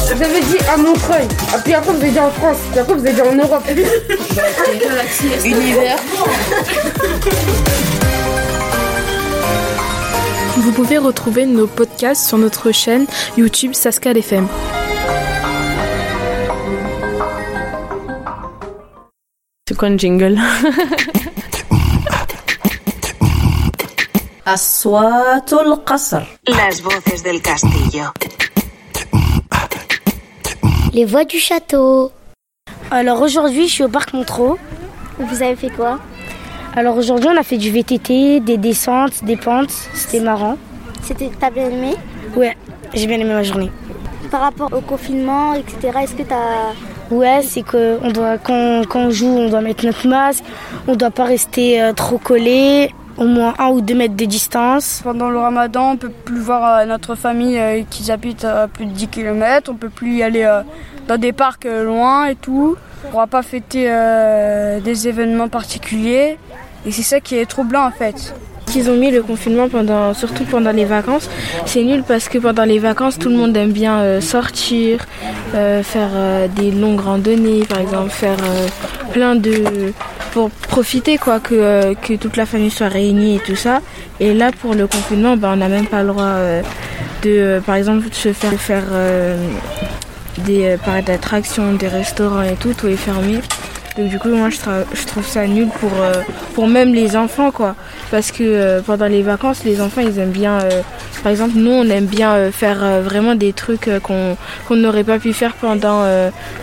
J'avais 0.07 0.41
dit 0.41 0.57
à 0.73 0.77
Montreuil, 0.77 1.25
et 1.25 1.61
puis 1.63 1.73
après 1.73 1.93
vous 1.93 2.01
avez 2.01 2.11
dit 2.11 2.19
en 2.19 2.29
France, 2.31 2.57
puis 2.71 2.79
après 2.79 2.93
vous 2.95 3.05
avez 3.05 3.13
dit 3.13 3.21
en 3.21 3.35
Europe. 3.35 3.63
Univers. 5.45 5.99
Vous 10.57 10.71
pouvez 10.71 10.97
retrouver 10.97 11.45
nos 11.45 11.67
podcasts 11.67 12.25
sur 12.27 12.37
notre 12.37 12.71
chaîne 12.71 13.05
YouTube 13.37 13.73
Sascal 13.73 14.17
FM. 14.17 14.47
C'est 19.72 19.76
quoi 19.76 19.88
un 19.88 19.98
jingle 19.98 20.38
أصوات 24.46 25.52
القصر 25.52 26.22
Las 26.48 26.80
voces 26.80 27.22
del 27.22 27.42
castillo. 27.42 28.04
Les 30.94 31.04
voix 31.04 31.24
du 31.26 31.38
château. 31.38 32.10
Alors 32.90 33.20
aujourd'hui, 33.20 33.68
je 33.68 33.72
suis 33.74 33.84
au 33.84 33.88
parc 33.88 34.14
Montreux. 34.14 34.56
Vous 35.18 35.42
avez 35.42 35.54
fait 35.54 35.68
quoi 35.68 35.98
Alors 36.74 36.96
aujourd'hui, 36.96 37.28
on 37.30 37.36
a 37.36 37.42
fait 37.42 37.58
du 37.58 37.70
VTT, 37.70 38.40
des 38.40 38.56
descentes, 38.56 39.22
des 39.22 39.36
pentes. 39.36 39.76
C'était 39.92 40.20
marrant. 40.20 40.56
C'était 41.02 41.30
t'as 41.38 41.50
bien 41.50 41.68
aimé 41.68 41.92
Ouais, 42.34 42.56
j'ai 42.94 43.06
bien 43.06 43.18
aimé 43.18 43.34
ma 43.34 43.42
journée. 43.42 43.70
Par 44.30 44.40
rapport 44.40 44.72
au 44.72 44.80
confinement, 44.80 45.52
etc. 45.52 45.74
Est-ce 46.02 46.14
que 46.14 46.22
t'as 46.22 46.72
Ouais, 47.11 47.41
c'est 47.43 47.63
que 47.63 47.99
on 48.01 48.11
doit 48.11 48.37
quand, 48.37 48.83
quand 48.87 49.01
on 49.01 49.11
joue, 49.11 49.27
on 49.27 49.49
doit 49.49 49.61
mettre 49.61 49.85
notre 49.85 50.07
masque. 50.07 50.43
On 50.87 50.95
doit 50.95 51.11
pas 51.11 51.25
rester 51.25 51.81
euh, 51.81 51.93
trop 51.93 52.17
collé. 52.17 52.91
Au 53.15 53.25
moins 53.25 53.53
un 53.59 53.67
ou 53.67 53.81
deux 53.81 53.93
mètres 53.93 54.15
de 54.15 54.25
distance. 54.25 55.01
Pendant 55.03 55.29
le 55.29 55.37
ramadan, 55.37 55.91
on 55.91 55.97
peut 55.97 56.09
plus 56.09 56.39
voir 56.39 56.79
euh, 56.79 56.85
notre 56.85 57.13
famille 57.13 57.59
euh, 57.59 57.83
qui 57.87 58.11
habite 58.11 58.43
à 58.43 58.67
plus 58.67 58.85
de 58.85 58.91
10 58.91 59.07
km. 59.09 59.71
On 59.71 59.75
peut 59.75 59.89
plus 59.89 60.15
y 60.15 60.23
aller 60.23 60.49
dans 61.07 61.17
des 61.17 61.33
parcs 61.33 61.65
loin 61.65 62.25
et 62.25 62.35
tout. 62.35 62.75
On 63.05 63.11
pourra 63.11 63.27
pas 63.27 63.43
fêter 63.43 63.85
des 64.83 65.07
événements 65.07 65.49
particuliers. 65.49 66.37
Et 66.85 66.91
c'est 66.91 67.03
ça 67.03 67.19
qui 67.19 67.35
est 67.35 67.45
troublant 67.45 67.85
en 67.85 67.91
fait. 67.91 68.33
Qu'ils 68.73 68.89
ont 68.89 68.95
mis 68.95 69.11
le 69.11 69.21
confinement 69.21 69.69
pendant, 69.69 70.15
surtout 70.15 70.45
pendant 70.45 70.71
les 70.71 70.85
vacances, 70.85 71.29
c'est 71.67 71.83
nul 71.83 72.01
parce 72.01 72.27
que 72.27 72.39
pendant 72.39 72.63
les 72.63 72.79
vacances, 72.79 73.19
tout 73.19 73.29
le 73.29 73.35
monde 73.35 73.55
aime 73.55 73.71
bien 73.71 73.99
euh, 73.99 74.19
sortir, 74.19 75.05
euh, 75.53 75.83
faire 75.83 76.09
euh, 76.15 76.47
des 76.47 76.71
longues 76.71 77.01
randonnées, 77.01 77.65
par 77.69 77.77
exemple, 77.77 78.09
faire 78.09 78.39
plein 79.11 79.35
de 79.35 79.93
pour 80.31 80.49
profiter 80.49 81.19
quoi 81.19 81.39
que 81.39 81.93
que 81.93 82.15
toute 82.15 82.35
la 82.35 82.47
famille 82.47 82.71
soit 82.71 82.87
réunie 82.87 83.35
et 83.35 83.39
tout 83.41 83.55
ça. 83.55 83.79
Et 84.19 84.33
là, 84.33 84.49
pour 84.59 84.73
le 84.73 84.87
confinement, 84.87 85.37
ben, 85.37 85.51
on 85.53 85.57
n'a 85.57 85.69
même 85.69 85.85
pas 85.85 86.01
le 86.01 86.07
droit 86.07 86.33
de, 87.21 87.61
par 87.63 87.75
exemple, 87.75 88.09
de 88.09 88.15
se 88.15 88.33
faire 88.33 88.53
faire 88.53 88.85
des 90.47 90.77
parcs 90.83 91.05
d'attractions, 91.05 91.73
des 91.73 91.89
restaurants 91.89 92.41
et 92.41 92.55
tout, 92.59 92.73
tout 92.73 92.87
est 92.87 92.95
fermé. 92.95 93.37
Donc 93.97 94.07
du 94.07 94.17
coup, 94.17 94.29
moi, 94.29 94.49
je, 94.49 95.05
trouve 95.05 95.25
ça 95.25 95.45
nul 95.45 95.67
pour, 95.79 95.91
euh, 96.01 96.23
pour 96.55 96.67
même 96.67 96.93
les 96.93 97.15
enfants, 97.15 97.51
quoi. 97.51 97.75
Parce 98.09 98.31
que 98.31 98.43
euh, 98.43 98.81
pendant 98.81 99.05
les 99.05 99.21
vacances, 99.21 99.63
les 99.63 99.81
enfants, 99.81 100.01
ils 100.01 100.17
aiment 100.17 100.31
bien... 100.31 100.61
euh, 100.61 100.81
par 101.21 101.31
exemple, 101.31 101.53
nous, 101.55 101.71
on 101.71 101.87
aime 101.89 102.05
bien 102.05 102.51
faire 102.51 103.01
vraiment 103.01 103.35
des 103.35 103.53
trucs 103.53 103.89
qu'on 104.01 104.35
n'aurait 104.75 105.05
pas 105.05 105.19
pu 105.19 105.31
faire 105.31 105.53
pendant 105.53 106.03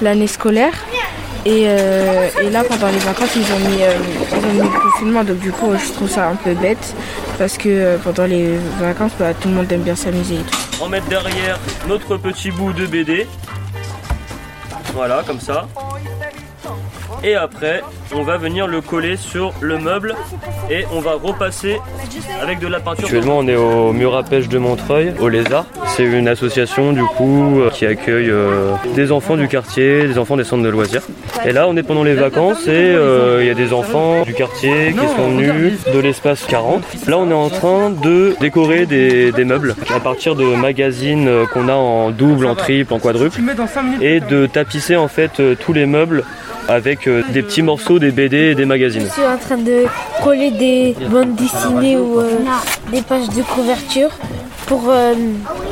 l'année 0.02 0.26
scolaire. 0.26 0.74
Et, 1.46 1.62
et 1.62 2.50
là, 2.50 2.62
pendant 2.64 2.88
les 2.88 2.98
vacances, 2.98 3.30
ils 3.36 3.52
ont, 3.54 3.70
mis, 3.70 3.78
ils 3.78 4.46
ont 4.46 4.52
mis 4.52 4.70
le 4.70 4.80
confinement. 4.80 5.24
Donc 5.24 5.38
du 5.38 5.50
coup, 5.50 5.70
je 5.82 5.92
trouve 5.92 6.10
ça 6.10 6.28
un 6.28 6.34
peu 6.34 6.52
bête. 6.52 6.94
Parce 7.38 7.56
que 7.56 7.96
pendant 8.04 8.26
les 8.26 8.58
vacances, 8.78 9.12
bah, 9.18 9.32
tout 9.32 9.48
le 9.48 9.54
monde 9.54 9.72
aime 9.72 9.80
bien 9.80 9.96
s'amuser 9.96 10.34
et 10.34 10.38
tout. 10.42 10.58
On 10.82 10.90
mettre 10.90 11.06
derrière 11.06 11.58
notre 11.88 12.18
petit 12.18 12.50
bout 12.50 12.74
de 12.74 12.84
BD. 12.84 13.26
Voilà, 14.92 15.22
comme 15.26 15.40
ça. 15.40 15.66
Et 17.22 17.34
après, 17.34 17.82
on 18.14 18.22
va 18.22 18.38
venir 18.38 18.66
le 18.66 18.80
coller 18.80 19.16
sur 19.16 19.52
le 19.60 19.78
meuble 19.78 20.14
et 20.70 20.84
on 20.90 21.00
va 21.00 21.12
repasser 21.22 21.78
avec 22.40 22.60
de 22.60 22.66
la 22.66 22.80
peinture. 22.80 23.04
Actuellement, 23.04 23.38
on 23.38 23.46
est 23.46 23.56
au 23.56 23.92
mur 23.92 24.16
à 24.16 24.22
pêche 24.22 24.48
de 24.48 24.56
Montreuil, 24.56 25.12
au 25.20 25.28
Lézard. 25.28 25.66
C'est 25.88 26.04
une 26.04 26.28
association 26.28 26.92
du 26.92 27.02
coup 27.02 27.60
euh, 27.60 27.70
qui 27.70 27.84
accueille 27.84 28.30
euh, 28.30 28.72
des 28.94 29.12
enfants 29.12 29.36
du 29.36 29.48
quartier, 29.48 30.06
des 30.06 30.18
enfants 30.18 30.38
des 30.38 30.44
centres 30.44 30.62
de 30.62 30.68
loisirs. 30.70 31.02
Et 31.44 31.52
là, 31.52 31.66
on 31.68 31.76
est 31.76 31.82
pendant 31.82 32.04
les 32.04 32.14
vacances 32.14 32.66
et 32.66 32.70
euh, 32.70 33.42
il 33.42 33.46
y 33.46 33.50
a 33.50 33.54
des 33.54 33.74
enfants 33.74 34.22
du 34.22 34.32
quartier 34.32 34.94
qui 34.98 35.06
sont 35.08 35.30
venus 35.30 35.74
de 35.92 35.98
l'espace 35.98 36.44
40. 36.46 36.82
Là, 37.06 37.18
on 37.18 37.30
est 37.30 37.34
en 37.34 37.50
train 37.50 37.90
de 37.90 38.34
décorer 38.40 38.86
des, 38.86 39.30
des 39.32 39.44
meubles 39.44 39.74
à 39.94 40.00
partir 40.00 40.36
de 40.36 40.44
magazines 40.44 41.28
qu'on 41.52 41.68
a 41.68 41.74
en 41.74 42.10
double, 42.10 42.46
en 42.46 42.54
triple, 42.54 42.94
en 42.94 42.98
quadruple 42.98 43.40
et 44.00 44.20
de 44.20 44.46
tapisser 44.46 44.96
en 44.96 45.08
fait 45.08 45.42
tous 45.60 45.72
les 45.72 45.86
meubles 45.86 46.24
avec 46.68 47.06
euh, 47.06 47.22
des 47.30 47.42
petits 47.42 47.62
morceaux, 47.62 47.98
des 47.98 48.10
BD 48.10 48.36
et 48.50 48.54
des 48.54 48.64
magazines. 48.66 49.02
Je 49.06 49.12
suis 49.12 49.22
en 49.26 49.36
train 49.38 49.56
de 49.58 49.84
coller 50.22 50.50
des 50.50 50.94
bandes 51.08 51.34
dessinées 51.34 51.96
ou 51.96 52.20
euh, 52.20 52.38
des 52.92 53.02
pages 53.02 53.28
de 53.28 53.42
couverture 53.42 54.10
pour 54.66 54.84
euh, 54.88 55.14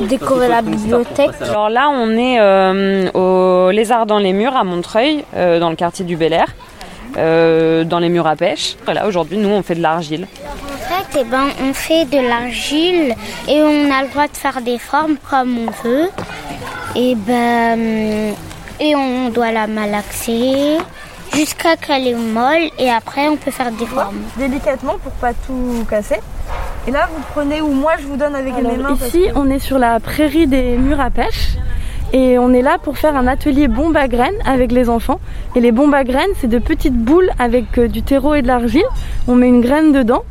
décorer 0.08 0.48
la 0.48 0.60
bibliothèque. 0.62 1.30
Alors 1.40 1.70
là, 1.70 1.88
on 1.90 2.10
est 2.16 2.40
euh, 2.40 3.10
au 3.12 3.70
Lézard 3.70 4.06
dans 4.06 4.18
les 4.18 4.32
murs 4.32 4.56
à 4.56 4.64
Montreuil, 4.64 5.24
euh, 5.36 5.60
dans 5.60 5.70
le 5.70 5.76
quartier 5.76 6.04
du 6.04 6.16
Bel 6.16 6.32
Air, 6.32 6.48
euh, 7.16 7.84
dans 7.84 8.00
les 8.00 8.08
murs 8.08 8.26
à 8.26 8.34
pêche. 8.34 8.76
Voilà, 8.84 9.06
aujourd'hui, 9.06 9.38
nous, 9.38 9.50
on 9.50 9.62
fait 9.62 9.76
de 9.76 9.82
l'argile. 9.82 10.26
En 10.44 10.94
fait, 10.94 11.20
eh 11.20 11.24
ben, 11.24 11.44
on 11.62 11.72
fait 11.74 12.06
de 12.06 12.18
l'argile 12.28 13.14
et 13.48 13.62
on 13.62 13.90
a 13.92 14.02
le 14.02 14.08
droit 14.08 14.26
de 14.26 14.36
faire 14.36 14.60
des 14.62 14.78
formes 14.78 15.16
comme 15.30 15.56
on 15.68 15.88
veut. 15.88 16.08
Et 16.96 17.14
ben, 17.14 18.34
et 18.80 18.94
on 18.96 19.28
doit 19.30 19.52
la 19.52 19.66
malaxer 19.66 20.78
jusqu'à 21.34 21.76
qu'elle 21.76 22.06
est 22.06 22.14
molle 22.14 22.70
et 22.78 22.90
après 22.90 23.28
on 23.28 23.36
peut 23.36 23.50
faire 23.50 23.70
des 23.72 23.86
formes. 23.86 24.18
Délicatement 24.36 24.94
pour 25.02 25.12
pas 25.12 25.32
tout 25.34 25.84
casser. 25.88 26.20
Et 26.86 26.90
là, 26.90 27.08
vous 27.14 27.22
prenez 27.34 27.60
ou 27.60 27.68
moi 27.68 27.92
je 28.00 28.06
vous 28.06 28.16
donne 28.16 28.34
avec 28.34 28.54
Alors, 28.54 28.72
mes 28.72 28.78
mains. 28.78 28.88
parce 28.98 29.08
ici, 29.08 29.24
que- 29.28 29.32
on 29.38 29.50
est 29.50 29.58
sur 29.58 29.78
la 29.78 30.00
prairie 30.00 30.46
des 30.46 30.76
murs 30.78 31.00
à 31.00 31.10
pêche. 31.10 31.56
Et 32.14 32.38
on 32.38 32.54
est 32.54 32.62
là 32.62 32.78
pour 32.82 32.96
faire 32.96 33.14
un 33.16 33.26
atelier 33.26 33.68
bombe 33.68 33.94
à 33.94 34.08
graines 34.08 34.32
avec 34.46 34.72
les 34.72 34.88
enfants. 34.88 35.20
Et 35.54 35.60
les 35.60 35.72
bombes 35.72 35.92
à 35.92 36.04
graines, 36.04 36.30
c'est 36.40 36.46
de 36.46 36.58
petites 36.58 36.96
boules 36.96 37.28
avec 37.38 37.76
euh, 37.76 37.86
du 37.86 38.02
terreau 38.02 38.34
et 38.34 38.40
de 38.40 38.46
l'argile. 38.46 38.86
On 39.26 39.34
met 39.34 39.46
une 39.48 39.60
graine 39.60 39.92
dedans. 39.92 40.22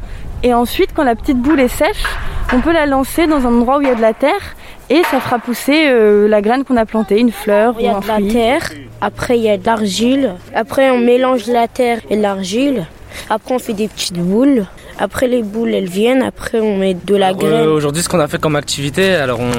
Et 0.41 0.55
ensuite, 0.55 0.89
quand 0.95 1.03
la 1.03 1.13
petite 1.13 1.37
boule 1.39 1.59
est 1.59 1.67
sèche, 1.67 2.03
on 2.51 2.61
peut 2.61 2.71
la 2.73 2.87
lancer 2.87 3.27
dans 3.27 3.45
un 3.45 3.53
endroit 3.53 3.77
où 3.77 3.81
il 3.81 3.87
y 3.89 3.91
a 3.91 3.95
de 3.95 4.01
la 4.01 4.13
terre. 4.15 4.55
Et 4.89 5.01
ça 5.11 5.19
fera 5.19 5.37
pousser 5.39 5.87
euh, 5.89 6.27
la 6.29 6.41
graine 6.41 6.63
qu'on 6.63 6.77
a 6.77 6.85
plantée, 6.85 7.19
une 7.19 7.31
fleur 7.31 7.75
Il 7.79 7.85
y 7.85 7.89
ou 7.89 7.93
a 7.93 7.97
un 7.97 7.99
de 7.99 8.07
la 8.07 8.31
terre, 8.31 8.71
après 9.01 9.37
il 9.37 9.43
y 9.43 9.49
a 9.49 9.57
de 9.57 9.65
l'argile, 9.65 10.35
après 10.55 10.89
on 10.91 10.97
mélange 10.99 11.47
la 11.47 11.67
terre 11.67 11.99
et 12.09 12.15
l'argile, 12.15 12.85
après 13.29 13.53
on 13.53 13.59
fait 13.59 13.73
des 13.73 13.89
petites 13.89 14.17
boules, 14.17 14.65
après 14.97 15.27
les 15.27 15.43
boules 15.43 15.73
elles 15.73 15.89
viennent, 15.89 16.21
après 16.21 16.61
on 16.61 16.77
met 16.77 16.93
de 16.93 17.15
la 17.17 17.31
Euh, 17.31 17.33
graine. 17.33 17.67
Aujourd'hui, 17.67 18.01
ce 18.01 18.07
qu'on 18.07 18.21
a 18.21 18.29
fait 18.29 18.39
comme 18.39 18.55
activité, 18.55 19.13
alors 19.15 19.41
on, 19.41 19.51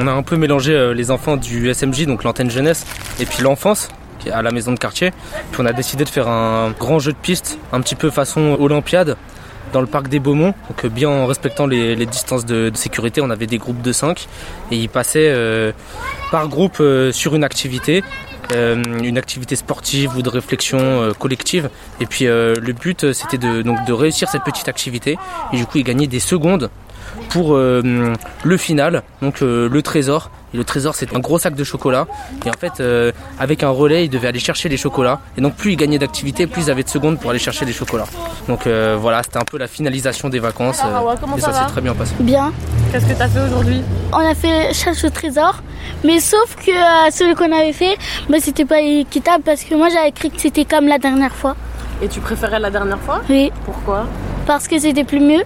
on 0.00 0.06
a 0.06 0.12
un 0.12 0.22
peu 0.22 0.36
mélangé 0.36 0.72
euh, 0.74 0.94
les 0.94 1.10
enfants 1.10 1.36
du 1.36 1.74
SMJ, 1.74 2.06
donc 2.06 2.22
l'antenne 2.22 2.50
jeunesse, 2.50 2.86
et 3.18 3.24
puis 3.26 3.42
l'enfance, 3.42 3.88
qui 4.20 4.28
est 4.28 4.32
à 4.32 4.42
la 4.42 4.52
maison 4.52 4.70
de 4.72 4.78
quartier. 4.78 5.10
Puis 5.50 5.60
on 5.60 5.66
a 5.66 5.72
décidé 5.72 6.04
de 6.04 6.08
faire 6.08 6.28
un 6.28 6.70
grand 6.78 7.00
jeu 7.00 7.10
de 7.12 7.18
piste, 7.20 7.58
un 7.72 7.80
petit 7.80 7.96
peu 7.96 8.10
façon 8.10 8.56
Olympiade, 8.60 9.16
dans 9.72 9.80
le 9.80 9.86
parc 9.86 10.08
des 10.08 10.18
Beaumont, 10.18 10.54
donc 10.68 10.84
euh, 10.84 10.88
bien 10.88 11.08
en 11.08 11.26
respectant 11.26 11.66
les, 11.66 12.06
distances 12.06 12.44
de, 12.44 12.70
sécurité. 12.74 13.20
On 13.20 13.30
avait 13.30 13.46
des 13.46 13.58
groupes 13.58 13.82
de 13.82 13.92
5 13.92 14.26
et 14.70 14.76
ils 14.76 14.88
passaient 14.88 15.30
euh, 15.30 15.72
par 16.30 16.48
groupe 16.48 16.78
euh, 16.80 17.12
sur 17.12 17.34
une 17.34 17.44
activité. 17.44 18.02
une 18.50 19.18
activité 19.18 19.56
sportive 19.56 20.16
ou 20.16 20.22
de 20.22 20.30
réflexion 20.30 21.12
collective 21.18 21.68
et 22.00 22.06
puis 22.06 22.24
le 22.24 22.72
but 22.72 23.12
c'était 23.12 23.36
de, 23.36 23.60
donc, 23.60 23.84
de 23.84 23.92
réussir 23.92 24.26
cette 24.30 24.42
petite 24.42 24.68
activité 24.68 25.18
et 25.52 25.56
du 25.58 25.66
coup 25.66 25.76
ils 25.76 25.84
gagnaient 25.84 26.06
des 26.06 26.24
secondes 26.32 26.70
pour 27.28 27.54
euh, 27.54 28.14
le 28.44 28.56
final, 28.56 29.02
donc 29.22 29.42
euh, 29.42 29.68
le 29.68 29.82
trésor. 29.82 30.30
Et 30.54 30.56
le 30.56 30.64
trésor, 30.64 30.94
c'est 30.94 31.14
un 31.14 31.18
gros 31.18 31.38
sac 31.38 31.54
de 31.54 31.62
chocolat. 31.62 32.06
Et 32.46 32.48
en 32.48 32.58
fait, 32.58 32.80
euh, 32.80 33.12
avec 33.38 33.62
un 33.62 33.68
relais, 33.68 34.06
ils 34.06 34.08
devaient 34.08 34.28
aller 34.28 34.38
chercher 34.38 34.70
les 34.70 34.78
chocolats. 34.78 35.20
Et 35.36 35.42
donc, 35.42 35.54
plus 35.56 35.72
ils 35.72 35.76
gagnaient 35.76 35.98
d'activité, 35.98 36.46
plus 36.46 36.62
ils 36.62 36.70
avaient 36.70 36.84
de 36.84 36.88
secondes 36.88 37.18
pour 37.18 37.28
aller 37.30 37.38
chercher 37.38 37.66
les 37.66 37.74
chocolats. 37.74 38.06
Donc 38.48 38.66
euh, 38.66 38.96
voilà, 38.98 39.22
c'était 39.22 39.36
un 39.36 39.44
peu 39.44 39.58
la 39.58 39.66
finalisation 39.66 40.30
des 40.30 40.38
vacances. 40.38 40.80
Alors, 40.82 41.14
et 41.36 41.40
ça 41.40 41.52
ça 41.52 41.60
s'est 41.60 41.72
très 41.72 41.82
bien 41.82 41.94
passé. 41.94 42.14
Bien. 42.20 42.50
Qu'est-ce 42.90 43.04
que 43.04 43.12
tu 43.12 43.22
as 43.22 43.28
fait 43.28 43.40
aujourd'hui? 43.40 43.82
On 44.10 44.18
a 44.18 44.34
fait 44.34 44.72
cherche 44.72 45.04
au 45.04 45.10
trésor, 45.10 45.56
mais 46.02 46.18
sauf 46.18 46.56
que 46.56 46.70
euh, 46.70 47.10
celui 47.10 47.34
qu'on 47.34 47.52
avait 47.52 47.74
fait, 47.74 47.98
bah, 48.30 48.38
c'était 48.40 48.64
pas 48.64 48.80
équitable 48.80 49.44
parce 49.44 49.62
que 49.64 49.74
moi 49.74 49.88
j'avais 49.90 50.12
cru 50.12 50.30
que 50.30 50.40
c'était 50.40 50.64
comme 50.64 50.86
la 50.88 50.98
dernière 50.98 51.34
fois. 51.34 51.56
Et 52.00 52.08
tu 52.08 52.20
préférais 52.20 52.58
la 52.58 52.70
dernière 52.70 53.00
fois? 53.00 53.20
Oui. 53.28 53.52
Pourquoi? 53.66 54.06
Parce 54.46 54.66
que 54.66 54.78
c'était 54.78 55.04
plus 55.04 55.20
mieux. 55.20 55.42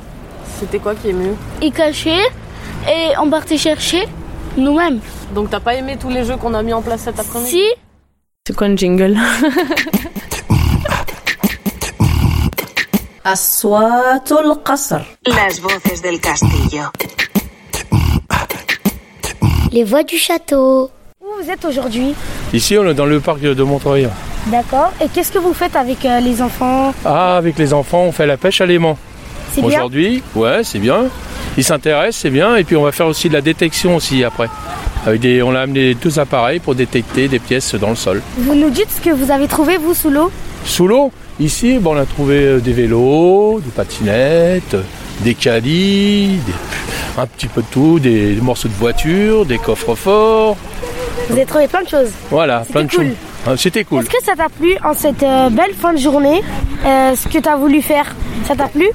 C'était 0.63 0.79
quoi 0.79 0.95
qui 0.95 1.09
est 1.09 1.13
mieux 1.13 1.35
Ils 1.61 1.73
cachaient 1.73 2.23
et 2.89 3.09
on 3.21 3.29
partait 3.29 3.59
chercher 3.59 4.07
nous-mêmes. 4.57 5.01
Donc 5.35 5.51
t'as 5.51 5.59
pas 5.59 5.75
aimé 5.75 5.97
tous 6.01 6.09
les 6.09 6.25
jeux 6.25 6.37
qu'on 6.37 6.55
a 6.55 6.63
mis 6.63 6.73
en 6.73 6.83
place 6.83 7.01
cet 7.01 7.19
après-midi 7.19 7.51
Si. 7.51 7.65
C'est 8.47 8.55
quoi 8.55 8.69
une 8.69 8.79
jingle 8.79 9.17
Les 19.73 19.83
voix 19.83 20.05
du 20.05 20.17
château. 20.17 20.91
Où 21.21 21.43
vous 21.43 21.51
êtes 21.51 21.65
aujourd'hui 21.65 22.15
Ici, 22.53 22.79
on 22.79 22.87
est 22.87 22.95
dans 22.95 23.07
le 23.07 23.19
parc 23.19 23.41
de 23.41 23.63
Montreuil. 23.65 24.09
D'accord. 24.47 24.93
Et 25.01 25.09
qu'est-ce 25.09 25.33
que 25.33 25.41
vous 25.41 25.55
faites 25.55 25.75
avec 25.75 26.05
euh, 26.05 26.21
les 26.21 26.41
enfants? 26.41 26.95
Ah, 27.05 27.37
avec 27.37 27.59
les 27.59 27.73
enfants, 27.73 28.03
on 28.03 28.13
fait 28.13 28.27
la 28.27 28.37
pêche 28.37 28.61
à 28.61 28.67
l'aimant. 28.67 28.97
C'est 29.55 29.63
Aujourd'hui, 29.63 30.23
ouais, 30.35 30.61
c'est 30.65 30.79
bien. 30.79 31.05
Ils 31.57 31.65
s'intéressent, 31.65 32.17
c'est 32.23 32.31
bien. 32.31 32.57
Et 32.57 32.65
puis 32.65 32.77
on 32.77 32.83
va 32.83 32.93
faire 32.93 33.07
aussi 33.07 33.29
de 33.29 33.35
la 33.35 33.41
détection 33.43 33.97
aussi 33.97 34.25
après. 34.25 34.49
Avec 35.07 35.21
des, 35.21 35.43
on 35.43 35.55
a 35.55 35.61
amené 35.61 35.95
deux 35.95 36.19
appareils 36.19 36.61
pour 36.61 36.75
détecter 36.75 37.29
des 37.29 37.39
pièces 37.39 37.75
dans 37.75 37.91
le 37.91 37.97
sol. 37.97 38.23
Vous 38.39 38.55
nous 38.55 38.71
dites 38.71 38.89
ce 38.91 39.01
que 39.01 39.11
vous 39.15 39.31
avez 39.31 39.49
trouvé 39.49 39.77
vous 39.77 39.95
sous 39.95 40.11
l'eau 40.11 40.31
Sous 40.65 40.87
l'eau, 40.87 41.11
ici, 41.41 41.79
bon, 41.79 41.97
on 41.97 42.01
a 42.01 42.07
trouvé 42.07 42.37
euh, 42.37 42.61
des 42.61 42.73
vélos, 42.73 43.61
des 43.65 43.71
patinettes, 43.73 44.77
des 45.21 45.35
caddies, 45.35 46.39
des- 46.47 46.53
un 47.21 47.27
petit 47.27 47.49
peu 47.49 47.61
de 47.63 47.67
tout, 47.71 47.99
des, 47.99 48.37
morceaux 48.41 48.69
de 48.69 48.75
voiture, 48.75 49.45
des 49.45 49.59
coffres 49.59 49.95
forts. 49.97 50.57
Vous 51.29 51.35
avez 51.37 51.45
trouvé 51.47 51.67
plein 51.69 51.83
de 51.83 51.89
choses. 51.89 52.11
Voilà, 52.31 52.61
plein 52.61 52.85
de 52.85 52.91
cool. 52.91 53.05
choses. 53.07 53.15
Ah, 53.47 53.51
C'était 53.57 53.85
cool. 53.85 54.01
Est-ce 54.03 54.09
que 54.11 54.25
ça 54.25 54.35
t'a 54.37 54.49
plu 54.49 54.77
en 54.85 54.95
cette 54.95 55.23
euh, 55.25 55.51
belle 55.51 55.75
fin 55.75 55.93
de 55.93 55.99
journée 55.99 56.43
euh, 56.87 57.15
Ce 57.17 57.29
que 57.29 57.39
t'as 57.39 57.57
voulu 57.57 57.83
faire, 57.83 58.15
ça 58.47 58.55
t'a 58.55 58.69
plu? 58.69 58.87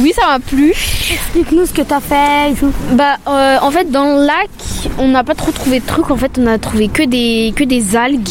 Oui, 0.00 0.12
ça 0.14 0.26
m'a 0.26 0.38
plu. 0.40 0.70
Explique-nous 0.70 1.66
ce 1.66 1.72
que 1.72 1.82
t'as 1.82 2.00
fait 2.00 2.52
et 2.52 2.54
tout. 2.54 2.72
Bah, 2.92 3.16
euh, 3.28 3.56
en 3.62 3.70
fait, 3.70 3.90
dans 3.90 4.04
le 4.04 4.26
lac, 4.26 4.50
on 4.98 5.08
n'a 5.08 5.24
pas 5.24 5.34
trop 5.34 5.52
trouvé 5.52 5.80
de 5.80 5.86
trucs. 5.86 6.10
En 6.10 6.16
fait, 6.16 6.38
on 6.38 6.46
a 6.46 6.58
trouvé 6.58 6.88
que 6.88 7.02
des, 7.02 7.52
que 7.56 7.64
des 7.64 7.96
algues. 7.96 8.28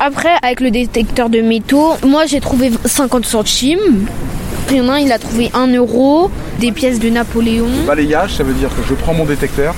Après, 0.00 0.32
avec 0.42 0.60
le 0.60 0.70
détecteur 0.72 1.30
de 1.30 1.40
métaux, 1.40 1.92
moi 2.04 2.26
j'ai 2.26 2.40
trouvé 2.40 2.72
50 2.84 3.24
centimes. 3.24 4.06
Il 4.70 4.78
y 4.78 4.80
en 4.80 4.88
a 4.88 4.94
un, 4.94 4.98
il 4.98 5.12
a 5.12 5.18
trouvé 5.18 5.50
1 5.54 5.68
euro, 5.74 6.30
des 6.58 6.72
pièces 6.72 6.98
de 6.98 7.08
Napoléon. 7.10 7.68
Balayage, 7.86 8.34
ça 8.34 8.42
veut 8.42 8.54
dire 8.54 8.70
que 8.70 8.82
je 8.88 8.94
prends 8.94 9.14
mon 9.14 9.24
détecteur, 9.24 9.74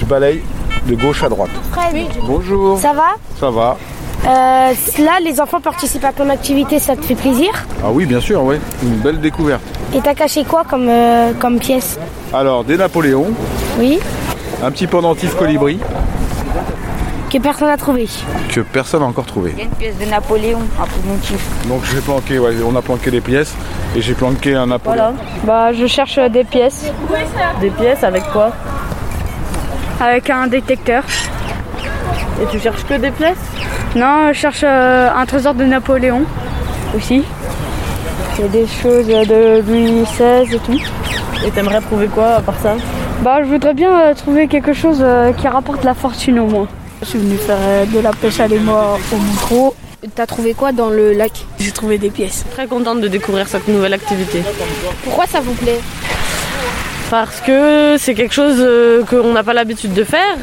je 0.00 0.04
balaye 0.06 0.40
de 0.86 0.94
gauche 0.94 1.22
à 1.22 1.28
droite. 1.28 1.50
Bonjour. 2.22 2.78
Ça 2.78 2.92
va? 2.94 3.16
Ça 3.38 3.50
va 3.50 3.76
Euh, 4.26 4.72
Là, 4.98 5.12
les 5.24 5.40
enfants 5.40 5.60
participent 5.60 6.04
à 6.04 6.12
ton 6.12 6.28
activité, 6.28 6.78
ça 6.78 6.96
te 6.96 7.02
fait 7.04 7.14
plaisir 7.14 7.50
Ah 7.82 7.88
oui, 7.90 8.04
bien 8.04 8.20
sûr, 8.20 8.42
oui. 8.42 8.56
Une 8.82 8.96
belle 8.96 9.20
découverte. 9.20 9.62
Et 9.94 10.00
t'as 10.00 10.14
caché 10.14 10.44
quoi 10.44 10.64
comme, 10.68 10.88
euh, 10.88 11.32
comme 11.38 11.58
pièce 11.58 11.98
Alors, 12.32 12.64
des 12.64 12.76
Napoléons, 12.76 13.30
Oui 13.78 13.98
un 14.62 14.72
petit 14.72 14.88
pendentif 14.88 15.36
colibri 15.36 15.78
Que 17.32 17.38
personne 17.38 17.68
n'a 17.68 17.76
trouvé. 17.76 18.08
que 18.52 18.60
personne 18.60 19.00
n'a 19.02 19.06
encore 19.06 19.24
trouvé. 19.26 19.54
une 19.56 19.68
pièce 19.70 19.96
de 19.98 20.04
Napoléon 20.06 20.58
à 20.82 20.84
pendentif. 20.86 21.40
Donc 21.68 21.82
j'ai 21.84 22.00
planqué, 22.00 22.38
ouais, 22.40 22.54
on 22.68 22.74
a 22.74 22.82
planqué 22.82 23.12
les 23.12 23.20
pièces 23.20 23.54
et 23.94 24.00
j'ai 24.02 24.14
planqué 24.14 24.54
un 24.56 24.66
Napoléon. 24.66 25.14
Bah, 25.44 25.72
je 25.72 25.86
cherche 25.86 26.18
des 26.18 26.42
pièces. 26.42 26.86
Des 27.60 27.70
pièces 27.70 28.02
avec 28.02 28.24
quoi? 28.32 28.50
Avec 30.00 30.28
un 30.28 30.48
détecteur. 30.48 31.04
Et 32.42 32.46
tu 32.50 32.58
cherches 32.58 32.84
que 32.84 32.94
des 32.94 33.12
pièces? 33.12 33.36
Non, 33.96 34.28
je 34.32 34.38
cherche 34.38 34.60
euh, 34.64 35.08
un 35.14 35.26
trésor 35.26 35.54
de 35.54 35.64
Napoléon 35.64 36.22
aussi. 36.96 37.22
Il 38.38 38.42
y 38.42 38.44
a 38.44 38.48
des 38.48 38.66
choses 38.66 39.06
de 39.06 39.60
Louis 39.60 40.04
XVI 40.04 40.54
et 40.54 40.58
tout. 40.58 40.78
Et 41.44 41.50
t'aimerais 41.50 41.80
trouver 41.80 42.06
quoi 42.06 42.36
à 42.36 42.40
part 42.40 42.58
ça? 42.62 42.76
Bah, 43.22 43.38
je 43.42 43.48
voudrais 43.48 43.74
bien 43.74 43.90
euh, 44.00 44.14
trouver 44.14 44.46
quelque 44.46 44.72
chose 44.72 44.98
euh, 45.00 45.32
qui 45.32 45.48
rapporte 45.48 45.84
la 45.84 45.94
fortune 45.94 46.38
au 46.38 46.46
moins. 46.46 46.68
Je 47.02 47.06
suis 47.06 47.18
venu 47.18 47.36
faire 47.36 47.56
euh, 47.60 47.84
de 47.86 47.98
la 48.00 48.10
pêche 48.10 48.38
à 48.40 48.46
l'émoi 48.46 48.98
au 49.12 49.16
micro. 49.16 49.74
T'as 50.14 50.26
trouvé 50.26 50.54
quoi 50.54 50.70
dans 50.70 50.90
le 50.90 51.12
lac? 51.12 51.32
J'ai 51.58 51.72
trouvé 51.72 51.98
des 51.98 52.10
pièces. 52.10 52.44
Très 52.52 52.66
contente 52.68 53.00
de 53.00 53.08
découvrir 53.08 53.48
cette 53.48 53.66
nouvelle 53.66 53.94
activité. 53.94 54.42
Pourquoi 55.02 55.26
ça 55.26 55.40
vous 55.40 55.54
plaît? 55.54 55.80
Parce 57.10 57.40
que 57.40 57.96
c'est 57.98 58.14
quelque 58.14 58.34
chose 58.34 58.56
euh, 58.58 59.02
qu'on 59.04 59.32
n'a 59.32 59.42
pas 59.42 59.54
l'habitude 59.54 59.94
de 59.94 60.04
faire 60.04 60.36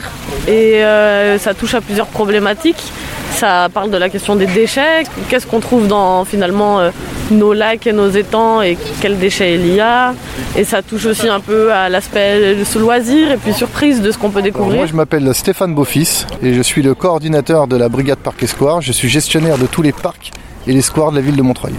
et 0.47 0.83
euh, 0.83 1.37
ça 1.37 1.53
touche 1.53 1.75
à 1.75 1.81
plusieurs 1.81 2.07
problématiques. 2.07 2.91
Ça 3.35 3.67
parle 3.73 3.91
de 3.91 3.97
la 3.97 4.07
question 4.09 4.37
des 4.37 4.45
déchets, 4.45 5.03
qu'est-ce 5.29 5.45
qu'on 5.45 5.59
trouve 5.59 5.87
dans 5.87 6.23
finalement 6.23 6.79
euh, 6.79 6.91
nos 7.31 7.51
lacs 7.51 7.85
et 7.85 7.91
nos 7.91 8.09
étangs 8.09 8.61
et 8.61 8.77
quels 9.01 9.17
déchets 9.19 9.55
il 9.55 9.73
y 9.75 9.79
a? 9.81 10.13
Et 10.55 10.63
ça 10.63 10.81
touche 10.81 11.05
aussi 11.05 11.27
un 11.27 11.41
peu 11.41 11.73
à 11.73 11.89
l'aspect 11.89 12.55
de 12.55 12.63
ce 12.63 12.79
loisir 12.79 13.31
et 13.33 13.37
puis 13.37 13.53
surprise 13.53 14.01
de 14.01 14.09
ce 14.11 14.17
qu'on 14.17 14.29
peut 14.29 14.39
Alors, 14.39 14.45
découvrir. 14.53 14.77
moi 14.77 14.85
je 14.85 14.93
m'appelle 14.93 15.33
Stéphane 15.35 15.75
Beaufils 15.75 16.25
et 16.41 16.53
je 16.53 16.61
suis 16.61 16.81
le 16.81 16.95
coordinateur 16.95 17.67
de 17.67 17.75
la 17.75 17.89
brigade 17.89 18.19
Parc 18.19 18.41
et 18.41 18.47
Square. 18.47 18.79
Je 18.81 18.93
suis 18.93 19.09
gestionnaire 19.09 19.57
de 19.57 19.65
tous 19.65 19.81
les 19.81 19.91
parcs 19.91 20.31
et 20.65 20.71
les 20.71 20.81
squares 20.81 21.11
de 21.11 21.17
la 21.17 21.21
ville 21.21 21.35
de 21.35 21.41
Montreuil. 21.41 21.73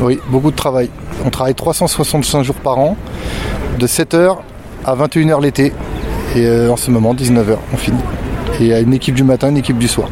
Oui, 0.00 0.20
beaucoup 0.28 0.50
de 0.50 0.56
travail. 0.56 0.90
On 1.24 1.30
travaille 1.30 1.54
365 1.54 2.42
jours 2.42 2.54
par 2.56 2.78
an, 2.78 2.96
de 3.78 3.86
7h 3.86 4.36
à 4.84 4.94
21h 4.94 5.40
l'été. 5.42 5.72
Et 6.36 6.46
euh, 6.46 6.70
en 6.70 6.76
ce 6.76 6.90
moment, 6.90 7.14
19h, 7.14 7.56
on 7.72 7.76
finit. 7.78 7.98
Et 8.60 8.64
il 8.64 8.66
y 8.66 8.74
a 8.74 8.80
une 8.80 8.92
équipe 8.92 9.14
du 9.14 9.24
matin, 9.24 9.48
une 9.48 9.56
équipe 9.56 9.78
du 9.78 9.88
soir. 9.88 10.08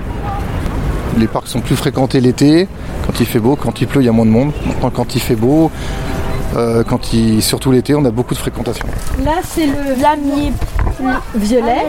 Les 1.17 1.27
parcs 1.27 1.49
sont 1.49 1.61
plus 1.61 1.77
fréquentés 1.77 2.21
l'été, 2.21 2.69
quand 3.07 3.21
il 3.21 3.27
fait 3.27 3.39
beau, 3.39 3.57
quand 3.57 3.81
il 3.81 3.87
pleut, 3.87 4.03
il 4.03 4.07
y 4.07 4.09
a 4.09 4.13
moins 4.13 4.27
de 4.27 4.31
monde. 4.31 4.53
Maintenant, 4.67 4.91
Quand 4.91 5.15
il 5.15 5.21
fait 5.21 5.37
beau, 5.37 5.71
Euh, 6.57 6.85
quand 6.85 7.13
il, 7.13 7.43
surtout 7.43 7.71
l'été, 7.73 7.95
on 7.95 8.05
a 8.05 8.11
beaucoup 8.11 8.33
de 8.33 8.39
fréquentation. 8.39 8.87
Là, 9.25 9.33
c'est 9.43 9.67
le 9.67 10.01
lamier 10.01 10.53
violet. 11.35 11.87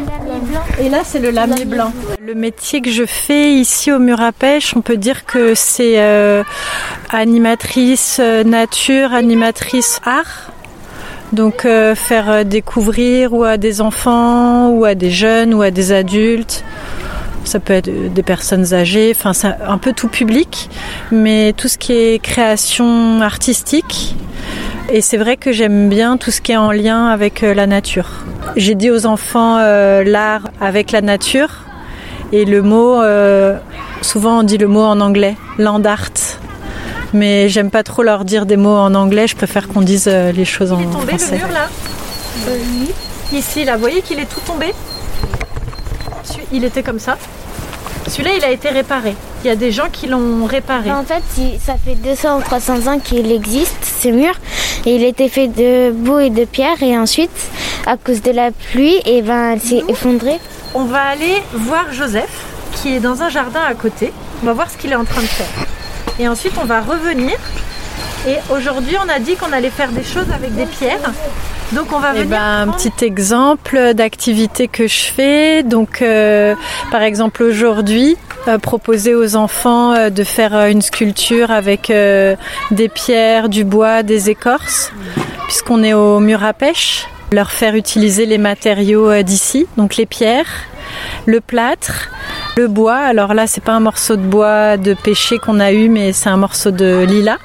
Et 0.82 0.89
là, 0.89 1.01
c'est 1.05 1.19
le 1.19 1.30
lamier 1.30 1.63
blanc. 1.63 1.93
Le 2.19 2.34
métier 2.34 2.82
que 2.82 2.89
je 2.89 3.05
fais 3.05 3.53
ici 3.53 3.91
au 3.93 3.99
mur 3.99 4.19
à 4.19 4.32
pêche, 4.34 4.73
on 4.75 4.82
peut 4.82 4.97
dire 4.97 5.25
que 5.25 5.53
c'est 5.55 6.01
euh, 6.01 6.43
animatrice 7.11 8.17
euh, 8.19 8.43
nature, 8.43 9.13
animatrice 9.13 10.01
art. 10.03 10.51
Donc 11.32 11.63
euh, 11.63 11.93
faire 11.95 12.43
découvrir 12.43 13.34
ou 13.34 13.43
à 13.43 13.57
des 13.57 13.80
enfants, 13.80 14.69
ou 14.69 14.84
à 14.86 14.95
des 14.95 15.11
jeunes, 15.11 15.53
ou 15.53 15.61
à 15.61 15.71
des 15.71 15.91
adultes. 15.93 16.63
Ça 17.47 17.61
peut 17.61 17.73
être 17.73 18.13
des 18.13 18.23
personnes 18.23 18.73
âgées, 18.73 19.13
enfin 19.15 19.31
c'est 19.31 19.55
un 19.65 19.77
peu 19.77 19.93
tout 19.93 20.09
public, 20.09 20.69
mais 21.11 21.53
tout 21.55 21.69
ce 21.69 21.77
qui 21.77 21.93
est 21.93 22.19
création 22.21 23.21
artistique. 23.21 24.15
Et 24.89 24.99
c'est 24.99 25.15
vrai 25.15 25.37
que 25.37 25.53
j'aime 25.53 25.87
bien 25.87 26.17
tout 26.17 26.29
ce 26.29 26.41
qui 26.41 26.51
est 26.51 26.57
en 26.57 26.73
lien 26.73 27.07
avec 27.07 27.43
euh, 27.43 27.53
la 27.53 27.65
nature. 27.65 28.09
J'ai 28.57 28.75
dit 28.75 28.91
aux 28.91 29.05
enfants 29.05 29.57
euh, 29.59 30.03
l'art 30.03 30.49
avec 30.59 30.91
la 30.91 30.99
nature 31.01 31.51
et 32.33 32.43
le 32.43 32.61
mot, 32.61 33.01
euh, 33.01 33.57
souvent 34.01 34.39
on 34.39 34.43
dit 34.43 34.57
le 34.57 34.67
mot 34.67 34.83
en 34.83 34.99
anglais, 34.99 35.37
land 35.57 35.83
art. 35.85 36.11
Mais 37.13 37.47
j'aime 37.47 37.71
pas 37.71 37.83
trop 37.83 38.03
leur 38.03 38.25
dire 38.25 38.45
des 38.45 38.57
mots 38.57 38.75
en 38.75 38.93
anglais, 38.93 39.27
je 39.27 39.35
préfère 39.37 39.69
qu'on 39.69 39.81
dise 39.81 40.09
euh, 40.09 40.33
les 40.33 40.43
choses 40.45 40.73
en 40.73 40.79
Il 40.81 40.87
est 40.89 40.91
tombé 40.91 41.17
français. 41.17 41.31
le 41.31 41.37
mur 41.37 41.53
là? 41.53 41.67
Ici, 43.33 43.63
là, 43.65 43.75
vous 43.75 43.81
voyez 43.81 44.01
qu'il 44.01 44.19
est 44.19 44.25
tout 44.25 44.41
tombé? 44.45 44.73
Il 46.51 46.63
était 46.63 46.84
comme 46.84 46.99
ça. 46.99 47.17
Celui-là, 48.07 48.32
il 48.38 48.43
a 48.43 48.51
été 48.51 48.69
réparé. 48.69 49.15
Il 49.43 49.47
y 49.47 49.49
a 49.49 49.55
des 49.55 49.71
gens 49.71 49.89
qui 49.91 50.07
l'ont 50.07 50.45
réparé. 50.45 50.91
En 50.91 51.03
fait, 51.03 51.23
ça 51.63 51.75
fait 51.84 51.95
200 51.95 52.39
ou 52.39 52.41
300 52.41 52.88
ans 52.88 52.99
qu'il 52.99 53.32
existe, 53.32 53.84
ce 53.84 54.07
mur. 54.07 54.34
Et 54.86 54.95
il 54.95 55.03
était 55.03 55.28
fait 55.28 55.47
de 55.47 55.91
boue 55.91 56.19
et 56.19 56.30
de 56.30 56.45
pierre. 56.45 56.82
Et 56.82 56.97
ensuite, 56.97 57.32
à 57.86 57.97
cause 57.97 58.21
de 58.21 58.32
la 58.32 58.51
pluie, 58.51 58.99
et 59.05 59.21
ben, 59.21 59.55
il 59.55 59.61
s'est 59.61 59.84
effondré. 59.89 60.39
On 60.73 60.86
va 60.86 61.01
aller 61.01 61.41
voir 61.53 61.91
Joseph, 61.91 62.45
qui 62.73 62.93
est 62.93 62.99
dans 62.99 63.21
un 63.23 63.30
jardin 63.30 63.61
à 63.67 63.73
côté. 63.73 64.13
On 64.41 64.45
va 64.45 64.53
voir 64.53 64.69
ce 64.71 64.78
qu'il 64.78 64.91
est 64.91 64.95
en 64.95 65.05
train 65.05 65.21
de 65.21 65.28
faire. 65.28 65.65
Et 66.19 66.28
ensuite, 66.28 66.53
on 66.61 66.65
va 66.65 66.82
revenir. 66.82 67.38
Et 68.26 68.38
aujourd'hui, 68.53 68.95
on 69.05 69.09
a 69.09 69.20
dit 69.20 69.36
qu'on 69.36 69.51
allait 69.53 69.70
faire 69.70 69.91
des 69.91 70.03
choses 70.03 70.26
avec 70.34 70.53
des 70.55 70.65
pierres. 70.65 71.11
Donc, 71.72 71.93
on 71.93 71.99
va 71.99 72.11
Eh 72.15 72.20
venir. 72.24 72.30
ben, 72.38 72.68
un 72.68 72.72
petit 72.72 73.05
exemple 73.05 73.93
d'activité 73.93 74.68
que 74.68 74.88
je 74.88 75.03
fais. 75.05 75.63
Donc, 75.63 76.01
euh, 76.01 76.55
par 76.91 77.01
exemple, 77.03 77.43
aujourd'hui, 77.43 78.18
euh, 78.47 78.57
proposer 78.57 79.15
aux 79.15 79.36
enfants 79.36 79.93
euh, 79.93 80.09
de 80.09 80.24
faire 80.24 80.53
une 80.68 80.82
sculpture 80.82 81.51
avec 81.51 81.91
des 82.72 82.89
pierres, 82.89 83.49
du 83.49 83.63
bois, 83.63 84.03
des 84.03 84.30
écorces, 84.30 84.91
puisqu'on 85.45 85.84
est 85.84 85.93
au 85.93 86.20
mur 86.20 86.43
à 86.43 86.53
pêche. 86.53 87.07
Leur 87.34 87.51
faire 87.51 87.76
utiliser 87.76 88.26
les 88.26 88.38
matériaux 88.38 89.22
d'ici, 89.22 89.68
donc 89.76 89.97
les 89.97 90.05
pierres, 90.05 90.47
le 91.26 91.41
plâtre, 91.41 92.07
le 92.55 92.70
bois. 92.70 92.95
Alors 92.95 93.34
là, 93.34 93.47
c'est 93.47 93.61
pas 93.63 93.74
un 93.74 93.82
morceau 93.82 94.15
de 94.15 94.22
bois 94.22 94.78
de 94.78 94.93
pêcher 94.93 95.38
qu'on 95.38 95.59
a 95.59 95.74
eu, 95.74 95.89
mais 95.89 96.13
c'est 96.13 96.30
un 96.30 96.38
morceau 96.38 96.72
de 96.72 97.03
lilas. 97.05 97.38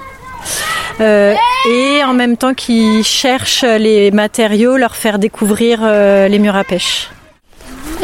Euh, 1.01 1.35
et 1.71 2.05
en 2.05 2.15
même 2.15 2.37
temps 2.37 2.55
qu'ils 2.55 3.05
cherchent 3.05 3.65
les 3.65 4.11
matériaux, 4.11 4.77
leur 4.77 4.97
faire 4.97 5.19
découvrir 5.19 5.81
euh, 5.83 6.29
les 6.29 6.39
murs 6.39 6.57
à 6.57 6.65
pêche. 6.65 7.11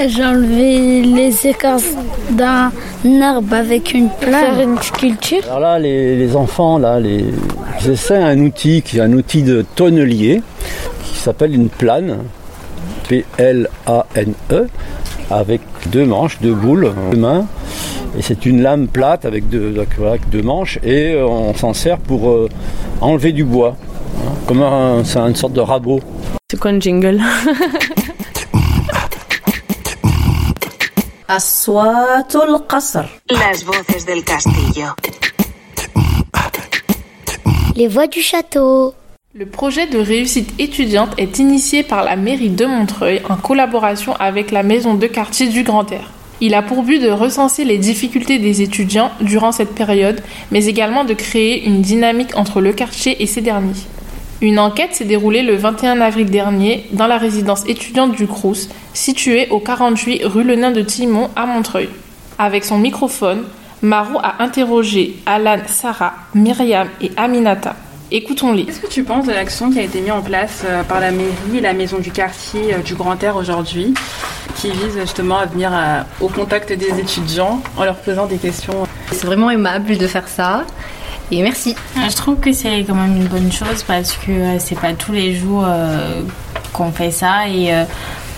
J'ai 0.06 0.24
enlevé 0.24 1.02
les 1.02 1.46
écorces 1.48 1.90
d'un 2.30 2.70
arbre 3.20 3.54
avec 3.54 3.94
une. 3.94 4.10
Faire 4.20 4.60
une 4.60 4.80
sculpture. 4.80 5.40
Alors 5.46 5.60
là, 5.60 5.78
les, 5.80 6.16
les 6.16 6.36
enfants, 6.36 6.78
là, 6.78 7.00
les, 7.00 7.24
j'essaie 7.80 8.16
un 8.16 8.38
outil 8.38 8.82
qui 8.82 8.98
est 8.98 9.00
un 9.00 9.12
outil 9.12 9.42
de 9.42 9.64
tonnelier 9.74 10.40
qui 11.02 11.18
s'appelle 11.18 11.52
une 11.52 11.68
plane, 11.68 12.18
P-L-A-N-E, 13.08 14.54
E, 14.54 14.66
avec 15.30 15.60
deux 15.86 16.04
manches, 16.04 16.38
deux 16.40 16.54
boules, 16.54 16.86
euh, 16.86 17.10
deux 17.12 17.18
mains. 17.18 17.46
Et 18.18 18.22
c'est 18.22 18.46
une 18.46 18.62
lame 18.62 18.88
plate 18.88 19.24
avec 19.24 19.48
deux, 19.48 19.74
avec 20.00 20.28
deux 20.30 20.42
manches 20.42 20.78
et 20.82 21.12
euh, 21.12 21.26
on 21.26 21.54
s'en 21.54 21.74
sert 21.74 21.98
pour 21.98 22.30
euh, 22.30 22.48
enlever 23.00 23.32
du 23.32 23.44
bois. 23.44 23.76
Hein, 24.16 24.32
comme 24.46 24.62
un, 24.62 25.04
c'est 25.04 25.18
une 25.18 25.36
sorte 25.36 25.52
de 25.52 25.60
rabot. 25.60 26.00
C'est 26.50 26.58
quoi 26.58 26.70
un 26.70 26.80
jingle 26.80 27.20
Las 33.30 33.62
voces 33.64 34.06
del 34.06 34.24
castillo. 34.24 34.86
Les 37.76 37.86
voix 37.86 38.06
du 38.06 38.22
château. 38.22 38.94
Le 39.38 39.46
projet 39.46 39.86
de 39.86 40.00
réussite 40.00 40.52
étudiante 40.58 41.14
est 41.16 41.38
initié 41.38 41.84
par 41.84 42.02
la 42.02 42.16
mairie 42.16 42.48
de 42.48 42.66
Montreuil 42.66 43.22
en 43.28 43.36
collaboration 43.36 44.16
avec 44.18 44.50
la 44.50 44.64
maison 44.64 44.94
de 44.94 45.06
quartier 45.06 45.46
du 45.46 45.62
Grand 45.62 45.92
Air. 45.92 46.10
Il 46.40 46.54
a 46.54 46.62
pour 46.62 46.82
but 46.82 46.98
de 46.98 47.10
recenser 47.10 47.64
les 47.64 47.78
difficultés 47.78 48.40
des 48.40 48.62
étudiants 48.62 49.12
durant 49.20 49.52
cette 49.52 49.76
période, 49.76 50.20
mais 50.50 50.66
également 50.66 51.04
de 51.04 51.14
créer 51.14 51.64
une 51.64 51.82
dynamique 51.82 52.36
entre 52.36 52.60
le 52.60 52.72
quartier 52.72 53.22
et 53.22 53.26
ces 53.26 53.40
derniers. 53.40 53.86
Une 54.40 54.58
enquête 54.58 54.96
s'est 54.96 55.04
déroulée 55.04 55.42
le 55.42 55.54
21 55.54 56.00
avril 56.00 56.28
dernier 56.28 56.86
dans 56.90 57.06
la 57.06 57.16
résidence 57.16 57.62
étudiante 57.68 58.16
du 58.16 58.26
Crous, 58.26 58.68
située 58.92 59.46
au 59.50 59.60
48 59.60 60.24
rue 60.24 60.42
Le 60.42 60.56
Nain 60.56 60.72
de 60.72 60.82
Timon 60.82 61.30
à 61.36 61.46
Montreuil. 61.46 61.90
Avec 62.40 62.64
son 62.64 62.78
microphone, 62.78 63.44
Maro 63.82 64.18
a 64.20 64.42
interrogé 64.42 65.14
Alan, 65.26 65.58
Sarah, 65.68 66.14
Myriam 66.34 66.88
et 67.00 67.12
Aminata. 67.16 67.76
Écoutons-les. 68.10 68.64
Qu'est-ce 68.64 68.80
que 68.80 68.86
tu 68.86 69.04
penses 69.04 69.26
de 69.26 69.32
l'action 69.32 69.70
qui 69.70 69.78
a 69.78 69.82
été 69.82 70.00
mise 70.00 70.12
en 70.12 70.22
place 70.22 70.62
euh, 70.64 70.82
par 70.82 70.98
la 70.98 71.10
mairie 71.10 71.58
et 71.58 71.60
la 71.60 71.74
maison 71.74 71.98
du 71.98 72.10
quartier 72.10 72.72
euh, 72.74 72.78
du 72.78 72.94
Grand 72.94 73.22
Air 73.22 73.36
aujourd'hui, 73.36 73.92
qui 74.56 74.70
vise 74.70 74.98
justement 74.98 75.38
à 75.38 75.44
venir 75.46 75.70
à- 75.74 76.06
au 76.20 76.28
contact 76.28 76.72
des 76.72 76.98
étudiants 76.98 77.60
en 77.76 77.84
leur 77.84 77.96
posant 77.96 78.24
des 78.24 78.38
questions? 78.38 78.86
C'est 79.12 79.26
vraiment 79.26 79.50
aimable 79.50 79.98
de 79.98 80.06
faire 80.06 80.26
ça. 80.26 80.64
Et 81.30 81.42
merci. 81.42 81.76
Je 81.96 82.16
trouve 82.16 82.36
que 82.40 82.50
c'est 82.52 82.82
quand 82.84 82.94
même 82.94 83.14
une 83.14 83.26
bonne 83.28 83.52
chose 83.52 83.82
parce 83.86 84.12
que 84.12 84.30
euh, 84.30 84.58
c'est 84.58 84.78
pas 84.80 84.94
tous 84.94 85.12
les 85.12 85.34
jours 85.34 85.64
euh, 85.66 86.22
qu'on 86.72 86.90
fait 86.90 87.10
ça 87.10 87.46
et 87.46 87.74
euh, 87.74 87.84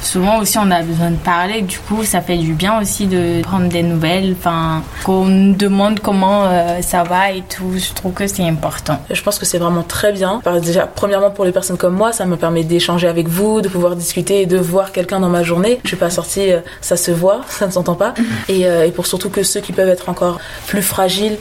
souvent 0.02 0.40
aussi 0.40 0.58
on 0.58 0.70
a 0.70 0.82
besoin 0.82 1.10
de 1.10 1.16
parler. 1.16 1.62
Du 1.62 1.78
coup, 1.78 2.04
ça 2.04 2.20
fait 2.20 2.36
du 2.36 2.52
bien 2.52 2.80
aussi 2.80 3.06
de 3.06 3.42
prendre 3.42 3.68
des 3.68 3.82
nouvelles, 3.82 4.34
enfin 4.38 4.82
qu'on 5.04 5.24
nous 5.24 5.54
demande 5.54 6.00
comment 6.00 6.44
euh, 6.44 6.80
ça 6.82 7.02
va 7.02 7.32
et 7.32 7.42
tout. 7.42 7.72
Je 7.76 7.92
trouve 7.94 8.12
que 8.12 8.26
c'est 8.26 8.46
important. 8.46 9.00
Je 9.10 9.22
pense 9.22 9.38
que 9.38 9.46
c'est 9.46 9.58
vraiment 9.58 9.82
très 9.82 10.12
bien. 10.12 10.40
Déjà, 10.62 10.86
premièrement, 10.86 11.30
pour 11.30 11.44
les 11.44 11.52
personnes 11.52 11.76
comme 11.76 11.94
moi, 11.94 12.12
ça 12.12 12.26
me 12.26 12.36
permet 12.36 12.64
d'échanger 12.64 13.08
avec 13.08 13.28
vous, 13.28 13.60
de 13.60 13.68
pouvoir 13.68 13.96
discuter 13.96 14.42
et 14.42 14.46
de 14.46 14.58
voir 14.58 14.92
quelqu'un 14.92 15.20
dans 15.20 15.28
ma 15.28 15.42
journée. 15.42 15.80
Je 15.84 15.88
suis 15.88 15.96
pas 15.96 16.10
sortie, 16.10 16.52
euh, 16.52 16.60
ça 16.80 16.96
se 16.96 17.10
voit, 17.10 17.42
ça 17.48 17.66
ne 17.66 17.72
s'entend 17.72 17.94
pas. 17.94 18.14
Et, 18.48 18.66
euh, 18.66 18.86
et 18.86 18.90
pour 18.90 19.06
surtout 19.06 19.30
que 19.30 19.42
ceux 19.42 19.60
qui 19.60 19.72
peuvent 19.72 19.88
être 19.88 20.08
encore 20.08 20.40
plus 20.66 20.82
fragiles, 20.82 21.36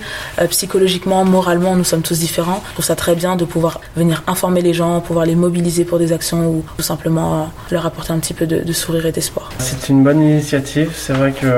psychologiquement, 0.49 1.25
moralement, 1.25 1.75
nous 1.75 1.83
sommes 1.83 2.01
tous 2.01 2.19
différents. 2.19 2.61
Je 2.69 2.73
trouve 2.73 2.85
ça 2.85 2.95
très 2.95 3.15
bien 3.15 3.35
de 3.35 3.45
pouvoir 3.45 3.79
venir 3.95 4.23
informer 4.27 4.61
les 4.61 4.73
gens, 4.73 4.99
pouvoir 4.99 5.25
les 5.25 5.35
mobiliser 5.35 5.85
pour 5.85 5.97
des 5.97 6.11
actions 6.11 6.47
ou 6.47 6.65
tout 6.77 6.83
simplement 6.83 7.49
leur 7.71 7.85
apporter 7.85 8.13
un 8.13 8.19
petit 8.19 8.33
peu 8.33 8.45
de, 8.49 8.57
de 8.69 8.73
sourire 8.73 9.05
et 9.05 9.11
d'espoir. 9.13 9.45
C'est 9.59 9.87
une 9.93 10.03
bonne 10.03 10.21
initiative. 10.21 10.91
C'est 10.95 11.13
vrai 11.13 11.31
que, 11.31 11.57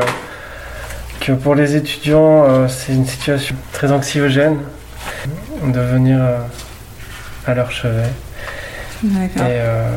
que 1.26 1.32
pour 1.32 1.56
les 1.56 1.76
étudiants, 1.76 2.44
euh, 2.48 2.68
c'est 2.68 2.94
une 2.94 3.08
situation 3.08 3.56
très 3.74 3.92
anxiogène 3.92 4.58
de 5.64 5.80
venir 5.80 6.18
euh, 6.22 6.38
à 7.48 7.54
leur 7.56 7.72
chevet. 7.72 8.10
D'accord. 9.04 9.48
Et 9.48 9.58
euh, 9.62 9.88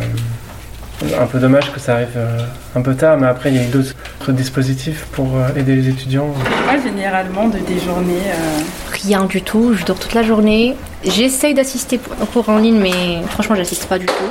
un 1.21 1.27
peu 1.27 1.39
dommage 1.39 1.71
que 1.73 1.81
ça 1.81 1.95
arrive 1.97 2.17
euh, 2.17 2.39
un 2.75 2.81
peu 2.81 2.95
tard, 2.95 3.19
mais 3.19 3.27
après 3.27 3.51
il 3.51 3.57
y 3.57 3.59
a 3.59 3.65
eu 3.65 3.67
d'autres 3.77 4.33
dispositifs 4.33 5.05
pour 5.13 5.37
euh, 5.37 5.49
aider 5.61 5.75
les 5.77 5.89
étudiants. 5.89 6.29
Moi, 6.65 6.77
généralement, 6.83 7.49
de 7.49 7.59
tes 7.59 7.79
journées. 7.81 8.27
euh, 8.29 8.61
Rien 9.03 9.25
du 9.25 9.43
tout, 9.43 9.75
je 9.75 9.85
dors 9.85 9.99
toute 9.99 10.15
la 10.15 10.23
journée. 10.23 10.75
J'essaye 11.05 11.53
d'assister 11.53 12.01
cours 12.33 12.49
en 12.49 12.57
ligne, 12.57 12.79
mais 12.81 13.21
franchement, 13.29 13.55
j'assiste 13.57 13.85
pas 13.87 13.99
du 13.99 14.07
tout. 14.07 14.31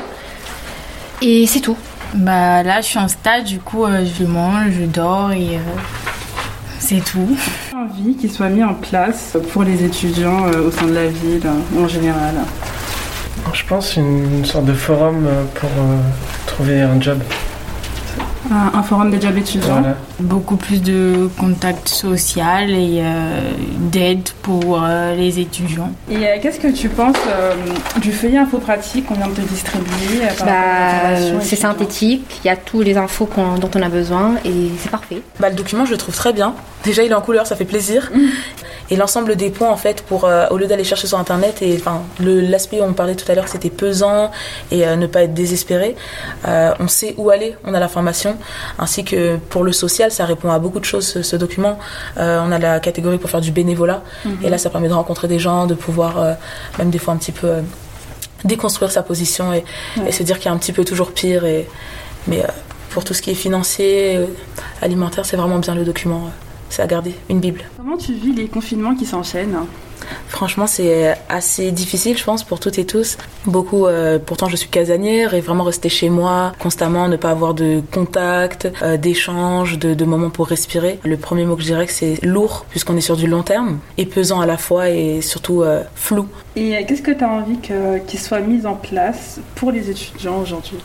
Et 1.22 1.46
c'est 1.46 1.60
tout. 1.60 1.78
Bah 2.16 2.62
là, 2.62 2.80
je 2.82 2.86
suis 2.86 3.00
en 3.00 3.08
stage, 3.08 3.46
du 3.46 3.60
coup, 3.60 3.86
euh, 3.86 4.06
je 4.06 4.24
mange, 4.26 4.72
je 4.80 4.86
dors 4.86 5.32
et 5.32 5.56
euh, 5.56 5.60
c'est 6.78 7.04
tout. 7.04 7.36
J'ai 7.72 7.76
envie 7.76 8.16
qu'il 8.16 8.32
soit 8.32 8.50
mis 8.50 8.64
en 8.64 8.76
place 8.76 9.36
pour 9.52 9.64
les 9.64 9.84
étudiants 9.84 10.46
euh, 10.48 10.68
au 10.68 10.72
sein 10.72 10.86
de 10.86 10.94
la 10.94 11.08
ville 11.08 11.42
en 11.76 11.88
général. 11.88 12.36
Je 13.52 13.66
pense 13.66 13.96
une 13.96 14.46
sorte 14.46 14.66
de 14.66 14.74
forum 14.74 15.28
pour 15.56 15.70
euh, 15.70 15.98
trouver 16.46 16.82
un 16.82 17.02
job. 17.02 17.20
Un, 18.54 18.78
un 18.78 18.84
forum 18.84 19.10
des 19.10 19.20
jobs 19.20 19.36
étudiants. 19.38 19.80
Voilà. 19.82 19.96
Beaucoup 20.20 20.58
plus 20.58 20.80
de 20.82 21.28
contact 21.40 21.88
social 21.88 22.70
et 22.70 23.00
euh, 23.02 23.40
d'aide 23.92 24.30
pour 24.44 24.80
euh, 24.84 25.16
les 25.16 25.40
étudiants. 25.40 25.92
Et 26.12 26.18
euh, 26.18 26.36
qu'est-ce 26.42 26.60
que 26.60 26.68
tu 26.68 26.88
penses 26.90 27.16
euh, 27.28 27.54
du 28.00 28.12
feuillet 28.12 28.38
info 28.38 28.60
pratique 28.60 29.08
qu'on 29.08 29.16
vient 29.16 29.28
de 29.28 29.34
te 29.34 29.42
distribuer 29.42 30.22
Bah, 30.46 31.16
c'est 31.42 31.56
synthétique, 31.56 32.42
il 32.44 32.48
y 32.48 32.52
a 32.52 32.56
tous 32.56 32.82
les 32.82 32.96
infos 32.98 33.28
dont 33.60 33.72
on 33.76 33.82
a 33.82 33.90
besoin 33.90 34.36
et 34.46 34.70
c'est 34.78 34.92
parfait. 34.92 35.22
Bah, 35.40 35.50
le 35.50 35.56
document, 35.56 35.86
je 35.86 35.92
le 35.92 35.98
trouve 35.98 36.16
très 36.16 36.32
bien. 36.34 36.54
Déjà, 36.84 37.02
il 37.04 37.12
est 37.12 37.16
en 37.16 37.22
couleur, 37.22 37.48
ça 37.48 37.56
fait 37.56 37.66
plaisir. 37.66 38.12
et 38.90 38.96
l'ensemble 38.96 39.36
des 39.36 39.50
points 39.50 39.70
en 39.70 39.78
fait 39.78 40.02
pour 40.04 40.26
euh, 40.26 40.48
au 40.52 40.58
lieu 40.58 40.68
d'aller 40.68 40.84
chercher 40.84 41.08
sur 41.08 41.18
internet 41.18 41.62
et 41.62 41.76
enfin 41.80 42.02
l'aspect 42.20 42.82
où 42.82 42.84
on 42.84 42.94
parlait 42.94 43.16
tout 43.16 43.30
à 43.32 43.36
l'heure 43.36 43.48
c'était 43.48 43.70
pesant 43.70 44.30
et 44.72 44.86
euh, 44.86 44.96
ne 44.96 45.08
pas 45.08 45.24
être 45.24 45.34
désespéré 45.34 45.96
euh, 46.48 46.74
on 46.80 46.88
sait 46.88 47.14
où 47.18 47.30
aller 47.30 47.56
on 47.66 47.74
a 47.74 47.80
l'information 47.80 48.38
ainsi 48.80 49.04
que 49.06 49.38
pour 49.38 49.64
le 49.64 49.72
social 49.72 50.12
ça 50.12 50.26
répond 50.26 50.52
à 50.52 50.60
beaucoup 50.60 50.80
de 50.80 50.86
choses 50.86 51.08
ce, 51.08 51.22
ce 51.24 51.36
document 51.36 51.80
on 52.18 52.52
a 52.52 52.60
la 52.60 52.80
catégorie 52.80 53.18
pour 53.18 53.30
faire 53.30 53.42
du 53.42 53.52
bénévolat 53.52 54.02
Mhm. 54.26 54.38
et 54.44 54.50
là 54.50 54.58
ça 54.58 54.70
permet 54.70 54.88
de 54.90 54.94
rencontrer 54.94 55.28
des 55.28 55.40
gens 55.40 55.66
de 55.66 55.74
pouvoir 55.76 56.36
même 56.78 56.90
des 56.90 57.00
fois 57.00 57.14
un 57.14 57.18
petit 57.18 57.32
peu 57.32 57.50
déconstruire 58.44 58.92
sa 58.92 59.04
position 59.04 59.54
et, 59.54 59.64
Ouais. 59.98 60.10
et 60.10 60.12
se 60.12 60.24
dire 60.24 60.38
qu'il 60.38 60.48
y 60.48 60.50
a 60.50 60.52
un 60.54 60.58
petit 60.58 60.74
peu 60.74 60.84
toujours 60.84 61.12
pire 61.14 61.46
et 61.46 61.68
mais 62.28 62.44
pour 62.90 63.04
tout 63.04 63.14
ce 63.14 63.22
qui 63.22 63.32
est 63.32 63.36
financier 63.36 64.20
alimentaire 64.82 65.26
c'est 65.26 65.38
vraiment 65.38 65.60
bien 65.60 65.76
le 65.76 65.84
document 65.86 66.30
c'est 66.74 66.82
à 66.82 66.88
garder 66.88 67.14
une 67.30 67.40
bible 67.40 67.62
Comment 67.78 67.98
tu 67.98 68.14
vis 68.14 68.34
les 68.34 68.48
confinements 68.48 68.96
qui 68.96 69.06
s'enchaînent 69.06 69.56
Franchement, 70.28 70.68
c'est 70.68 71.16
assez 71.30 71.72
difficile, 71.72 72.18
je 72.18 72.24
pense, 72.24 72.44
pour 72.44 72.60
toutes 72.60 72.78
et 72.78 72.86
tous. 72.86 73.18
Beaucoup, 73.46 73.86
euh, 73.86 74.20
pourtant, 74.20 74.50
je 74.50 74.56
suis 74.56 74.68
casanière 74.68 75.34
et 75.34 75.40
vraiment 75.40 75.64
rester 75.64 75.88
chez 75.88 76.10
moi 76.10 76.52
constamment, 76.60 77.08
ne 77.08 77.16
pas 77.16 77.30
avoir 77.30 77.54
de 77.54 77.82
contact, 77.92 78.68
euh, 78.82 78.98
d'échange, 78.98 79.78
de, 79.80 79.94
de 79.94 80.06
moments 80.06 80.30
pour 80.30 80.48
respirer. 80.48 81.00
Le 81.06 81.16
premier 81.16 81.46
mot 81.46 81.56
que 81.56 81.62
je 81.62 81.68
dirais 81.68 81.86
que 81.86 81.94
c'est 81.94 82.20
lourd, 82.24 82.66
puisqu'on 82.70 82.98
est 82.98 83.02
sur 83.02 83.16
du 83.16 83.28
long 83.28 83.44
terme, 83.44 83.80
et 83.98 84.06
pesant 84.06 84.42
à 84.42 84.46
la 84.46 84.58
fois 84.58 84.90
et 84.90 85.22
surtout 85.22 85.62
euh, 85.62 85.84
flou. 85.96 86.28
Et 86.56 86.84
qu'est-ce 86.86 87.02
que 87.02 87.12
tu 87.12 87.24
as 87.24 87.30
envie 87.30 87.60
qu'il 88.08 88.20
soit 88.20 88.42
mis 88.42 88.66
en 88.66 88.76
place 88.76 89.40
pour 89.56 89.72
les 89.72 89.90
étudiants 89.90 90.40
aujourd'hui? 90.42 90.80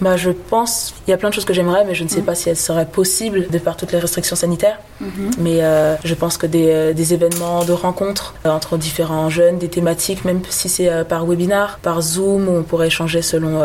Bah, 0.00 0.16
je 0.16 0.30
pense, 0.30 0.94
il 1.06 1.10
y 1.10 1.14
a 1.14 1.16
plein 1.16 1.30
de 1.30 1.34
choses 1.34 1.46
que 1.46 1.54
j'aimerais, 1.54 1.84
mais 1.84 1.94
je 1.94 2.04
ne 2.04 2.08
sais 2.08 2.20
pas 2.20 2.34
si 2.34 2.50
elles 2.50 2.56
seraient 2.56 2.86
possibles 2.86 3.48
de 3.48 3.58
par 3.58 3.76
toutes 3.76 3.92
les 3.92 3.98
restrictions 3.98 4.36
sanitaires. 4.36 4.78
Mhm. 5.00 5.30
Mais 5.38 5.62
euh, 5.62 5.96
je 6.04 6.14
pense 6.14 6.36
que 6.36 6.46
des, 6.46 6.68
euh, 6.70 6.92
des 6.92 7.14
événements 7.14 7.64
de 7.64 7.72
rencontres 7.72 8.34
euh, 8.44 8.50
entre 8.50 8.76
différents 8.76 9.30
jeunes, 9.30 9.58
des 9.58 9.68
thématiques, 9.68 10.24
même 10.24 10.42
si 10.50 10.68
c'est 10.68 10.90
euh, 10.90 11.04
par 11.04 11.24
webinar, 11.24 11.78
par 11.78 12.02
Zoom, 12.02 12.48
où 12.48 12.56
on 12.58 12.62
pourrait 12.62 12.88
échanger 12.88 13.22
selon 13.22 13.62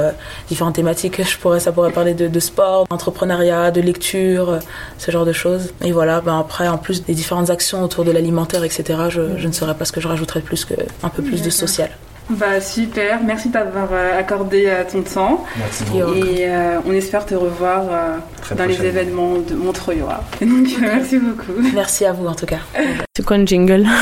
différentes 0.48 0.76
thématiques. 0.76 1.22
Je 1.32 1.38
pourrais, 1.38 1.60
ça 1.60 1.72
pourrait 1.72 1.92
parler 1.92 2.14
de, 2.14 2.28
de 2.28 2.40
sport, 2.40 2.88
d'entrepreneuriat, 2.90 3.72
de 3.72 3.82
lecture, 3.82 4.60
ce 4.98 5.12
genre 5.12 5.26
de 5.26 5.34
choses. 5.34 5.74
Et 5.84 5.92
voilà, 5.92 6.22
ben 6.22 6.40
après, 6.40 6.68
en 6.68 6.78
plus 6.78 7.04
des 7.04 7.14
différentes 7.14 7.50
actions 7.50 7.84
autour 7.84 8.06
de 8.06 8.12
l'alimentaire, 8.12 8.64
etc., 8.64 8.84
je, 9.10 9.38
je 9.38 9.48
ne 9.48 9.54
saurais 9.54 9.76
pas 9.76 9.86
ce 9.86 9.92
que 9.92 10.00
je 10.00 10.08
rajouterais 10.08 10.42
plus 10.42 10.64
que 10.66 10.76
un 11.04 11.10
peu 11.10 11.22
plus 11.22 11.42
de 11.42 11.50
social. 11.50 11.90
Bah 12.31 12.61
super, 12.61 13.23
merci 13.23 13.51
d'avoir 13.51 13.89
euh, 13.93 14.19
accordé 14.19 14.65
euh, 14.67 14.83
ton 14.91 15.03
temps. 15.03 15.45
Merci 15.57 15.85
Et 16.19 16.49
euh, 16.49 16.81
on 16.85 16.93
espère 16.93 17.25
te 17.25 17.37
revoir 17.37 17.83
euh, 17.89 18.17
Très 18.43 18.57
dans 18.57 18.65
les 18.65 18.75
prochainement. 18.75 19.01
événements 19.01 19.35
de 19.39 19.55
Montreuil. 19.55 20.03
Et 20.41 20.45
Donc 20.47 20.67
euh, 20.67 20.81
merci 20.81 21.19
beaucoup. 21.19 21.53
Merci 21.73 22.05
à 22.05 22.13
vous 22.13 22.27
en 22.27 22.35
tout 22.35 22.47
cas. 22.47 22.59
C'est 23.17 23.25
quoi 23.25 23.37
un 23.37 23.47
jingle 23.47 23.87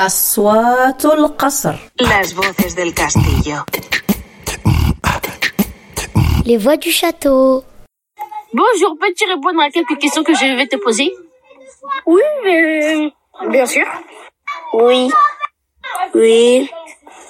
أصوات 0.00 1.04
القصر 1.04 1.74
Las 2.00 2.32
voces 2.32 2.74
del 2.74 2.94
castillo. 2.94 3.58
Les 6.46 6.56
voix 6.56 6.76
du 6.76 6.90
château. 6.90 7.64
Bonjour, 8.54 8.96
peux-tu 9.00 9.24
répondre 9.34 9.60
à 9.60 9.70
quelques 9.70 9.98
questions 10.00 10.24
que 10.24 10.34
je 10.34 10.56
vais 10.56 10.66
te 10.66 10.76
poser 10.76 11.12
Oui, 12.06 12.22
mais... 12.44 13.12
Bien 13.50 13.66
sûr. 13.66 13.84
Oui. 14.77 15.09
Oui. 16.13 16.69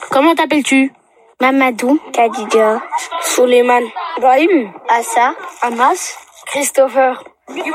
Comment 0.09 0.33
t'appelles-tu? 0.33 0.91
Mamadou. 1.39 1.99
Khadija. 2.11 2.81
Suleiman. 3.21 3.83
Ibrahim. 4.17 4.73
Assa. 4.89 5.35
Amas. 5.61 6.17
Christopher. 6.47 7.23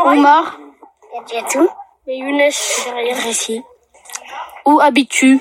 Omar. 0.05 0.59
Yadjatou. 1.15 1.69
Et 2.09 2.17
Younes. 2.17 2.51
Récit. 3.25 3.63
Où 4.67 4.81
habites-tu? 4.81 5.39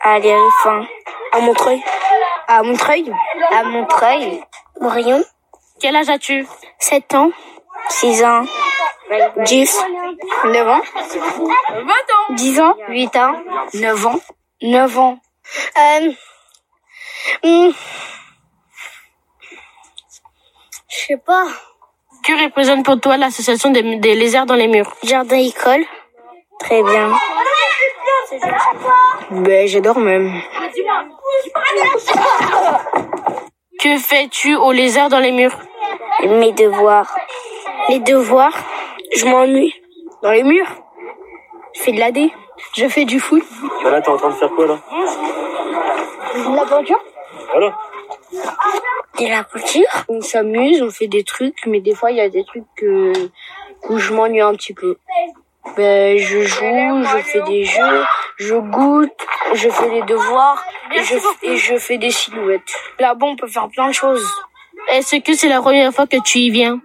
À 0.00 0.18
l'érifant. 0.18 0.86
À 1.32 1.40
Montreuil. 1.40 1.84
À 2.48 2.62
Montreuil? 2.62 3.12
À 3.52 3.62
Montreuil. 3.64 4.42
Morion. 4.80 5.22
Quel 5.80 5.96
âge 5.96 6.08
as-tu? 6.08 6.46
7 6.78 7.14
ans. 7.14 7.30
6 7.88 8.24
ans. 8.24 8.44
10. 9.44 9.84
9 10.46 10.68
ans. 10.68 10.80
20 11.68 11.82
ans. 11.82 12.34
10 12.34 12.60
ans. 12.60 12.76
8 12.88 13.16
ans. 13.16 13.34
9 13.74 14.06
ans. 14.06 14.20
9 14.62 14.98
ans. 14.98 15.18
Euh... 15.76 16.12
hmm, 17.42 17.70
Je 20.88 21.06
sais 21.06 21.16
pas. 21.18 21.46
Que 22.24 22.44
représente 22.44 22.84
pour 22.84 22.98
toi 23.00 23.16
l'association 23.18 23.70
des, 23.70 23.96
des 23.96 24.14
lézards 24.14 24.46
dans 24.46 24.54
les 24.54 24.68
murs? 24.68 24.90
Jardin 25.02 25.36
école. 25.36 25.84
Très 26.60 26.82
bien. 26.82 27.12
Ben, 29.30 29.68
j'adore 29.68 29.98
même. 29.98 30.32
Que 33.80 33.98
fais-tu 33.98 34.56
aux 34.56 34.72
lézards 34.72 35.10
dans 35.10 35.18
les 35.18 35.32
murs? 35.32 35.56
Mes 36.22 36.52
devoirs. 36.52 37.14
Les 37.88 37.98
devoirs 38.00 38.56
Je 39.14 39.26
m'ennuie. 39.26 39.74
Dans 40.22 40.30
les 40.30 40.42
murs 40.42 40.70
Je 41.74 41.82
fais 41.82 41.92
de 41.92 41.98
la 41.98 42.10
D. 42.12 42.32
Je 42.76 42.88
fais 42.88 43.04
du 43.04 43.20
foot. 43.20 43.42
Bah 43.82 43.90
là, 43.90 44.00
t'es 44.00 44.08
en 44.08 44.16
train 44.16 44.30
de 44.30 44.34
faire 44.34 44.50
quoi 44.50 44.66
là? 44.66 44.78
De 46.34 46.56
la 46.56 46.64
peinture? 46.64 47.04
Voilà. 47.50 47.78
De 49.18 49.28
la 49.28 49.44
peinture? 49.44 50.04
On 50.08 50.20
s'amuse, 50.20 50.82
on 50.82 50.90
fait 50.90 51.08
des 51.08 51.24
trucs, 51.24 51.66
mais 51.66 51.80
des 51.80 51.94
fois 51.94 52.10
il 52.10 52.16
y 52.16 52.20
a 52.20 52.28
des 52.28 52.44
trucs 52.44 52.64
que, 52.76 53.12
où 53.88 53.98
je 53.98 54.12
m'ennuie 54.12 54.40
un 54.40 54.54
petit 54.54 54.74
peu. 54.74 54.96
Ben, 55.76 56.18
je 56.18 56.42
joue, 56.42 57.04
je 57.04 57.18
fais 57.18 57.40
des 57.42 57.64
jeux, 57.64 58.04
je 58.36 58.54
goûte, 58.54 59.26
je 59.54 59.68
fais 59.68 59.90
des 59.90 60.02
devoirs 60.02 60.64
et 60.94 61.02
je, 61.02 61.16
et 61.42 61.56
je 61.56 61.76
fais 61.76 61.98
des 61.98 62.10
silhouettes. 62.10 62.62
Là-bas, 62.98 63.26
on 63.26 63.36
peut 63.36 63.48
faire 63.48 63.68
plein 63.68 63.88
de 63.88 63.94
choses. 63.94 64.26
Est-ce 64.88 65.16
que 65.16 65.34
c'est 65.34 65.48
la 65.48 65.60
première 65.60 65.92
fois 65.92 66.06
que 66.06 66.20
tu 66.22 66.38
y 66.38 66.50
viens? 66.50 66.80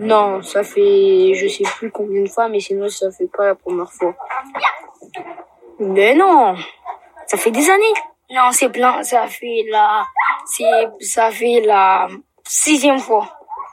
Non, 0.00 0.42
ça 0.42 0.62
fait 0.62 1.32
je 1.34 1.48
sais 1.48 1.64
plus 1.76 1.90
combien 1.90 2.22
de 2.22 2.28
fois, 2.28 2.48
mais 2.48 2.60
sinon 2.60 2.88
ça 2.88 3.10
fait 3.10 3.28
pas 3.28 3.46
la 3.46 3.54
première 3.54 3.92
fois. 3.92 4.14
Mais 5.78 6.14
non, 6.14 6.56
ça 7.26 7.36
fait 7.36 7.50
des 7.50 7.68
années. 7.70 7.94
Non, 8.30 8.50
c'est 8.52 8.70
plein, 8.70 9.02
ça 9.02 9.26
fait 9.28 9.64
la, 9.70 10.04
c'est, 10.46 10.88
ça 11.00 11.30
fait 11.30 11.60
la 11.64 12.08
sixième 12.44 12.98
fois. 12.98 13.28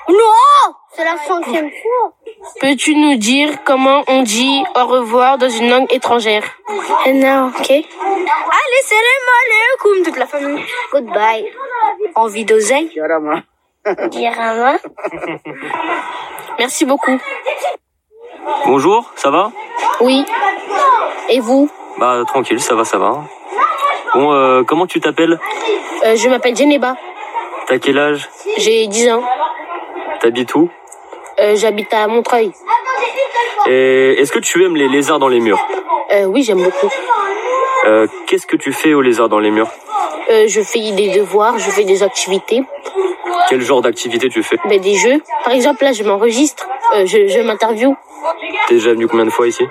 Non 0.09 0.73
C'est 0.91 1.05
la 1.05 1.17
cinquième 1.17 1.69
fois. 1.69 2.13
Peux-tu 2.59 2.95
nous 2.95 3.15
dire 3.15 3.63
comment 3.63 4.03
on 4.07 4.21
dit 4.21 4.63
au 4.75 4.85
revoir 4.85 5.37
dans 5.37 5.49
une 5.49 5.69
langue 5.69 5.91
étrangère? 5.91 6.43
Non, 7.07 7.47
ok. 7.57 7.69
Allez, 7.69 8.83
salam 8.83 9.25
alaikum, 9.39 10.03
toute 10.03 10.17
la 10.17 10.27
famille. 10.27 10.63
Goodbye. 10.91 11.45
Envie 12.15 12.45
d'oseille? 12.45 12.91
Merci 16.59 16.85
beaucoup. 16.85 17.17
Bonjour, 18.65 19.11
ça 19.15 19.29
va? 19.29 19.51
Oui. 20.01 20.25
Et 21.29 21.39
vous? 21.39 21.69
Bah 21.97 22.21
tranquille, 22.27 22.59
ça 22.61 22.75
va, 22.75 22.85
ça 22.85 22.97
va. 22.97 23.23
Bon, 24.13 24.31
euh, 24.33 24.63
comment 24.63 24.87
tu 24.87 24.99
t'appelles? 24.99 25.39
Euh, 26.05 26.15
Je 26.15 26.29
m'appelle 26.29 26.55
Geneba. 26.55 26.95
T'as 27.67 27.79
quel 27.79 27.97
âge? 27.97 28.29
J'ai 28.57 28.87
10 28.87 29.11
ans. 29.11 29.23
T'habites 30.19 30.53
où? 30.55 30.69
Euh, 31.39 31.55
J'habite 31.55 31.93
à 31.93 32.07
Montreuil. 32.07 32.51
Et 33.67 34.13
est-ce 34.21 34.31
que 34.31 34.39
tu 34.39 34.63
aimes 34.63 34.75
les 34.75 34.87
lézards 34.89 35.19
dans 35.19 35.29
les 35.29 35.39
murs? 35.39 35.65
Euh, 36.11 36.25
oui, 36.25 36.43
j'aime 36.43 36.61
beaucoup. 36.61 36.89
Euh, 37.85 38.07
Qu'est-ce 38.27 38.47
que 38.47 38.55
tu 38.55 38.71
fais 38.71 38.93
aux 38.93 39.01
lézards 39.01 39.29
dans 39.29 39.39
les 39.39 39.51
murs 39.51 39.69
Euh, 40.29 40.47
je 40.47 40.61
fais 40.61 40.91
des 40.91 41.09
devoirs, 41.09 41.57
je 41.59 41.69
fais 41.69 41.83
des 41.83 42.01
activités, 42.03 42.63
Quel 43.49 43.61
genre 43.61 43.81
d'activité 43.81 44.29
tu 44.29 44.41
fais 44.43 44.57
ben, 44.69 44.79
des 44.79 44.95
jeux. 44.95 45.21
Par 45.43 45.53
exemple, 45.53 45.83
là, 45.83 45.91
je 45.91 46.03
m'enregistre, 46.03 46.67
euh, 46.95 47.05
je, 47.05 47.27
je 47.27 47.39
m'interview 47.41 47.95
T'es 48.67 48.75
déjà 48.75 48.91
venu 48.91 49.07
combien 49.07 49.25
de 49.25 49.29
fois 49.31 49.47
ici 49.47 49.63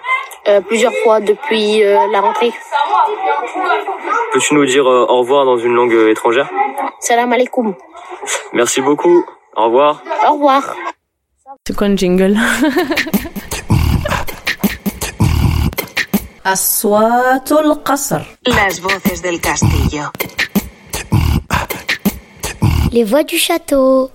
euh, 0.49 0.61
plusieurs 0.61 0.93
fois 1.05 1.21
depuis 1.21 1.85
euh, 1.85 1.97
la 2.11 2.21
rentrée. 2.21 2.53
Peux-tu 4.33 4.55
nous 4.55 4.67
dire 4.67 4.85
euh, 4.91 5.07
au 5.09 5.19
revoir 5.21 5.45
dans 5.45 5.57
une 5.57 5.73
langue 5.73 5.93
étrangère 6.11 6.49
Salam 6.99 7.33
alaikum. 7.33 7.75
Merci 8.53 8.81
beaucoup. 8.81 9.25
Au 9.57 9.65
revoir. 9.67 10.03
Au 10.29 10.33
revoir. 10.33 10.75
C'est 11.65 11.77
quoi 11.77 11.87
un 11.87 11.97
jingle? 11.97 12.37
أصوات 16.46 17.52
القصر 17.52 18.22
Las 18.48 18.80
voces 18.82 19.22
del 19.22 19.40
castillo. 19.42 20.12
Les 22.92 23.04
voix 23.04 23.24
du 23.24 23.38
château. 23.38 24.10